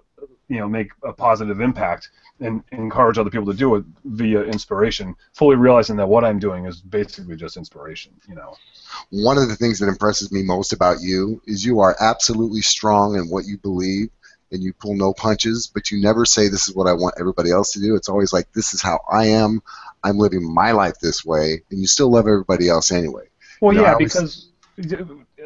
you 0.50 0.58
know, 0.58 0.68
make 0.68 0.92
a 1.04 1.14
positive 1.14 1.62
impact 1.62 2.10
and 2.40 2.64
encourage 2.72 3.18
other 3.18 3.30
people 3.30 3.46
to 3.46 3.54
do 3.54 3.76
it 3.76 3.86
via 4.04 4.42
inspiration, 4.44 5.16
fully 5.34 5.56
realizing 5.56 5.96
that 5.98 6.10
what 6.10 6.26
I'm 6.26 6.40
doing 6.40 6.66
is 6.66 6.82
basically 6.82 7.36
just 7.36 7.56
inspiration. 7.56 8.14
You 8.28 8.36
know. 8.36 8.56
One 9.12 9.38
of 9.38 9.48
the 9.48 9.56
things 9.56 9.80
that 9.80 9.88
impresses 9.88 10.32
me 10.32 10.42
most 10.44 10.74
about 10.74 11.02
you 11.02 11.42
is 11.46 11.64
you 11.64 11.80
are 11.82 11.96
absolutely 12.00 12.62
strong 12.62 13.16
in 13.16 13.30
what 13.30 13.46
you 13.46 13.58
believe 13.58 14.10
and 14.52 14.64
you 14.64 14.74
pull 14.74 14.96
no 14.96 15.14
punches, 15.14 15.68
but 15.68 15.92
you 15.92 16.02
never 16.02 16.26
say 16.26 16.48
this 16.48 16.68
is 16.68 16.76
what 16.76 16.88
I 16.88 16.94
want 16.94 17.16
everybody 17.20 17.52
else 17.52 17.74
to 17.74 17.80
do. 17.80 17.96
It's 17.96 18.10
always 18.10 18.34
like 18.34 18.52
this 18.52 18.74
is 18.74 18.82
how 18.82 19.00
I 19.10 19.28
am. 19.28 19.62
I'm 20.04 20.18
living 20.18 20.52
my 20.52 20.72
life 20.72 20.96
this 21.00 21.24
way, 21.24 21.62
and 21.70 21.80
you 21.80 21.86
still 21.86 22.12
love 22.12 22.26
everybody 22.26 22.68
else 22.68 22.92
anyway. 22.92 23.28
Well, 23.62 23.74
you 23.74 23.80
know, 23.80 23.86
yeah, 23.86 23.94
always, 23.94 24.14
because 24.14 24.49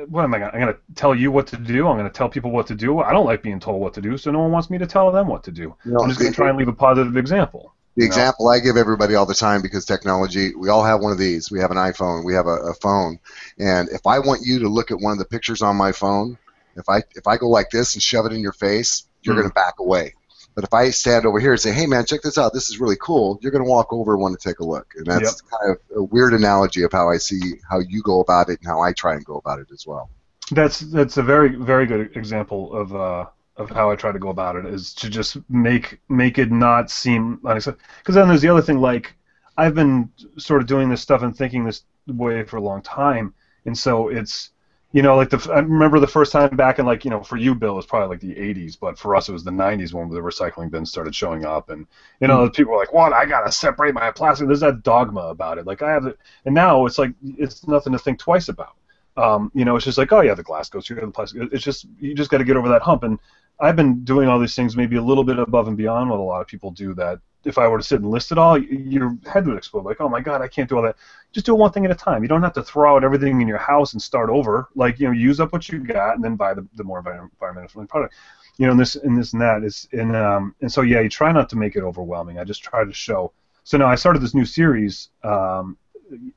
what 0.09 0.23
am 0.23 0.33
I? 0.33 0.39
Gonna, 0.39 0.51
I'm 0.53 0.59
going 0.59 0.73
to 0.73 0.79
tell 0.95 1.15
you 1.15 1.31
what 1.31 1.47
to 1.47 1.57
do. 1.57 1.87
I'm 1.87 1.97
going 1.97 2.09
to 2.09 2.15
tell 2.15 2.29
people 2.29 2.51
what 2.51 2.67
to 2.67 2.75
do. 2.75 2.99
I 2.99 3.11
don't 3.11 3.25
like 3.25 3.41
being 3.41 3.59
told 3.59 3.81
what 3.81 3.93
to 3.95 4.01
do, 4.01 4.17
so 4.17 4.31
no 4.31 4.39
one 4.39 4.51
wants 4.51 4.69
me 4.69 4.77
to 4.77 4.87
tell 4.87 5.11
them 5.11 5.27
what 5.27 5.43
to 5.45 5.51
do. 5.51 5.75
Know, 5.85 5.99
I'm 6.01 6.09
just 6.09 6.19
going 6.19 6.31
to 6.31 6.35
try 6.35 6.49
and 6.49 6.57
leave 6.57 6.67
a 6.67 6.73
positive 6.73 7.17
example. 7.17 7.73
The 7.95 8.05
example 8.05 8.45
know? 8.45 8.51
I 8.51 8.59
give 8.59 8.75
everybody 8.75 9.15
all 9.15 9.25
the 9.25 9.35
time 9.35 9.61
because 9.61 9.85
technology, 9.85 10.55
we 10.55 10.69
all 10.69 10.83
have 10.83 11.01
one 11.01 11.11
of 11.11 11.17
these. 11.17 11.51
We 11.51 11.59
have 11.59 11.71
an 11.71 11.77
iPhone, 11.77 12.25
we 12.25 12.33
have 12.33 12.47
a, 12.47 12.57
a 12.57 12.73
phone, 12.75 13.19
and 13.59 13.89
if 13.89 14.05
I 14.07 14.19
want 14.19 14.41
you 14.43 14.59
to 14.59 14.67
look 14.67 14.91
at 14.91 14.99
one 14.99 15.13
of 15.13 15.19
the 15.19 15.25
pictures 15.25 15.61
on 15.61 15.75
my 15.75 15.91
phone, 15.91 16.37
if 16.75 16.89
I 16.89 17.03
if 17.15 17.27
I 17.27 17.37
go 17.37 17.49
like 17.49 17.69
this 17.69 17.93
and 17.93 18.01
shove 18.01 18.25
it 18.25 18.33
in 18.33 18.41
your 18.41 18.53
face, 18.53 19.05
you're 19.21 19.35
mm. 19.35 19.39
going 19.39 19.49
to 19.49 19.53
back 19.53 19.75
away. 19.79 20.15
But 20.55 20.63
if 20.63 20.73
I 20.73 20.89
stand 20.91 21.25
over 21.25 21.39
here 21.39 21.51
and 21.51 21.59
say, 21.59 21.71
"Hey, 21.71 21.87
man, 21.87 22.05
check 22.05 22.21
this 22.21 22.37
out. 22.37 22.53
This 22.53 22.69
is 22.69 22.79
really 22.79 22.97
cool," 23.01 23.39
you're 23.41 23.51
going 23.51 23.63
to 23.63 23.69
walk 23.69 23.91
over 23.91 24.13
and 24.13 24.21
want 24.21 24.39
to 24.39 24.47
take 24.47 24.59
a 24.59 24.63
look. 24.63 24.93
And 24.95 25.05
that's 25.05 25.41
yep. 25.43 25.59
kind 25.59 25.71
of 25.71 25.97
a 25.97 26.03
weird 26.03 26.33
analogy 26.33 26.83
of 26.83 26.91
how 26.91 27.09
I 27.09 27.17
see 27.17 27.55
how 27.69 27.79
you 27.79 28.01
go 28.01 28.21
about 28.21 28.49
it 28.49 28.59
and 28.59 28.67
how 28.67 28.81
I 28.81 28.93
try 28.93 29.13
and 29.13 29.25
go 29.25 29.37
about 29.37 29.59
it 29.59 29.67
as 29.71 29.85
well. 29.87 30.09
That's 30.51 30.79
that's 30.79 31.17
a 31.17 31.23
very 31.23 31.55
very 31.55 31.85
good 31.85 32.15
example 32.15 32.73
of 32.73 32.95
uh, 32.95 33.25
of 33.57 33.69
how 33.69 33.91
I 33.91 33.95
try 33.95 34.11
to 34.11 34.19
go 34.19 34.29
about 34.29 34.55
it 34.55 34.65
is 34.65 34.93
to 34.95 35.09
just 35.09 35.37
make 35.49 35.99
make 36.09 36.37
it 36.37 36.51
not 36.51 36.89
seem 36.89 37.39
unacceptable. 37.45 37.85
Because 37.99 38.15
then 38.15 38.27
there's 38.27 38.41
the 38.41 38.49
other 38.49 38.61
thing, 38.61 38.79
like 38.79 39.15
I've 39.57 39.75
been 39.75 40.09
sort 40.37 40.61
of 40.61 40.67
doing 40.67 40.89
this 40.89 41.01
stuff 41.01 41.21
and 41.21 41.35
thinking 41.35 41.65
this 41.65 41.83
way 42.07 42.43
for 42.43 42.57
a 42.57 42.61
long 42.61 42.81
time, 42.81 43.33
and 43.65 43.77
so 43.77 44.09
it's 44.09 44.51
you 44.93 45.01
know, 45.01 45.15
like 45.15 45.31
the 45.31 45.51
I 45.51 45.59
remember 45.59 45.99
the 45.99 46.07
first 46.07 46.31
time 46.31 46.55
back 46.55 46.77
in 46.77 46.85
like 46.85 47.03
you 47.03 47.09
know 47.09 47.23
for 47.23 47.35
you, 47.35 47.55
Bill, 47.55 47.73
it 47.73 47.77
was 47.77 47.85
probably 47.87 48.09
like 48.09 48.19
the 48.19 48.35
'80s, 48.35 48.77
but 48.79 48.97
for 48.97 49.15
us 49.15 49.27
it 49.27 49.31
was 49.31 49.43
the 49.43 49.51
'90s 49.51 49.91
when 49.91 50.07
the 50.07 50.19
recycling 50.19 50.69
bins 50.69 50.91
started 50.91 51.15
showing 51.15 51.45
up, 51.45 51.71
and 51.71 51.87
you 52.21 52.27
know, 52.27 52.43
mm-hmm. 52.43 52.51
people 52.51 52.73
were 52.73 52.79
like, 52.79 52.93
"What? 52.93 53.11
I 53.11 53.25
gotta 53.25 53.51
separate 53.51 53.95
my 53.95 54.11
plastic." 54.11 54.45
There's 54.47 54.59
that 54.59 54.83
dogma 54.83 55.21
about 55.21 55.57
it. 55.57 55.65
Like 55.65 55.81
I 55.81 55.91
have 55.91 56.05
it, 56.05 56.19
and 56.45 56.53
now 56.53 56.85
it's 56.85 56.99
like 56.99 57.11
it's 57.23 57.67
nothing 57.67 57.91
to 57.93 57.99
think 57.99 58.19
twice 58.19 58.49
about. 58.49 58.75
Um, 59.17 59.51
you 59.55 59.65
know, 59.65 59.75
it's 59.75 59.85
just 59.85 59.97
like, 59.97 60.11
oh 60.11 60.21
yeah, 60.21 60.35
the 60.35 60.43
glass 60.43 60.69
goes 60.69 60.87
here, 60.87 60.97
the 61.01 61.07
plastic. 61.07 61.49
It's 61.51 61.63
just 61.63 61.87
you 61.99 62.13
just 62.13 62.29
got 62.29 62.37
to 62.37 62.43
get 62.43 62.55
over 62.55 62.69
that 62.69 62.83
hump. 62.83 63.01
And 63.01 63.17
I've 63.59 63.75
been 63.75 64.03
doing 64.03 64.27
all 64.27 64.39
these 64.39 64.55
things 64.55 64.77
maybe 64.77 64.97
a 64.97 65.01
little 65.03 65.23
bit 65.23 65.39
above 65.39 65.67
and 65.67 65.77
beyond 65.77 66.11
what 66.11 66.19
a 66.19 66.23
lot 66.23 66.41
of 66.41 66.47
people 66.47 66.69
do 66.69 66.93
that 66.95 67.19
if 67.45 67.57
I 67.57 67.67
were 67.67 67.77
to 67.77 67.83
sit 67.83 68.01
and 68.01 68.09
list 68.09 68.31
it 68.31 68.37
all, 68.37 68.57
your 68.57 69.17
head 69.25 69.45
would 69.47 69.57
explode. 69.57 69.85
Like, 69.85 69.99
oh 69.99 70.09
my 70.09 70.21
god, 70.21 70.41
I 70.41 70.47
can't 70.47 70.69
do 70.69 70.77
all 70.77 70.83
that. 70.83 70.95
Just 71.31 71.45
do 71.45 71.55
one 71.55 71.71
thing 71.71 71.85
at 71.85 71.91
a 71.91 71.95
time. 71.95 72.23
You 72.23 72.29
don't 72.29 72.43
have 72.43 72.53
to 72.53 72.63
throw 72.63 72.95
out 72.95 73.03
everything 73.03 73.41
in 73.41 73.47
your 73.47 73.57
house 73.57 73.93
and 73.93 74.01
start 74.01 74.29
over. 74.29 74.69
Like, 74.75 74.99
you 74.99 75.07
know, 75.07 75.13
use 75.13 75.39
up 75.39 75.51
what 75.51 75.67
you 75.69 75.79
got 75.79 76.15
and 76.15 76.23
then 76.23 76.35
buy 76.35 76.53
the, 76.53 76.65
the 76.75 76.83
more 76.83 77.01
environmentally 77.01 77.69
friendly 77.71 77.87
product. 77.87 78.15
You 78.57 78.67
know, 78.67 78.71
and 78.71 78.79
this 78.79 78.95
and 78.95 79.17
this 79.17 79.33
and 79.33 79.41
that 79.41 79.63
is 79.63 79.87
and 79.93 80.15
um 80.15 80.55
and 80.61 80.71
so 80.71 80.81
yeah, 80.81 81.01
you 81.01 81.09
try 81.09 81.31
not 81.31 81.49
to 81.49 81.55
make 81.55 81.75
it 81.75 81.81
overwhelming. 81.81 82.37
I 82.39 82.43
just 82.43 82.63
try 82.63 82.85
to 82.85 82.93
show. 82.93 83.33
So 83.63 83.77
now 83.77 83.87
I 83.87 83.95
started 83.95 84.21
this 84.21 84.35
new 84.35 84.45
series. 84.45 85.09
Um, 85.23 85.77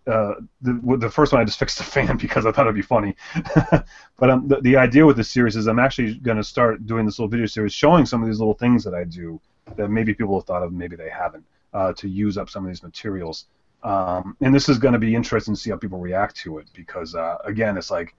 uh, 0.06 0.34
the, 0.62 0.96
the 0.98 1.10
first 1.10 1.32
one 1.32 1.42
I 1.42 1.44
just 1.44 1.58
fixed 1.58 1.76
the 1.76 1.84
fan 1.84 2.16
because 2.20 2.46
I 2.46 2.52
thought 2.52 2.62
it'd 2.62 2.74
be 2.74 2.82
funny. 2.82 3.14
but 4.16 4.30
um, 4.30 4.48
the, 4.48 4.60
the 4.62 4.76
idea 4.76 5.04
with 5.04 5.18
this 5.18 5.30
series 5.30 5.56
is 5.56 5.66
I'm 5.66 5.78
actually 5.78 6.14
going 6.14 6.38
to 6.38 6.44
start 6.44 6.86
doing 6.86 7.04
this 7.04 7.18
little 7.18 7.28
video 7.28 7.46
series 7.46 7.74
showing 7.74 8.06
some 8.06 8.22
of 8.22 8.28
these 8.28 8.38
little 8.38 8.54
things 8.54 8.82
that 8.84 8.94
I 8.94 9.04
do 9.04 9.38
that 9.76 9.88
maybe 9.88 10.14
people 10.14 10.38
have 10.38 10.46
thought 10.46 10.62
of, 10.62 10.72
maybe 10.72 10.96
they 10.96 11.10
haven't, 11.10 11.44
uh, 11.72 11.92
to 11.94 12.08
use 12.08 12.38
up 12.38 12.48
some 12.48 12.64
of 12.64 12.68
these 12.68 12.82
materials. 12.82 13.46
Um, 13.82 14.36
and 14.40 14.54
this 14.54 14.68
is 14.68 14.78
going 14.78 14.94
to 14.94 14.98
be 14.98 15.14
interesting 15.14 15.54
to 15.54 15.60
see 15.60 15.70
how 15.70 15.76
people 15.76 15.98
react 15.98 16.36
to 16.36 16.58
it 16.58 16.68
because, 16.74 17.14
uh, 17.14 17.38
again, 17.44 17.76
it's 17.76 17.90
like, 17.90 18.14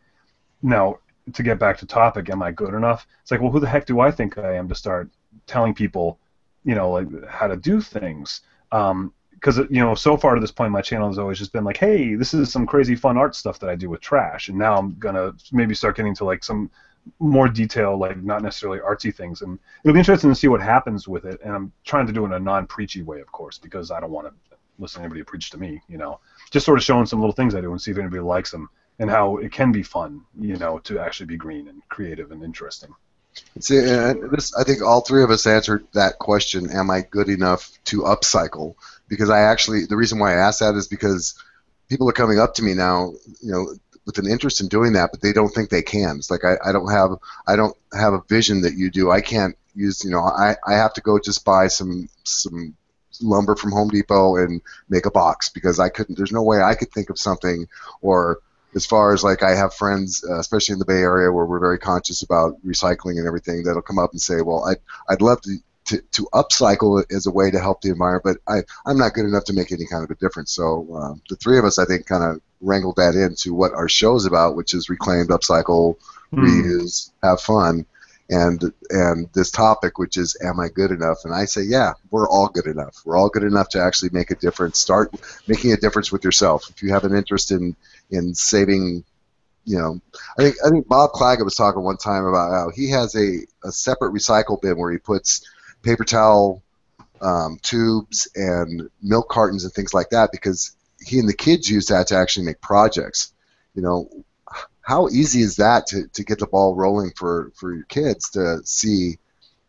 now 0.61 0.99
to 1.33 1.43
get 1.43 1.59
back 1.59 1.77
to 1.77 1.85
topic, 1.85 2.29
am 2.29 2.41
I 2.41 2.51
good 2.51 2.73
enough? 2.73 3.07
It's 3.21 3.31
like, 3.31 3.41
well, 3.41 3.51
who 3.51 3.59
the 3.59 3.67
heck 3.67 3.85
do 3.85 3.99
I 3.99 4.11
think 4.11 4.37
I 4.37 4.55
am 4.55 4.67
to 4.69 4.75
start 4.75 5.09
telling 5.45 5.73
people, 5.73 6.19
you 6.63 6.75
know, 6.75 6.91
like 6.91 7.07
how 7.27 7.47
to 7.47 7.57
do 7.57 7.81
things? 7.81 8.41
Um, 8.71 9.13
because 9.39 9.57
you 9.57 9.79
know 9.79 9.93
so 9.93 10.17
far 10.17 10.33
to 10.33 10.41
this 10.41 10.51
point 10.51 10.71
my 10.71 10.81
channel 10.81 11.07
has 11.07 11.19
always 11.19 11.37
just 11.37 11.53
been 11.53 11.63
like 11.63 11.77
hey 11.77 12.15
this 12.15 12.33
is 12.33 12.51
some 12.51 12.65
crazy 12.65 12.95
fun 12.95 13.17
art 13.17 13.35
stuff 13.35 13.59
that 13.59 13.69
i 13.69 13.75
do 13.75 13.87
with 13.87 14.01
trash 14.01 14.49
and 14.49 14.57
now 14.57 14.75
i'm 14.75 14.95
gonna 14.95 15.31
maybe 15.51 15.75
start 15.75 15.95
getting 15.95 16.15
to 16.15 16.25
like 16.25 16.43
some 16.43 16.71
more 17.19 17.47
detail 17.47 17.97
like 17.97 18.21
not 18.21 18.41
necessarily 18.41 18.79
artsy 18.79 19.13
things. 19.13 19.41
And 19.41 19.59
it'll 19.83 19.93
be 19.93 19.99
interesting 19.99 20.29
to 20.29 20.35
see 20.35 20.47
what 20.47 20.61
happens 20.61 21.07
with 21.07 21.25
it. 21.25 21.39
And 21.43 21.53
i'm 21.53 21.71
trying 21.85 22.07
to 22.07 22.13
do 22.13 22.23
it 22.23 22.27
in 22.27 22.33
a 22.33 22.39
non-preachy 22.39 23.01
way 23.03 23.19
of 23.19 23.31
course 23.31 23.57
because 23.57 23.91
i 23.91 23.99
don't 23.99 24.11
want 24.11 24.27
to 24.27 24.33
listen 24.79 24.99
to 24.99 25.05
anybody 25.05 25.23
preach 25.23 25.49
to 25.51 25.57
me 25.57 25.81
you 25.87 25.97
know? 25.97 26.19
Just 26.51 26.65
sort 26.65 26.77
of 26.77 26.83
showing 26.83 27.05
some 27.05 27.19
little 27.19 27.33
things 27.33 27.55
i 27.55 27.61
do 27.61 27.71
and 27.71 27.81
see 27.81 27.91
if 27.91 27.97
anybody 27.97 28.21
likes 28.21 28.51
them 28.51 28.69
and 28.99 29.09
how 29.09 29.37
it 29.37 29.51
can 29.51 29.71
be 29.71 29.83
fun 29.83 30.21
you 30.39 30.57
know 30.57 30.79
to 30.79 30.99
actually 30.99 31.27
be 31.27 31.37
green 31.37 31.67
and 31.67 31.81
creative 31.89 32.31
and 32.31 32.43
interesting. 32.43 32.93
See, 33.59 33.79
this, 33.79 34.55
I 34.55 34.63
think 34.63 34.81
all 34.81 35.01
three 35.01 35.23
of 35.23 35.29
us 35.29 35.45
answered 35.45 35.85
that 35.93 36.17
question: 36.17 36.71
Am 36.71 36.89
I 36.89 37.01
good 37.01 37.29
enough 37.29 37.69
to 37.85 38.01
upcycle? 38.01 38.75
Because 39.07 39.29
I 39.29 39.41
actually, 39.41 39.85
the 39.85 39.95
reason 39.95 40.17
why 40.17 40.33
I 40.33 40.47
asked 40.47 40.59
that 40.61 40.73
is 40.73 40.87
because 40.87 41.35
people 41.89 42.09
are 42.09 42.13
coming 42.13 42.39
up 42.39 42.55
to 42.55 42.63
me 42.63 42.73
now, 42.73 43.13
you 43.41 43.51
know, 43.51 43.75
with 44.07 44.17
an 44.17 44.25
interest 44.25 44.61
in 44.61 44.69
doing 44.69 44.93
that, 44.93 45.11
but 45.11 45.21
they 45.21 45.33
don't 45.33 45.49
think 45.49 45.69
they 45.69 45.83
can. 45.83 46.15
It's 46.15 46.31
like 46.31 46.45
I, 46.45 46.55
I 46.67 46.71
don't 46.71 46.89
have, 46.89 47.11
I 47.45 47.57
don't 47.57 47.77
have 47.93 48.13
a 48.13 48.23
vision 48.27 48.61
that 48.61 48.73
you 48.73 48.89
do. 48.89 49.11
I 49.11 49.21
can't 49.21 49.55
use, 49.75 50.03
you 50.03 50.09
know, 50.09 50.21
I, 50.21 50.55
I 50.65 50.75
have 50.75 50.93
to 50.93 51.01
go 51.01 51.19
just 51.19 51.45
buy 51.45 51.67
some 51.67 52.09
some 52.23 52.75
lumber 53.21 53.55
from 53.55 53.71
Home 53.71 53.89
Depot 53.89 54.37
and 54.37 54.61
make 54.89 55.05
a 55.05 55.11
box 55.11 55.49
because 55.49 55.79
I 55.79 55.89
couldn't. 55.89 56.17
There's 56.17 56.31
no 56.31 56.41
way 56.41 56.61
I 56.61 56.73
could 56.73 56.91
think 56.91 57.09
of 57.09 57.19
something 57.19 57.67
or 58.01 58.39
as 58.75 58.85
far 58.85 59.13
as 59.13 59.23
like 59.23 59.43
I 59.43 59.55
have 59.55 59.73
friends, 59.73 60.23
uh, 60.23 60.39
especially 60.39 60.73
in 60.73 60.79
the 60.79 60.85
Bay 60.85 61.01
Area, 61.01 61.31
where 61.31 61.45
we're 61.45 61.59
very 61.59 61.79
conscious 61.79 62.21
about 62.23 62.55
recycling 62.65 63.17
and 63.17 63.27
everything, 63.27 63.63
that'll 63.63 63.81
come 63.81 63.99
up 63.99 64.11
and 64.11 64.21
say, 64.21 64.41
"Well, 64.41 64.63
I'd 64.65 64.77
I'd 65.09 65.21
love 65.21 65.41
to." 65.41 65.57
To, 65.87 66.01
to 66.11 66.27
upcycle 66.33 67.01
it 67.01 67.13
as 67.15 67.27
a 67.27 67.31
way 67.31 67.49
to 67.49 67.61
help 67.61 67.79
the 67.79 67.91
environment, 67.91 68.25
but 68.25 68.53
I, 68.53 68.63
I'm 68.85 68.97
not 68.97 69.13
good 69.13 69.23
enough 69.23 69.45
to 69.45 69.53
make 69.53 69.71
any 69.71 69.85
kind 69.85 70.03
of 70.03 70.11
a 70.11 70.15
difference. 70.15 70.51
So 70.51 70.85
uh, 70.93 71.13
the 71.29 71.37
three 71.37 71.57
of 71.57 71.63
us, 71.63 71.79
I 71.79 71.85
think, 71.85 72.05
kind 72.05 72.25
of 72.25 72.41
wrangled 72.61 72.95
that 72.97 73.15
into 73.15 73.53
what 73.53 73.73
our 73.73 73.89
show's 73.89 74.25
about, 74.25 74.55
which 74.55 74.73
is 74.73 74.89
reclaimed, 74.89 75.29
upcycle, 75.29 75.97
Hmm. 76.31 76.43
reuse, 76.43 77.11
have 77.23 77.39
fun, 77.39 77.85
and 78.29 78.73
and 78.89 79.29
this 79.33 79.49
topic, 79.49 79.97
which 79.97 80.17
is, 80.17 80.35
am 80.43 80.59
I 80.59 80.67
good 80.67 80.91
enough? 80.91 81.19
And 81.23 81.33
I 81.33 81.45
say, 81.45 81.61
yeah, 81.61 81.93
we're 82.11 82.27
all 82.27 82.49
good 82.49 82.67
enough. 82.67 83.01
We're 83.05 83.15
all 83.15 83.29
good 83.29 83.43
enough 83.43 83.69
to 83.69 83.81
actually 83.81 84.09
make 84.11 84.31
a 84.31 84.35
difference. 84.35 84.77
Start 84.77 85.13
making 85.47 85.71
a 85.71 85.77
difference 85.77 86.11
with 86.11 86.25
yourself. 86.25 86.69
If 86.69 86.83
you 86.83 86.91
have 86.91 87.05
an 87.05 87.15
interest 87.15 87.51
in 87.51 87.75
in 88.11 88.35
saving 88.35 89.03
you 89.65 89.77
know 89.77 89.99
i 90.39 90.43
think 90.43 90.55
i 90.65 90.69
think 90.69 90.87
Bob 90.87 91.11
Clagett 91.11 91.43
was 91.43 91.55
talking 91.55 91.83
one 91.83 91.97
time 91.97 92.25
about 92.25 92.51
how 92.51 92.71
he 92.73 92.89
has 92.89 93.13
a, 93.15 93.39
a 93.65 93.71
separate 93.71 94.13
recycle 94.13 94.59
bin 94.61 94.77
where 94.77 94.93
he 94.93 94.97
puts 94.97 95.45
paper 95.83 96.05
towel 96.05 96.63
um, 97.21 97.59
tubes 97.61 98.29
and 98.35 98.89
milk 99.01 99.27
cartons 99.27 99.65
and 99.65 99.73
things 99.73 99.93
like 99.93 100.09
that 100.11 100.31
because 100.31 100.76
he 101.07 101.19
and 101.19 101.29
the 101.29 101.33
kids 101.33 101.69
use 101.69 101.87
that 101.87 102.07
to 102.07 102.15
actually 102.15 102.45
make 102.45 102.61
projects 102.61 103.33
you 103.73 103.81
know 103.81 104.09
how 104.81 105.09
easy 105.09 105.41
is 105.41 105.57
that 105.57 105.87
to, 105.87 106.07
to 106.13 106.23
get 106.23 106.39
the 106.39 106.47
ball 106.47 106.73
rolling 106.73 107.11
for, 107.17 107.51
for 107.55 107.73
your 107.73 107.83
kids 107.85 108.29
to 108.31 108.61
see 108.63 109.17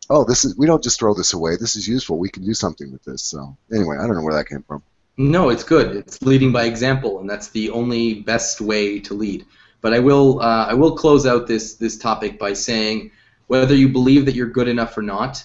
oh 0.09 0.23
this 0.23 0.45
is 0.45 0.57
we 0.57 0.65
don't 0.65 0.83
just 0.83 0.99
throw 0.99 1.13
this 1.13 1.33
away 1.33 1.55
this 1.55 1.75
is 1.75 1.87
useful 1.87 2.17
we 2.17 2.29
can 2.29 2.43
do 2.43 2.53
something 2.53 2.91
with 2.91 3.03
this 3.03 3.23
so 3.23 3.57
anyway 3.73 3.97
i 3.99 4.05
don't 4.05 4.15
know 4.15 4.23
where 4.23 4.35
that 4.35 4.47
came 4.47 4.63
from 4.63 4.81
No, 5.19 5.49
it's 5.49 5.65
good. 5.65 5.97
It's 5.97 6.21
leading 6.21 6.53
by 6.53 6.63
example, 6.63 7.19
and 7.19 7.29
that's 7.29 7.49
the 7.49 7.71
only 7.71 8.21
best 8.21 8.61
way 8.61 9.01
to 9.01 9.13
lead. 9.13 9.45
But 9.81 9.93
I 9.93 9.99
will 9.99 10.39
uh, 10.39 10.65
I 10.67 10.73
will 10.75 10.95
close 10.95 11.25
out 11.25 11.45
this 11.45 11.73
this 11.73 11.97
topic 11.97 12.39
by 12.39 12.53
saying 12.53 13.11
whether 13.47 13.75
you 13.75 13.89
believe 13.89 14.25
that 14.27 14.35
you're 14.35 14.47
good 14.47 14.69
enough 14.69 14.97
or 14.97 15.01
not, 15.01 15.43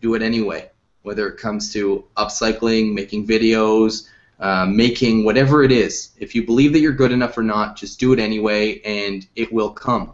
do 0.00 0.16
it 0.16 0.22
anyway. 0.22 0.70
Whether 1.02 1.28
it 1.28 1.38
comes 1.38 1.72
to 1.74 2.04
upcycling, 2.16 2.94
making 2.94 3.28
videos, 3.28 4.08
uh, 4.38 4.66
making 4.66 5.24
whatever 5.24 5.62
it 5.62 5.72
is, 5.72 6.10
if 6.18 6.34
you 6.34 6.44
believe 6.44 6.72
that 6.72 6.80
you're 6.80 6.92
good 6.92 7.12
enough 7.12 7.36
or 7.38 7.42
not, 7.42 7.76
just 7.76 7.98
do 7.98 8.12
it 8.12 8.18
anyway, 8.18 8.80
and 8.82 9.26
it 9.34 9.52
will 9.52 9.70
come. 9.70 10.12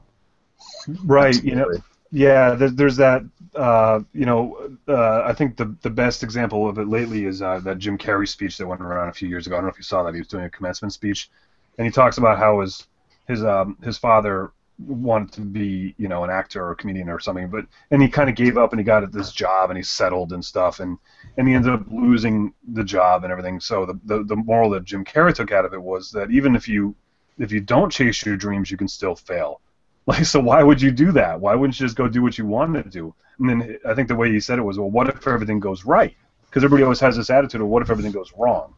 right 1.05 1.43
you 1.45 1.55
know 1.55 1.71
yeah 2.11 2.55
there, 2.55 2.71
there's 2.71 2.97
that 2.97 3.23
uh, 3.55 4.01
you 4.13 4.27
know 4.27 4.77
uh, 4.89 5.23
i 5.25 5.33
think 5.33 5.57
the 5.57 5.77
the 5.83 5.91
best 5.91 6.23
example 6.23 6.69
of 6.69 6.79
it 6.79 6.89
lately 6.89 7.25
is 7.25 7.41
uh, 7.41 7.61
that 7.61 7.79
jim 7.79 7.97
carrey 7.97 8.27
speech 8.27 8.57
that 8.59 8.67
went 8.67 8.81
around 8.81 9.09
a 9.09 9.13
few 9.13 9.29
years 9.29 9.47
ago. 9.47 9.55
I 9.55 9.59
don't 9.59 9.67
know 9.67 9.71
if 9.71 9.79
you 9.79 9.85
saw 9.85 10.03
that. 10.03 10.15
He 10.15 10.21
was 10.21 10.29
doing 10.29 10.45
a 10.45 10.51
commencement 10.51 10.93
speech 10.93 11.31
and 11.79 11.87
he 11.87 11.91
talks 11.91 12.19
about 12.19 12.39
how 12.39 12.61
his 12.61 12.87
his 13.29 13.45
um, 13.45 13.77
his 13.83 13.99
father 13.99 14.53
wanted 14.87 15.33
to 15.33 15.41
be 15.41 15.95
you 15.99 16.09
know 16.09 16.25
an 16.25 16.31
actor 16.31 16.65
or 16.65 16.73
a 16.73 16.77
comedian 16.77 17.09
or 17.09 17.21
something 17.21 17.49
but 17.49 17.65
and 17.91 18.03
he 18.03 18.09
kind 18.09 18.29
of 18.29 18.37
gave 18.37 18.57
up 18.57 18.73
and 18.73 18.81
he 18.81 18.85
got 18.85 19.11
this 19.13 19.33
job 19.33 19.71
and 19.71 19.77
he 19.77 19.83
settled 19.83 20.33
and 20.33 20.45
stuff 20.45 20.81
and 20.81 20.99
and 21.37 21.49
he 21.49 21.55
ended 21.55 21.73
up 21.73 21.85
losing 21.91 22.53
the 22.73 22.85
job 22.85 23.25
and 23.25 23.33
everything 23.33 23.61
so 23.61 23.87
the, 23.87 23.99
the 24.05 24.25
the 24.25 24.37
moral 24.37 24.71
that 24.71 24.85
jim 24.85 25.05
carrey 25.05 25.35
took 25.35 25.53
out 25.53 25.65
of 25.65 25.73
it 25.73 25.83
was 25.83 26.11
that 26.11 26.31
even 26.31 26.55
if 26.55 26.69
you 26.69 26.95
if 27.39 27.51
you 27.51 27.61
don't 27.61 27.91
chase 27.91 28.25
your 28.25 28.37
dreams 28.37 28.71
you 28.71 28.77
can 28.77 28.89
still 28.89 29.17
fail 29.17 29.61
like, 30.07 30.25
so 30.25 30.41
why 30.41 30.63
would 30.63 30.83
you 30.83 30.91
do 30.91 31.13
that? 31.13 31.41
Why 31.41 31.55
wouldn't 31.55 31.79
you 31.79 31.87
just 31.87 31.97
go 31.97 32.09
do 32.09 32.23
what 32.23 32.37
you 32.37 32.45
want 32.45 32.75
to 32.75 32.83
do? 32.83 33.15
And 33.39 33.49
then 33.49 33.79
I 33.89 33.95
think 33.95 34.09
the 34.09 34.17
way 34.17 34.33
he 34.33 34.41
said 34.41 34.59
it 34.59 34.63
was, 34.63 34.79
well, 34.79 34.91
what 34.91 35.09
if 35.09 35.27
everything 35.27 35.61
goes 35.61 35.85
right? 35.85 36.17
Because 36.47 36.65
everybody 36.65 36.83
always 36.83 37.01
has 37.01 37.17
this 37.17 37.31
attitude 37.31 37.61
of, 37.61 37.69
what 37.69 37.83
if 37.83 37.91
everything 37.91 38.13
goes 38.13 38.33
wrong? 38.37 38.75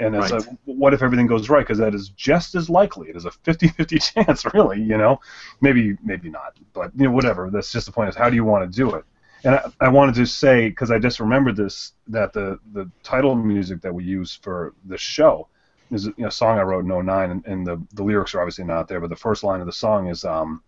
And 0.00 0.16
it's 0.16 0.30
Right. 0.30 0.32
like, 0.32 0.46
what 0.64 0.94
if 0.94 1.02
everything 1.02 1.26
goes 1.28 1.50
right? 1.50 1.60
Because 1.60 1.78
that 1.78 1.94
is 1.94 2.10
just 2.10 2.54
as 2.56 2.70
likely. 2.70 3.10
It 3.10 3.16
is 3.16 3.26
a 3.26 3.30
50-50 3.30 3.98
chance, 4.14 4.44
really. 4.54 4.80
You 4.80 4.98
know, 4.98 5.20
maybe 5.60 5.96
maybe 6.02 6.30
not, 6.30 6.56
but 6.74 6.92
you 6.96 7.04
know, 7.04 7.12
whatever. 7.12 7.50
That's 7.50 7.72
just 7.72 7.86
the 7.86 7.92
point. 7.92 8.10
Is 8.10 8.16
how 8.16 8.30
do 8.30 8.36
you 8.36 8.44
want 8.44 8.70
to 8.70 8.76
do 8.76 8.94
it? 8.96 9.04
And 9.44 9.56
I, 9.56 9.62
I 9.80 9.88
wanted 9.88 10.16
to 10.16 10.26
say 10.26 10.68
because 10.70 10.90
I 10.90 10.98
just 10.98 11.20
remembered 11.20 11.56
this 11.56 11.92
that 12.08 12.32
the 12.32 12.58
the 12.72 12.90
title 13.04 13.36
music 13.36 13.82
that 13.82 13.94
we 13.94 14.04
use 14.04 14.34
for 14.42 14.74
the 14.86 14.98
show 14.98 15.48
is 15.90 16.06
you 16.06 16.14
know, 16.18 16.28
a 16.28 16.32
song 16.32 16.58
I 16.58 16.62
wrote 16.62 16.84
in 16.84 17.06
09, 17.06 17.30
and, 17.30 17.46
and 17.46 17.66
the, 17.66 17.82
the 17.94 18.04
lyrics 18.04 18.34
are 18.34 18.40
obviously 18.40 18.64
not 18.64 18.88
there, 18.88 19.00
but 19.00 19.10
the 19.10 19.16
first 19.16 19.42
line 19.44 19.60
of 19.60 19.66
the 19.66 19.72
song 19.72 20.08
is, 20.08 20.24
um, 20.24 20.62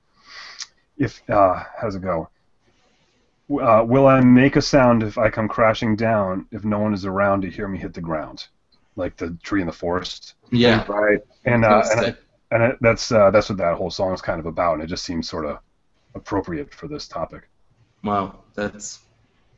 if, 0.97 1.23
uh, 1.31 1.63
how's 1.81 1.95
it 1.97 2.03
go? 2.03 2.29
Uh, 3.51 3.85
will 3.87 4.09
I 4.09 4.21
make 4.21 4.57
a 4.57 4.63
sound 4.63 5.05
if 5.05 5.17
I 5.19 5.31
come 5.31 5.47
crashing 5.49 5.95
down 5.95 6.49
if 6.51 6.65
no 6.65 6.81
one 6.81 6.93
is 6.95 7.05
around 7.05 7.43
to 7.43 7.51
hear 7.51 7.69
me 7.69 7.79
hit 7.79 7.95
the 7.95 8.01
ground? 8.01 8.49
Like 8.97 9.17
the 9.17 9.37
tree 9.43 9.61
in 9.61 9.67
the 9.67 9.73
forest. 9.73 10.35
Yeah. 10.51 10.85
Right. 10.87 11.21
And, 11.45 11.65
uh, 11.65 11.83
and, 11.91 12.01
I, 12.01 12.15
and 12.51 12.63
it, 12.63 12.79
that's, 12.81 13.11
uh, 13.11 13.31
that's 13.31 13.49
what 13.49 13.59
that 13.59 13.77
whole 13.77 13.91
song 13.91 14.13
is 14.13 14.21
kind 14.21 14.39
of 14.39 14.47
about, 14.47 14.75
and 14.75 14.83
it 14.83 14.87
just 14.87 15.05
seems 15.05 15.29
sort 15.29 15.47
of 15.47 15.59
appropriate 16.15 16.75
for 16.75 16.89
this 16.89 17.09
topic. 17.09 17.49
Wow, 18.05 18.41
that's 18.55 19.01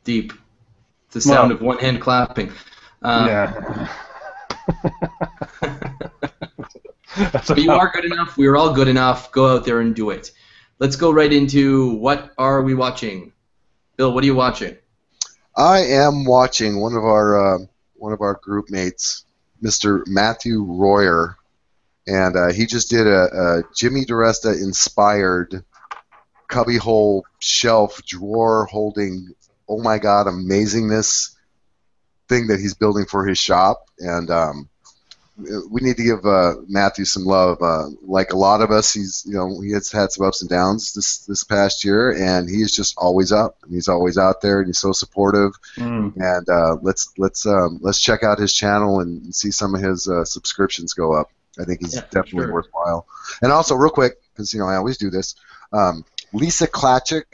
deep. 0.03 0.33
The 1.11 1.21
sound 1.21 1.49
Well- 1.49 1.57
of 1.57 1.61
one 1.61 1.77
hand 1.79 2.01
clapping. 2.01 2.51
Uh, 3.01 3.25
yeah. 3.27 3.87
that's 7.15 7.47
But 7.47 7.57
you 7.61 7.71
are 7.71 7.91
good 7.93 8.05
enough. 8.05 8.37
We 8.37 8.47
are 8.47 8.55
all 8.55 8.73
good 8.73 8.87
enough. 8.87 9.31
Go 9.31 9.53
out 9.53 9.65
there 9.65 9.79
and 9.81 9.95
do 9.95 10.09
it. 10.09 10.31
Let's 10.79 10.95
go 10.95 11.11
right 11.11 11.31
into 11.31 11.91
what 11.95 12.33
are 12.37 12.61
we 12.61 12.73
watching? 12.73 13.33
Bill, 13.97 14.13
what 14.13 14.23
are 14.23 14.27
you 14.27 14.35
watching? 14.35 14.77
I 15.55 15.79
am 15.79 16.25
watching 16.25 16.81
one 16.81 16.93
of 16.93 17.03
our 17.03 17.55
uh, 17.55 17.59
one 17.95 18.11
of 18.11 18.21
our 18.21 18.39
group 18.43 18.69
mates, 18.69 19.24
Mr. 19.63 20.05
Matthew 20.07 20.63
Royer, 20.63 21.37
and 22.07 22.35
uh, 22.35 22.51
he 22.51 22.65
just 22.65 22.89
did 22.89 23.07
a, 23.07 23.59
a 23.59 23.63
Jimmy 23.75 24.05
DiResta 24.05 24.53
inspired 24.61 25.63
cubbyhole 26.47 27.23
shelf 27.39 28.01
drawer 28.05 28.65
holding 28.65 29.33
oh 29.67 29.81
my 29.81 29.97
god 29.97 30.27
amazingness 30.27 31.35
thing 32.29 32.47
that 32.47 32.59
he's 32.59 32.75
building 32.75 33.05
for 33.05 33.25
his 33.25 33.37
shop 33.37 33.89
and 33.99 34.29
um, 34.29 34.69
we 35.37 35.81
need 35.81 35.97
to 35.97 36.03
give 36.03 36.25
uh, 36.25 36.53
Matthew 36.67 37.03
some 37.05 37.25
love. 37.25 37.61
Uh, 37.61 37.87
like 38.01 38.31
a 38.31 38.37
lot 38.37 38.61
of 38.61 38.71
us, 38.71 38.93
he's 38.93 39.23
you 39.27 39.33
know 39.33 39.59
he 39.59 39.71
has 39.71 39.91
had 39.91 40.11
some 40.11 40.25
ups 40.25 40.41
and 40.41 40.49
downs 40.49 40.93
this 40.93 41.19
this 41.25 41.43
past 41.43 41.83
year, 41.83 42.11
and 42.11 42.49
he 42.49 42.61
is 42.61 42.73
just 42.73 42.95
always 42.97 43.31
up. 43.31 43.57
And 43.63 43.73
he's 43.73 43.89
always 43.89 44.17
out 44.17 44.41
there, 44.41 44.59
and 44.59 44.67
he's 44.67 44.79
so 44.79 44.93
supportive. 44.93 45.51
Mm. 45.77 46.13
And 46.15 46.49
uh, 46.49 46.77
let's 46.81 47.11
let's 47.17 47.45
um, 47.45 47.79
let's 47.81 47.99
check 47.99 48.23
out 48.23 48.39
his 48.39 48.53
channel 48.53 49.01
and 49.01 49.35
see 49.35 49.51
some 49.51 49.75
of 49.75 49.81
his 49.81 50.07
uh, 50.07 50.23
subscriptions 50.23 50.93
go 50.93 51.13
up. 51.13 51.29
I 51.59 51.65
think 51.65 51.81
he's 51.81 51.95
Yeah, 51.95 52.01
definitely 52.03 52.45
sure. 52.45 52.53
worthwhile. 52.53 53.07
And 53.41 53.51
also, 53.51 53.75
real 53.75 53.89
quick, 53.89 54.21
because 54.33 54.53
you 54.53 54.59
know 54.59 54.67
I 54.67 54.75
always 54.75 54.97
do 54.97 55.09
this. 55.09 55.35
Um, 55.73 56.05
Lisa 56.31 56.67
Klatchik, 56.67 57.25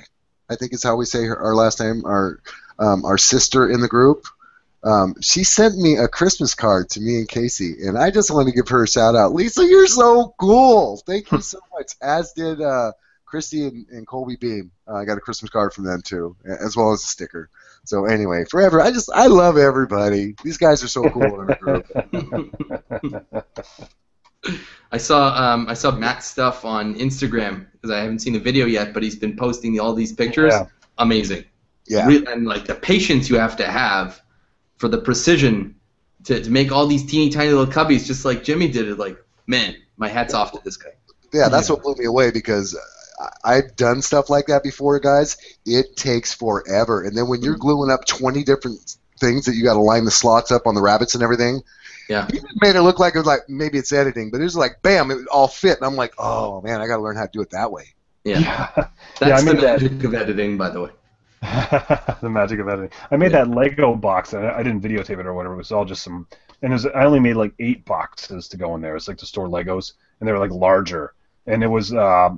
I 0.50 0.56
think 0.56 0.74
is 0.74 0.84
how 0.84 0.96
we 0.96 1.06
say 1.06 1.26
her, 1.26 1.38
our 1.38 1.56
last 1.56 1.80
name. 1.80 2.04
Our 2.06 2.40
um, 2.80 3.06
our 3.06 3.20
sister 3.20 3.70
in 3.70 3.82
the 3.82 3.88
group. 3.88 4.26
Um, 4.84 5.16
she 5.22 5.44
sent 5.44 5.78
me 5.78 5.98
a 5.98 6.08
Christmas 6.08 6.56
card 6.56 6.90
to 6.92 7.02
me 7.02 7.18
and 7.18 7.30
Casey, 7.30 7.86
and 7.86 7.98
I 7.98 8.10
just 8.10 8.32
want 8.32 8.48
to 8.48 8.54
give 8.54 8.68
her 8.70 8.84
a 8.84 8.88
shout 8.88 9.16
out. 9.16 9.34
Lisa, 9.34 9.66
you're 9.66 9.88
so 9.88 10.34
cool. 10.40 10.98
Thank 11.06 11.32
you 11.32 11.42
so 11.42 11.60
much. 11.74 11.94
As 12.02 12.34
did 12.34 12.62
uh, 12.62 12.94
Christy 13.26 13.66
and, 13.66 13.86
and 13.90 14.08
Colby 14.08 14.36
Beam. 14.36 14.72
Uh, 14.88 14.96
I 14.96 15.06
got 15.06 15.18
a 15.18 15.22
Christmas 15.22 15.52
card 15.52 15.74
from 15.74 15.86
them 15.86 16.02
too, 16.02 16.36
as 16.46 16.76
well 16.76 16.92
as 16.92 17.02
a 17.02 17.06
sticker. 17.06 17.50
So 17.86 18.06
anyway, 18.06 18.44
forever. 18.50 18.82
I 18.82 18.92
just 18.92 19.10
I 19.14 19.28
love 19.28 19.58
everybody. 19.58 20.36
These 20.44 20.58
guys 20.58 20.84
are 20.84 20.88
so 20.88 21.10
cool 21.10 21.42
in 21.42 21.48
group. 21.60 21.88
I 24.92 24.98
saw 24.98 25.54
um, 25.54 25.68
I 25.70 25.76
saw 25.76 25.92
Matt's 25.92 26.26
stuff 26.26 26.66
on 26.66 26.96
Instagram 26.96 27.68
because 27.72 27.92
I 27.92 28.00
haven't 28.00 28.20
seen 28.20 28.34
the 28.34 28.40
video 28.40 28.66
yet, 28.66 28.94
but 28.94 29.02
he's 29.04 29.16
been 29.16 29.38
posting 29.38 29.80
all 29.80 29.94
these 29.94 30.12
pictures. 30.12 30.54
Yeah. 30.54 30.66
Amazing. 30.98 31.46
Yeah. 31.88 32.08
Re- 32.08 32.26
and 32.28 32.46
like 32.46 32.66
the 32.66 32.76
patience 32.76 33.30
you 33.30 33.38
have 33.38 33.56
to 33.58 33.66
have 33.66 34.22
for 34.82 34.88
the 34.90 34.98
precision 34.98 35.76
to, 36.26 36.44
to 36.44 36.50
make 36.50 36.72
all 36.72 36.88
these 36.88 37.06
teeny 37.06 37.30
tiny 37.30 37.52
little 37.52 37.72
cubbies, 37.72 38.06
just 38.06 38.26
like 38.26 38.44
Jimmy 38.44 38.68
did 38.68 38.90
it. 38.90 38.98
Like, 38.98 39.24
man, 39.46 39.76
my 39.96 40.10
hat's 40.10 40.34
off 40.34 40.52
to 40.54 40.60
this 40.66 40.76
guy. 40.76 40.90
Yeah, 41.32 41.48
that's 41.48 41.70
what 41.70 41.84
blew 41.84 41.96
me 41.96 42.06
away 42.06 42.32
because 42.32 42.76
I- 43.20 43.58
I've 43.58 43.76
done 43.76 44.02
stuff 44.02 44.30
like 44.30 44.48
that 44.48 44.64
before, 44.64 45.00
guys. 45.00 45.38
It 45.66 45.96
takes 45.96 46.34
forever, 46.34 47.04
and 47.04 47.16
then 47.16 47.28
when 47.28 47.44
you're 47.44 47.54
mm-hmm. 47.54 47.62
gluing 47.62 47.92
up 47.92 48.06
20 48.06 48.44
different 48.44 48.98
things 49.20 49.46
that 49.46 49.54
you 49.56 49.64
got 49.64 49.76
to 49.76 49.80
line 49.80 50.04
the 50.04 50.12
slots 50.12 50.52
up 50.52 50.66
on 50.66 50.74
the 50.74 50.82
rabbets 50.82 51.14
and 51.14 51.24
everything. 51.24 51.62
Yeah. 52.10 52.26
He 52.26 52.40
just 52.40 52.60
made 52.60 52.76
it 52.76 52.82
look 52.82 52.98
like 52.98 53.14
it 53.14 53.20
was 53.20 53.28
like 53.28 53.42
maybe 53.48 53.78
it's 53.78 53.94
editing, 53.94 54.32
but 54.32 54.42
it 54.42 54.46
was 54.46 54.58
like 54.58 54.82
bam, 54.82 55.12
it 55.12 55.20
all 55.32 55.48
fit, 55.48 55.78
and 55.78 55.86
I'm 55.86 55.96
like, 55.96 56.16
oh 56.18 56.60
man, 56.62 56.82
I 56.82 56.88
got 56.88 56.98
to 56.98 57.04
learn 57.04 57.16
how 57.16 57.28
to 57.28 57.32
do 57.32 57.42
it 57.42 57.52
that 57.52 57.72
way. 57.72 57.94
Yeah, 58.24 58.40
Yeah. 58.40 58.72
that's 58.76 58.90
Yeah, 59.22 59.36
I 59.36 59.42
the 59.42 59.54
made 59.54 59.62
that. 59.62 59.82
magic 59.82 60.04
of 60.04 60.16
editing, 60.16 60.58
by 60.58 60.70
the 60.72 60.82
way. 60.82 60.90
the 62.22 62.30
magic 62.30 62.60
of 62.60 62.68
editing. 62.68 62.92
I 63.10 63.18
made 63.18 63.32
Yeah. 63.32 63.46
that 63.46 63.52
Lego 63.56 63.96
box. 63.96 64.34
and 64.34 64.46
I, 64.46 64.60
I 64.60 64.64
didn't 64.64 64.82
videotape 64.82 65.20
it 65.20 65.26
or 65.26 65.34
whatever. 65.34 65.56
It 65.56 65.58
was 65.58 65.72
all 65.72 65.86
just 65.86 66.04
some. 66.04 66.28
And 66.62 66.72
it 66.72 66.76
was, 66.76 66.86
I 66.86 67.06
only 67.06 67.20
made 67.20 67.36
like 67.36 67.54
eight 67.60 67.84
boxes 67.86 68.48
to 68.50 68.58
go 68.58 68.76
in 68.76 68.82
there. 68.82 68.96
It's 68.96 69.08
like 69.08 69.18
to 69.18 69.26
store 69.26 69.48
Legos, 69.48 69.94
and 70.20 70.28
they 70.28 70.32
were 70.32 70.38
like 70.40 70.52
larger. 70.52 71.14
And 71.48 71.64
it 71.64 71.68
was, 71.68 71.92
uh, 71.92 72.30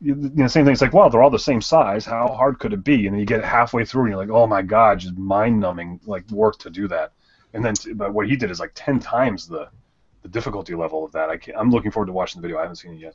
you 0.00 0.14
know, 0.14 0.46
same 0.46 0.64
thing. 0.64 0.72
It's 0.72 0.80
like, 0.82 0.92
well, 0.92 1.10
they're 1.10 1.22
all 1.22 1.30
the 1.30 1.38
same 1.38 1.60
size. 1.60 2.04
How 2.06 2.28
hard 2.28 2.60
could 2.60 2.72
it 2.72 2.84
be? 2.84 3.06
And 3.06 3.14
then 3.14 3.18
you 3.20 3.26
get 3.26 3.42
halfway 3.44 3.84
through, 3.84 4.02
and 4.02 4.10
you're 4.10 4.18
like, 4.20 4.30
oh 4.30 4.46
my 4.46 4.62
god, 4.62 5.00
just 5.00 5.16
mind-numbing 5.18 5.98
like 6.06 6.30
work 6.30 6.58
to 6.60 6.70
do 6.70 6.86
that. 6.88 7.12
And 7.54 7.64
then, 7.64 7.74
but 7.96 8.14
what 8.14 8.28
he 8.28 8.36
did 8.36 8.52
is 8.52 8.60
like 8.60 8.70
ten 8.76 9.00
times 9.00 9.48
the, 9.48 9.68
the 10.22 10.28
difficulty 10.28 10.76
level 10.76 11.04
of 11.04 11.10
that. 11.12 11.28
I 11.28 11.36
can't, 11.36 11.58
I'm 11.58 11.70
looking 11.70 11.90
forward 11.90 12.06
to 12.06 12.12
watching 12.12 12.40
the 12.40 12.46
video. 12.46 12.58
I 12.58 12.62
haven't 12.62 12.76
seen 12.76 12.92
it 12.94 13.00
yet. 13.00 13.14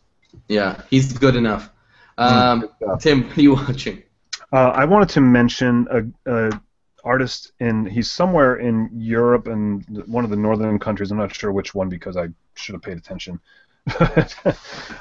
Yeah, 0.49 0.81
he's 0.89 1.13
good 1.13 1.37
enough. 1.37 1.69
Um, 2.17 2.69
Good. 2.79 2.99
Tim, 2.99 3.23
what 3.29 3.37
are 3.37 3.41
you 3.41 3.53
watching? 3.55 4.03
Uh, 4.51 4.69
I 4.69 4.85
wanted 4.85 5.09
to 5.09 5.21
mention 5.21 5.87
a, 5.91 6.31
a 6.31 6.61
artist 7.03 7.51
in 7.59 7.85
he's 7.85 8.11
somewhere 8.11 8.55
in 8.55 8.89
Europe 8.93 9.47
and 9.47 9.85
one 10.07 10.23
of 10.23 10.29
the 10.29 10.35
northern 10.35 10.79
countries. 10.79 11.11
I'm 11.11 11.17
not 11.17 11.35
sure 11.35 11.51
which 11.51 11.73
one 11.75 11.89
because 11.89 12.17
I 12.17 12.27
should 12.55 12.73
have 12.73 12.81
paid 12.81 12.97
attention. 12.97 13.39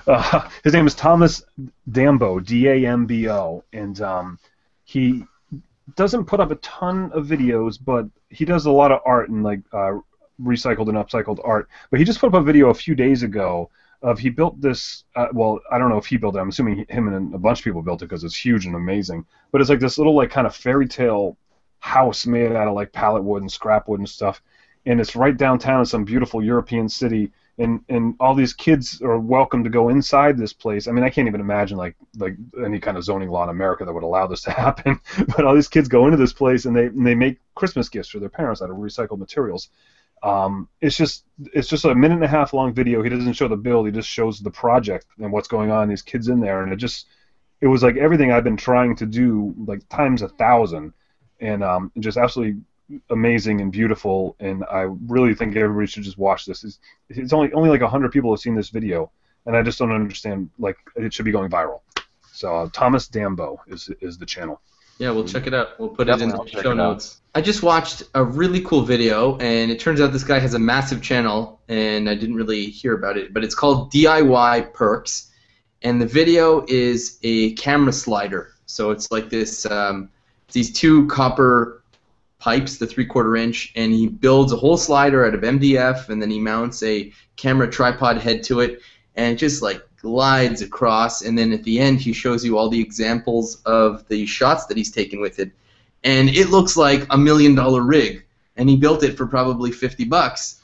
uh, 0.07 0.49
his 0.63 0.73
name 0.73 0.87
is 0.87 0.95
Thomas 0.95 1.43
Dambo, 1.91 2.45
D-A-M-B-O, 2.45 3.65
and 3.73 4.01
um, 4.01 4.39
he 4.85 5.25
doesn't 5.97 6.27
put 6.27 6.39
up 6.39 6.53
a 6.53 6.57
ton 6.57 7.11
of 7.13 7.27
videos, 7.27 7.79
but 7.85 8.07
he 8.31 8.45
does 8.45 8.67
a 8.67 8.71
lot 8.71 8.93
of 8.93 9.01
art 9.05 9.29
and 9.29 9.43
like 9.43 9.61
uh, 9.73 9.93
recycled 10.41 10.89
and 10.89 10.99
upcycled 10.99 11.41
art. 11.45 11.69
But 11.91 11.99
he 11.99 12.05
just 12.05 12.21
put 12.21 12.29
up 12.29 12.41
a 12.41 12.43
video 12.43 12.71
a 12.71 12.75
few 12.75 12.95
days 12.95 13.23
ago 13.23 13.71
of 14.03 14.19
he 14.19 14.31
built 14.31 14.61
this. 14.61 15.05
Uh, 15.15 15.29
well, 15.33 15.61
I 15.71 15.79
don't 15.79 15.91
know 15.91 15.99
if 15.99 16.07
he 16.07 16.17
built 16.17 16.37
it. 16.37 16.39
I'm 16.39 16.49
assuming 16.49 16.87
him 16.89 17.09
and 17.09 17.35
a 17.35 17.39
bunch 17.39 17.61
of 17.61 17.65
people 17.65 17.83
built 17.83 18.03
it 18.03 18.07
because 18.07 18.25
it's 18.25 18.37
huge 18.37 18.67
and 18.67 18.75
amazing. 18.75 19.25
But 19.53 19.61
it's 19.61 19.71
like 19.71 19.81
this 19.81 19.99
little 19.99 20.15
like 20.15 20.31
kind 20.31 20.47
of 20.47 20.55
fairy 20.55 20.87
tale 20.87 21.37
house 21.81 22.27
made 22.27 22.53
out 22.53 22.69
of 22.69 22.75
like 22.75 22.93
pallet 22.93 23.23
wood 23.23 23.43
and 23.43 23.51
scrap 23.51 23.89
wood 23.89 24.01
and 24.01 24.09
stuff. 24.09 24.43
And 24.87 25.01
it's 25.01 25.17
right 25.17 25.37
downtown 25.37 25.81
in 25.81 25.87
some 25.87 26.05
beautiful 26.05 26.43
European 26.43 26.89
city. 26.89 27.33
And, 27.59 27.81
and 27.89 28.15
all 28.21 28.35
these 28.35 28.53
kids 28.53 29.01
are 29.01 29.19
welcome 29.19 29.65
to 29.65 29.71
go 29.71 29.89
inside 29.89 30.37
this 30.37 30.53
place. 30.53 30.87
I 30.87 30.93
mean, 30.93 31.05
I 31.05 31.11
can't 31.11 31.27
even 31.27 31.41
imagine 31.41 31.79
like 31.79 31.97
like 32.19 32.37
any 32.63 32.79
kind 32.79 32.99
of 32.99 33.05
zoning 33.05 33.31
law 33.31 33.45
in 33.45 33.49
America 33.49 33.85
that 33.85 33.93
would 33.93 34.03
allow 34.03 34.27
this 34.27 34.43
to 34.43 34.51
happen. 34.65 35.01
but 35.29 35.45
all 35.45 35.55
these 35.55 35.69
kids 35.69 35.89
go 35.89 36.05
into 36.05 36.19
this 36.19 36.35
place 36.35 36.67
and 36.67 36.77
they 36.77 36.87
and 36.87 37.07
they 37.07 37.15
make 37.15 37.39
Christmas 37.55 37.89
gifts 37.89 38.11
for 38.11 38.19
their 38.19 38.29
parents 38.29 38.61
out 38.61 38.71
of 38.71 38.77
recycled 38.77 39.19
materials. 39.19 39.71
Um, 40.23 40.69
it's 40.81 40.97
just 40.97 41.25
it's 41.53 41.69
just 41.69 41.85
a 41.85 41.95
minute 41.95 42.17
and 42.17 42.25
a 42.25 42.29
half 42.29 42.53
long 42.53 42.73
video. 42.73 43.03
He 43.03 43.11
doesn't 43.11 43.35
show 43.35 43.49
the 43.49 43.57
build. 43.57 43.87
He 43.87 43.93
just 43.93 44.09
shows 44.09 44.41
the 44.41 44.51
project 44.51 45.07
and 45.19 45.33
what's 45.33 45.49
going 45.49 45.71
on. 45.71 45.89
These 45.89 46.03
kids 46.03 46.29
in 46.29 46.41
there, 46.41 46.63
and 46.63 46.73
it 46.73 46.77
just 46.77 47.07
it 47.61 47.67
was 47.67 47.83
like 47.83 47.97
everything 47.97 48.33
I've 48.33 48.45
been 48.45 48.57
trying 48.57 48.97
to 48.97 49.07
do 49.07 49.55
like 49.67 49.89
times 49.89 50.23
a 50.23 50.29
thousand, 50.29 50.93
and 51.41 51.63
um, 51.63 51.93
just 51.99 52.19
absolutely 52.19 52.61
amazing 53.11 53.61
and 53.61 53.71
beautiful. 53.71 54.37
And 54.41 54.65
I 54.71 54.83
really 55.07 55.35
think 55.35 55.57
everybody 55.57 55.87
should 55.87 56.05
just 56.05 56.19
watch 56.19 56.47
this. 56.47 56.65
It's, 56.65 56.79
it's 57.09 57.33
only 57.33 57.53
only 57.53 57.71
like 57.71 57.83
hundred 57.83 58.13
people 58.13 58.33
have 58.33 58.41
seen 58.41 58.55
this 58.55 58.71
video, 58.71 59.11
and 59.45 59.57
I 59.57 59.63
just 59.63 59.79
don't 59.79 59.93
understand. 59.93 60.51
Like 60.59 60.79
it 60.97 61.13
should 61.13 61.25
be 61.25 61.33
going 61.33 61.51
viral. 61.51 61.81
So 62.33 62.55
uh, 62.55 62.69
Thomas 62.73 63.09
Dambo 63.09 63.59
is 63.69 63.91
is 64.01 64.19
the 64.19 64.27
channel. 64.27 64.61
Yeah, 64.99 65.11
we'll 65.11 65.25
check 65.25 65.47
it 65.47 65.53
out. 65.53 65.79
We'll 65.79 65.91
put 65.91 66.09
it 66.09 66.21
in 66.21 66.31
the 66.31 66.45
show 66.47 66.73
notes. 66.73 67.21
I 67.35 67.43
just 67.43 67.63
watched 67.63 68.05
a 68.15 68.25
really 68.25 68.63
cool 68.63 68.81
video, 68.81 69.37
and 69.39 69.71
it 69.71 69.79
turns 69.79 70.01
out 70.01 70.11
this 70.13 70.25
guy 70.25 70.39
has 70.39 70.55
a 70.55 70.59
massive 70.59 71.03
channel, 71.03 71.61
and 71.69 72.09
I 72.09 72.15
didn't 72.15 72.37
really 72.37 72.67
hear 72.67 72.95
about 72.95 73.19
it, 73.19 73.35
but 73.35 73.45
it's 73.45 73.55
called 73.55 73.93
DIY 73.93 74.73
Perks, 74.73 75.31
and 75.83 76.01
the 76.01 76.07
video 76.07 76.65
is 76.67 77.19
a 77.23 77.53
camera 77.53 77.93
slider. 77.93 78.53
So 78.65 78.91
it's 78.91 79.13
like 79.13 79.29
this, 79.29 79.67
um, 79.67 80.09
these 80.53 80.73
two 80.73 81.07
copper 81.09 81.83
pipes, 82.39 82.79
the 82.79 82.87
three-quarter 82.87 83.37
inch, 83.37 83.73
and 83.77 83.93
he 83.93 84.09
builds 84.09 84.53
a 84.53 84.57
whole 84.57 84.79
slider 84.79 85.27
out 85.27 85.35
of 85.35 85.43
MDF, 85.43 86.09
and 86.09 86.23
then 86.23 86.31
he 86.31 86.41
mounts 86.41 86.83
a 86.83 87.13
camera 87.37 87.71
tripod 87.71 88.17
head 88.17 88.43
to 88.45 88.61
it, 88.61 88.81
and 89.15 89.35
it 89.35 89.37
just 89.37 89.61
like 89.61 89.86
glides 90.01 90.63
across, 90.63 91.23
and 91.23 91.37
then 91.37 91.53
at 91.53 91.63
the 91.65 91.79
end 91.79 92.01
he 92.01 92.13
shows 92.13 92.45
you 92.45 92.57
all 92.59 92.69
the 92.69 92.81
examples 92.81 93.63
of 93.65 94.07
the 94.09 94.27
shots 94.27 94.67
that 94.67 94.77
he's 94.77 94.91
taken 94.91 95.21
with 95.21 95.39
it, 95.39 95.51
and 96.05 96.29
it 96.31 96.51
looks 96.51 96.77
like 96.77 97.07
a 97.11 97.19
million 97.19 97.55
dollar 97.55 97.83
rig, 97.83 98.25
and 98.57 98.69
he 98.69 98.77
built 98.77 99.03
it 99.03 99.17
for 99.17 99.27
probably 99.27 99.73
fifty 99.73 100.05
bucks, 100.05 100.63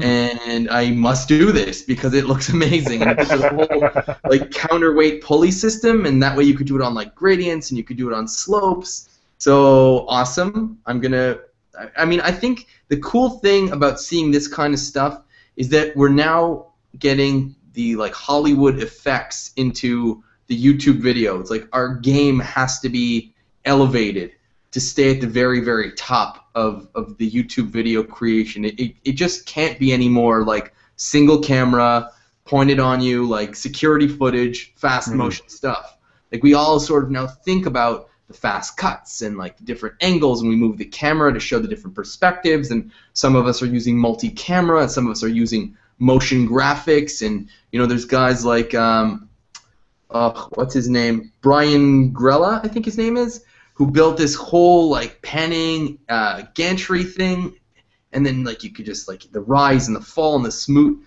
and 0.00 0.68
I 0.70 0.90
must 0.90 1.28
do 1.28 1.52
this 1.52 1.82
because 1.82 2.14
it 2.14 2.24
looks 2.26 2.48
amazing, 2.58 3.02
and 3.02 3.18
it's 3.18 3.30
a 3.30 3.48
whole 3.48 4.20
like 4.28 4.50
counterweight 4.50 5.22
pulley 5.22 5.50
system, 5.50 6.06
and 6.06 6.22
that 6.22 6.36
way 6.36 6.44
you 6.44 6.54
could 6.56 6.66
do 6.66 6.76
it 6.76 6.82
on 6.82 6.94
like 6.94 7.14
gradients, 7.14 7.70
and 7.70 7.78
you 7.78 7.84
could 7.84 7.96
do 7.96 8.08
it 8.10 8.14
on 8.14 8.26
slopes. 8.26 9.08
So 9.38 10.06
awesome! 10.08 10.78
I'm 10.86 11.00
gonna. 11.00 11.38
I- 11.78 12.02
I 12.02 12.04
mean, 12.04 12.20
I 12.20 12.30
think 12.30 12.68
the 12.88 12.96
cool 12.98 13.30
thing 13.40 13.72
about 13.72 14.00
seeing 14.00 14.30
this 14.30 14.46
kind 14.46 14.72
of 14.72 14.78
stuff 14.78 15.22
is 15.56 15.68
that 15.70 15.96
we're 15.96 16.08
now 16.08 16.66
getting 17.00 17.56
the 17.74 17.96
like 17.96 18.14
Hollywood 18.14 18.80
effects 18.82 19.52
into 19.56 20.22
the 20.46 20.56
YouTube 20.60 21.00
video. 21.00 21.40
It's 21.40 21.50
like 21.50 21.66
our 21.72 21.96
game 21.96 22.38
has 22.40 22.80
to 22.80 22.88
be 22.88 23.34
elevated 23.64 24.32
to 24.72 24.80
stay 24.80 25.14
at 25.14 25.20
the 25.20 25.26
very, 25.26 25.60
very 25.60 25.92
top 25.92 26.48
of, 26.54 26.88
of 26.94 27.16
the 27.18 27.30
YouTube 27.30 27.68
video 27.68 28.02
creation. 28.02 28.64
It, 28.64 28.78
it, 28.78 28.96
it 29.04 29.12
just 29.12 29.46
can't 29.46 29.78
be 29.78 29.92
any 29.92 30.08
more 30.08 30.44
like 30.44 30.74
single 30.96 31.38
camera, 31.40 32.10
pointed 32.44 32.78
on 32.78 33.00
you, 33.00 33.26
like 33.26 33.56
security 33.56 34.06
footage, 34.08 34.72
fast 34.76 35.10
Mhm. 35.10 35.16
motion 35.16 35.48
stuff. 35.48 35.96
Like 36.30 36.42
we 36.42 36.54
all 36.54 36.78
sort 36.78 37.04
of 37.04 37.10
now 37.10 37.26
think 37.26 37.66
about 37.66 38.08
the 38.28 38.34
fast 38.34 38.76
cuts 38.76 39.22
and 39.22 39.36
like 39.36 39.56
the 39.56 39.64
different 39.64 39.94
angles 40.00 40.40
and 40.40 40.50
we 40.50 40.56
move 40.56 40.76
the 40.76 40.84
camera 40.84 41.32
to 41.32 41.40
show 41.40 41.58
the 41.58 41.68
different 41.68 41.94
perspectives 41.94 42.70
and 42.70 42.90
some 43.12 43.36
of 43.36 43.46
us 43.46 43.62
are 43.62 43.66
using 43.66 43.98
multi-camera 43.98 44.82
and 44.82 44.90
some 44.90 45.06
of 45.06 45.12
us 45.12 45.22
are 45.22 45.28
using 45.28 45.76
motion 46.04 46.46
graphics 46.48 47.26
and 47.26 47.48
you 47.72 47.78
know 47.78 47.86
there's 47.86 48.04
guys 48.04 48.44
like 48.44 48.74
um, 48.74 49.28
uh, 50.10 50.46
what's 50.54 50.74
his 50.74 50.88
name? 50.88 51.32
Brian 51.40 52.12
Grella 52.12 52.64
I 52.64 52.68
think 52.68 52.84
his 52.84 52.98
name 52.98 53.16
is 53.16 53.44
who 53.74 53.90
built 53.90 54.16
this 54.16 54.34
whole 54.34 54.88
like 54.88 55.20
panning 55.22 55.98
uh, 56.08 56.42
gantry 56.54 57.04
thing. 57.04 57.54
And 58.12 58.24
then 58.24 58.44
like 58.44 58.62
you 58.62 58.70
could 58.70 58.86
just 58.86 59.08
like 59.08 59.24
the 59.32 59.40
rise 59.40 59.88
and 59.88 59.96
the 59.96 60.00
fall 60.00 60.36
and 60.36 60.44
the 60.44 60.52
smooth 60.52 61.04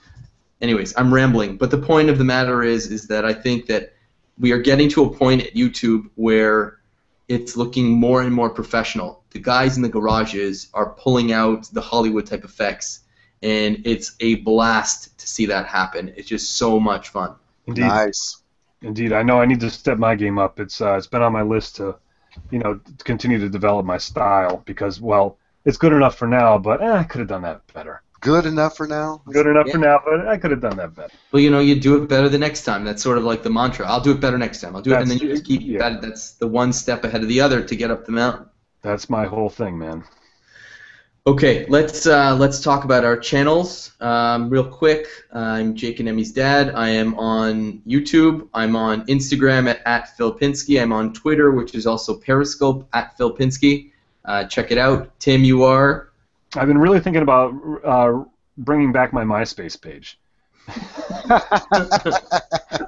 anyways 0.61 0.93
I'm 0.97 1.13
rambling. 1.13 1.57
But 1.57 1.71
the 1.71 1.77
point 1.77 2.09
of 2.09 2.17
the 2.17 2.25
matter 2.25 2.63
is 2.63 2.87
is 2.87 3.07
that 3.07 3.23
I 3.23 3.33
think 3.33 3.67
that 3.67 3.93
we 4.39 4.51
are 4.51 4.59
getting 4.59 4.89
to 4.89 5.05
a 5.05 5.09
point 5.09 5.43
at 5.43 5.53
YouTube 5.53 6.09
where 6.15 6.79
it's 7.27 7.57
looking 7.57 7.91
more 7.91 8.21
and 8.21 8.33
more 8.33 8.49
professional. 8.49 9.23
The 9.31 9.39
guys 9.39 9.77
in 9.77 9.83
the 9.83 9.89
garages 9.89 10.69
are 10.73 10.91
pulling 10.91 11.31
out 11.31 11.69
the 11.71 11.81
Hollywood 11.81 12.25
type 12.25 12.43
effects, 12.43 13.01
and 13.43 13.81
it's 13.85 14.15
a 14.19 14.35
blast 14.35 15.17
to 15.19 15.27
see 15.27 15.45
that 15.47 15.65
happen. 15.65 16.13
It's 16.15 16.27
just 16.27 16.57
so 16.57 16.79
much 16.79 17.09
fun. 17.09 17.35
Indeed, 17.65 17.81
Nice. 17.81 18.41
indeed. 18.81 19.13
I 19.13 19.23
know 19.23 19.41
I 19.41 19.45
need 19.45 19.59
to 19.59 19.69
step 19.69 19.97
my 19.97 20.15
game 20.15 20.39
up. 20.39 20.59
It's 20.59 20.81
uh, 20.81 20.95
it's 20.95 21.07
been 21.07 21.21
on 21.21 21.33
my 21.33 21.41
list 21.41 21.75
to, 21.77 21.95
you 22.51 22.59
know, 22.59 22.75
to 22.75 23.03
continue 23.03 23.39
to 23.39 23.49
develop 23.49 23.85
my 23.85 23.97
style 23.97 24.63
because 24.65 25.01
well, 25.01 25.37
it's 25.65 25.77
good 25.77 25.93
enough 25.93 26.15
for 26.17 26.27
now, 26.27 26.57
but 26.57 26.81
eh, 26.81 26.91
I 26.91 27.03
could 27.03 27.19
have 27.19 27.27
done 27.27 27.41
that 27.43 27.61
better. 27.73 28.01
Good 28.19 28.45
enough 28.45 28.75
for 28.75 28.87
now. 28.87 29.21
Good 29.31 29.45
enough 29.45 29.69
for 29.69 29.77
now, 29.77 30.01
but 30.03 30.27
I 30.27 30.37
could 30.37 30.49
have 30.51 30.61
done 30.61 30.77
that 30.77 30.95
better. 30.95 31.13
Well, 31.31 31.41
you 31.41 31.51
know, 31.51 31.59
you 31.59 31.79
do 31.79 32.01
it 32.01 32.07
better 32.07 32.29
the 32.29 32.37
next 32.37 32.63
time. 32.63 32.83
That's 32.83 33.03
sort 33.03 33.19
of 33.19 33.23
like 33.23 33.43
the 33.43 33.49
mantra. 33.51 33.85
I'll 33.87 34.01
do 34.01 34.11
it 34.11 34.19
better 34.19 34.39
next 34.39 34.61
time. 34.61 34.75
I'll 34.75 34.81
do 34.81 34.93
it, 34.93 35.01
and 35.01 35.11
then 35.11 35.19
you 35.19 35.29
just 35.29 35.45
keep 35.45 35.61
yeah. 35.63 35.77
that. 35.79 36.01
That's 36.01 36.31
the 36.31 36.47
one 36.47 36.73
step 36.73 37.03
ahead 37.03 37.21
of 37.21 37.29
the 37.29 37.41
other 37.41 37.61
to 37.61 37.75
get 37.75 37.91
up 37.91 38.05
the 38.05 38.11
mountain. 38.11 38.47
That's 38.81 39.09
my 39.09 39.25
whole 39.25 39.49
thing, 39.49 39.77
man. 39.77 40.03
Okay, 41.27 41.65
let's 41.67 42.07
uh, 42.07 42.33
let's 42.37 42.61
talk 42.61 42.85
about 42.85 43.03
our 43.03 43.17
channels 43.17 43.91
um, 43.99 44.49
real 44.49 44.63
quick. 44.63 45.07
I'm 45.33 45.75
Jake 45.75 45.99
and 45.99 46.07
Emmy's 46.07 46.31
dad. 46.31 46.73
I 46.73 46.87
am 46.87 47.19
on 47.19 47.81
YouTube. 47.85 48.47
I'm 48.53 48.77
on 48.77 49.05
Instagram 49.07 49.69
at, 49.69 49.81
at 49.85 50.15
Phil 50.15 50.33
Pinsky. 50.33 50.81
I'm 50.81 50.93
on 50.93 51.11
Twitter, 51.11 51.51
which 51.51 51.75
is 51.75 51.85
also 51.85 52.15
Periscope 52.15 52.87
at 52.93 53.17
Phil 53.17 53.35
Pinsky. 53.35 53.91
Uh, 54.23 54.45
check 54.45 54.71
it 54.71 54.77
out. 54.77 55.19
Tim, 55.19 55.43
you 55.43 55.65
are. 55.65 56.11
I've 56.55 56.69
been 56.69 56.77
really 56.77 57.01
thinking 57.01 57.23
about 57.23 57.53
uh, 57.83 58.23
bringing 58.57 58.93
back 58.93 59.11
my 59.11 59.25
MySpace 59.25 59.81
page. 59.81 60.17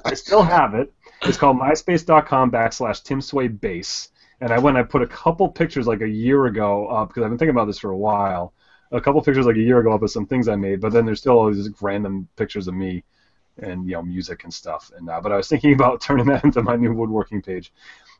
I 0.02 0.14
still 0.14 0.42
have 0.42 0.72
it. 0.72 0.90
It's 1.24 1.36
called 1.36 1.58
myspace.com 1.58 2.50
backslash 2.50 3.02
Tim 3.02 3.20
Sway 3.20 3.48
Base. 3.48 4.08
And 4.40 4.52
I 4.52 4.58
went 4.58 4.76
and 4.76 4.84
I 4.84 4.88
put 4.88 5.02
a 5.02 5.06
couple 5.06 5.48
pictures 5.48 5.86
like 5.86 6.00
a 6.00 6.08
year 6.08 6.46
ago 6.46 6.86
up 6.86 7.08
because 7.08 7.22
I've 7.22 7.30
been 7.30 7.38
thinking 7.38 7.54
about 7.54 7.66
this 7.66 7.78
for 7.78 7.90
a 7.90 7.96
while. 7.96 8.54
A 8.92 9.00
couple 9.00 9.22
pictures 9.22 9.46
like 9.46 9.56
a 9.56 9.60
year 9.60 9.78
ago 9.78 9.92
up 9.92 10.02
of 10.02 10.10
some 10.10 10.26
things 10.26 10.48
I 10.48 10.56
made, 10.56 10.80
but 10.80 10.92
then 10.92 11.06
there's 11.06 11.20
still 11.20 11.38
all 11.38 11.52
these 11.52 11.68
random 11.80 12.28
pictures 12.36 12.66
of 12.66 12.74
me 12.74 13.04
and 13.58 13.86
you 13.86 13.92
know 13.92 14.02
music 14.02 14.44
and 14.44 14.52
stuff. 14.52 14.90
And 14.96 15.08
uh, 15.08 15.20
but 15.20 15.32
I 15.32 15.36
was 15.36 15.48
thinking 15.48 15.72
about 15.78 16.00
turning 16.00 16.26
that 16.26 16.44
into 16.44 16.62
my 16.62 16.76
new 16.76 16.92
woodworking 16.92 17.42
page. 17.42 17.72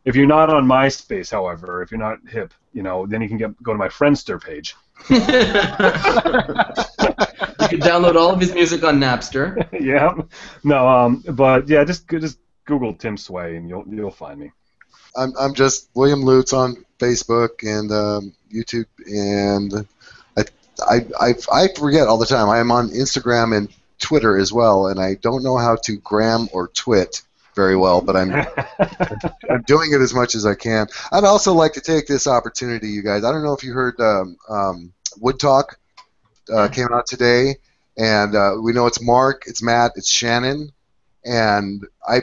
If 0.04 0.16
you're 0.16 0.26
not 0.26 0.48
on 0.48 0.66
MySpace, 0.66 1.30
however, 1.30 1.82
if 1.82 1.90
you're 1.90 2.00
not 2.00 2.18
hip, 2.26 2.54
you 2.72 2.82
know, 2.82 3.06
then 3.06 3.20
you 3.20 3.28
can 3.28 3.36
get 3.36 3.62
go 3.62 3.72
to 3.72 3.78
my 3.78 3.88
Friendster 3.88 4.42
page. 4.42 4.74
you 5.10 5.18
can 7.68 7.80
download 7.80 8.16
all 8.16 8.30
of 8.30 8.40
his 8.40 8.54
music 8.54 8.82
on 8.84 8.98
Napster. 8.98 9.68
yeah. 9.78 10.14
No, 10.64 10.88
um, 10.88 11.24
but 11.32 11.68
yeah, 11.68 11.84
just 11.84 12.08
just 12.08 12.38
Google 12.64 12.94
Tim 12.94 13.16
Sway 13.16 13.56
and 13.56 13.68
you'll 13.68 13.84
you'll 13.88 14.10
find 14.10 14.38
me. 14.38 14.52
I'm 15.16 15.32
I'm 15.38 15.54
just 15.54 15.88
William 15.94 16.22
Lutz 16.22 16.52
on 16.52 16.84
Facebook 16.98 17.62
and 17.62 17.90
um, 17.92 18.32
YouTube, 18.52 18.86
and 19.06 19.86
I, 20.36 20.44
I 20.88 21.06
I 21.20 21.34
I 21.52 21.68
forget 21.68 22.08
all 22.08 22.18
the 22.18 22.26
time. 22.26 22.48
I 22.48 22.58
am 22.58 22.70
on 22.70 22.90
Instagram 22.90 23.56
and 23.56 23.68
Twitter 23.98 24.36
as 24.36 24.52
well, 24.52 24.88
and 24.88 25.00
I 25.00 25.14
don't 25.14 25.42
know 25.42 25.56
how 25.56 25.76
to 25.84 25.96
gram 25.98 26.48
or 26.52 26.68
twit 26.68 27.22
very 27.54 27.76
well, 27.76 28.00
but 28.00 28.16
I'm 28.16 28.32
I'm 29.50 29.62
doing 29.66 29.92
it 29.92 30.00
as 30.00 30.14
much 30.14 30.34
as 30.34 30.46
I 30.46 30.54
can. 30.54 30.86
I'd 31.12 31.24
also 31.24 31.52
like 31.54 31.74
to 31.74 31.80
take 31.80 32.06
this 32.06 32.26
opportunity, 32.26 32.88
you 32.88 33.02
guys. 33.02 33.24
I 33.24 33.32
don't 33.32 33.42
know 33.42 33.52
if 33.52 33.64
you 33.64 33.72
heard 33.72 34.00
um, 34.00 34.36
um, 34.48 34.92
Wood 35.18 35.38
Talk 35.38 35.78
uh, 36.52 36.68
came 36.68 36.88
out 36.92 37.06
today, 37.06 37.56
and 37.96 38.34
uh, 38.34 38.56
we 38.60 38.72
know 38.72 38.86
it's 38.86 39.02
Mark, 39.02 39.44
it's 39.46 39.62
Matt, 39.62 39.92
it's 39.96 40.10
Shannon, 40.10 40.72
and 41.24 41.86
I 42.06 42.22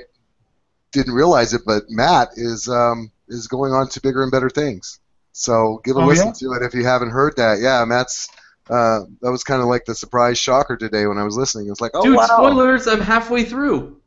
didn't 0.98 1.14
realize 1.14 1.54
it, 1.54 1.62
but 1.66 1.84
Matt 1.90 2.30
is 2.36 2.68
um, 2.68 3.12
is 3.28 3.48
going 3.48 3.72
on 3.74 3.88
to 3.90 4.02
bigger 4.02 4.22
and 4.24 4.32
better 4.32 4.50
things. 4.50 5.00
So 5.32 5.82
give 5.86 5.96
a 5.98 6.00
Oh, 6.02 6.06
listen 6.06 6.28
yeah? 6.28 6.34
to 6.34 6.54
it 6.54 6.64
if 6.66 6.74
you 6.74 6.84
haven't 6.86 7.12
heard 7.12 7.36
that. 7.38 7.60
Yeah, 7.60 7.84
Matt's. 7.86 8.28
Uh, 8.70 9.02
that 9.22 9.32
was 9.32 9.44
kind 9.46 9.62
of 9.62 9.68
like 9.70 9.86
the 9.86 9.96
surprise 9.96 10.38
shocker 10.38 10.76
today 10.76 11.06
when 11.08 11.18
I 11.18 11.24
was 11.24 11.38
listening. 11.38 11.68
It 11.68 11.70
was 11.70 11.80
like, 11.80 11.92
oh 11.94 12.04
Dude, 12.04 12.18
wow, 12.18 12.26
spoilers! 12.26 12.86
I'm 12.88 13.00
halfway 13.00 13.44
through. 13.46 14.02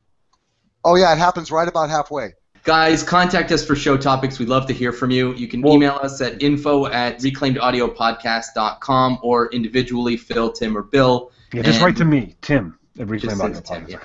oh 0.84 0.97
yeah, 0.97 1.12
it 1.14 1.18
happens 1.18 1.51
right 1.51 1.66
about 1.68 1.88
halfway. 1.88 2.34
Guys, 2.64 3.03
contact 3.03 3.51
us 3.53 3.64
for 3.66 3.74
show 3.74 3.97
topics. 3.97 4.38
We'd 4.38 4.51
love 4.51 4.66
to 4.66 4.74
hear 4.74 4.93
from 4.93 5.11
you. 5.11 5.32
You 5.32 5.49
can 5.49 5.62
Well- 5.62 5.74
email 5.76 5.99
us 6.03 6.20
at 6.20 6.43
info 6.43 6.84
at 6.86 7.20
reclaimedaudiopodcast.com 7.20 9.18
or 9.22 9.49
individually, 9.53 10.16
Phil, 10.18 10.53
Tim, 10.53 10.76
or 10.76 10.82
Bill, 10.82 11.30
Yeah, 11.53 11.62
just 11.62 11.76
And- 11.78 11.84
write 11.86 11.97
to 11.97 12.05
me, 12.05 12.36
Tim, 12.43 12.78
at 12.99 13.09
Just 13.09 13.11
Reclaim 13.11 13.36
say 13.38 13.45
Audio 13.45 13.61
Tim, 13.61 13.84
Podcast. 13.86 13.88
yeah. 13.91 13.99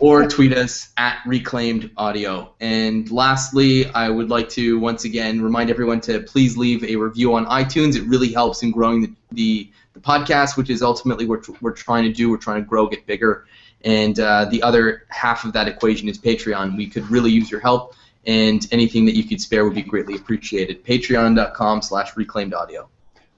Or 0.00 0.26
tweet 0.26 0.52
us 0.52 0.90
at 0.96 1.18
reclaimed 1.26 1.90
audio. 1.96 2.52
And 2.60 3.10
lastly, 3.10 3.86
I 3.86 4.08
would 4.08 4.30
like 4.30 4.48
to 4.50 4.78
once 4.78 5.04
again 5.04 5.40
remind 5.40 5.70
everyone 5.70 6.00
to 6.02 6.20
please 6.20 6.56
leave 6.56 6.84
a 6.84 6.96
review 6.96 7.34
on 7.34 7.46
iTunes. 7.46 7.96
It 7.96 8.02
really 8.04 8.32
helps 8.32 8.62
in 8.62 8.70
growing 8.70 9.02
the, 9.02 9.12
the, 9.32 9.70
the 9.94 10.00
podcast, 10.00 10.56
which 10.56 10.70
is 10.70 10.82
ultimately 10.82 11.26
what 11.26 11.46
we're 11.60 11.72
trying 11.72 12.04
to 12.04 12.12
do. 12.12 12.30
We're 12.30 12.36
trying 12.38 12.62
to 12.62 12.68
grow, 12.68 12.88
get 12.88 13.06
bigger. 13.06 13.46
And 13.84 14.18
uh, 14.18 14.46
the 14.46 14.62
other 14.62 15.04
half 15.08 15.44
of 15.44 15.52
that 15.54 15.68
equation 15.68 16.08
is 16.08 16.18
Patreon. 16.18 16.76
We 16.76 16.88
could 16.88 17.10
really 17.10 17.30
use 17.32 17.50
your 17.50 17.60
help, 17.60 17.94
and 18.26 18.66
anything 18.70 19.06
that 19.06 19.16
you 19.16 19.24
could 19.24 19.40
spare 19.40 19.64
would 19.64 19.74
be 19.74 19.82
greatly 19.82 20.14
appreciated. 20.14 20.84
Patreon.com 20.84 21.82
slash 21.82 22.16
reclaimed 22.16 22.54
audio. 22.54 22.88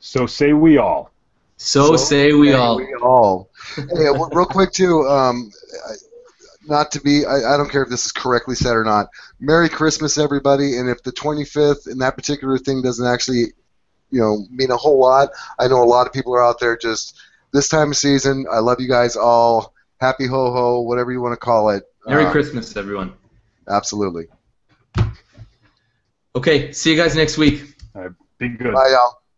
So 0.01 0.27
say 0.27 0.53
we 0.53 0.77
all. 0.77 1.11
So, 1.57 1.97
say 1.97 2.33
we 2.33 2.53
all. 2.53 2.77
We 2.77 2.95
all. 2.95 3.49
hey, 3.77 4.11
real 4.33 4.45
quick 4.45 4.73
too. 4.73 5.07
Um, 5.09 5.51
I- 5.89 5.95
not 6.69 6.93
to 6.93 7.01
be. 7.01 7.25
I, 7.27 7.55
I 7.55 7.57
don't 7.57 7.71
care 7.71 7.83
if 7.83 7.89
this 7.89 8.07
is 8.07 8.13
correctly 8.13 8.55
said 8.55 8.75
or 8.75 8.85
not. 8.85 9.09
Merry 9.41 9.69
Christmas, 9.69 10.19
everybody. 10.19 10.79
And 10.79 10.89
if 10.89 11.03
the 11.03 11.13
25th 11.13 11.87
and 11.87 12.01
that 12.01 12.17
particular 12.17 12.59
thing 12.59 12.83
doesn't 12.83 13.07
actually, 13.07 13.53
you 14.11 14.21
know, 14.21 14.47
mean 14.51 14.71
a 14.71 14.77
whole 14.77 15.01
lot, 15.01 15.31
I 15.59 15.69
know 15.69 15.83
a 15.83 15.85
lot 15.85 16.07
of 16.07 16.13
people 16.13 16.35
are 16.35 16.43
out 16.43 16.61
there 16.61 16.77
just 16.77 17.19
this 17.53 17.69
time 17.69 17.91
of 17.91 17.97
season. 17.97 18.47
I 18.51 18.59
love 18.59 18.81
you 18.81 18.89
guys 18.89 19.17
all. 19.17 19.75
Happy 20.01 20.27
ho 20.27 20.53
ho, 20.53 20.81
whatever 20.81 21.13
you 21.13 21.21
want 21.21 21.33
to 21.33 21.39
call 21.39 21.71
it. 21.71 21.85
Merry 22.07 22.27
Uh, 22.27 22.31
Christmas, 22.33 22.77
everyone. 22.77 23.13
Absolutely. 23.69 24.27
Okay, 26.37 26.73
see 26.73 26.91
you 26.91 26.97
guys 26.97 27.15
next 27.15 27.39
week. 27.39 27.63
All 27.95 28.03
right. 28.03 28.11
Be 28.39 28.49
good. 28.49 28.75
Bye, 28.75 28.91
y'all. 28.91 29.24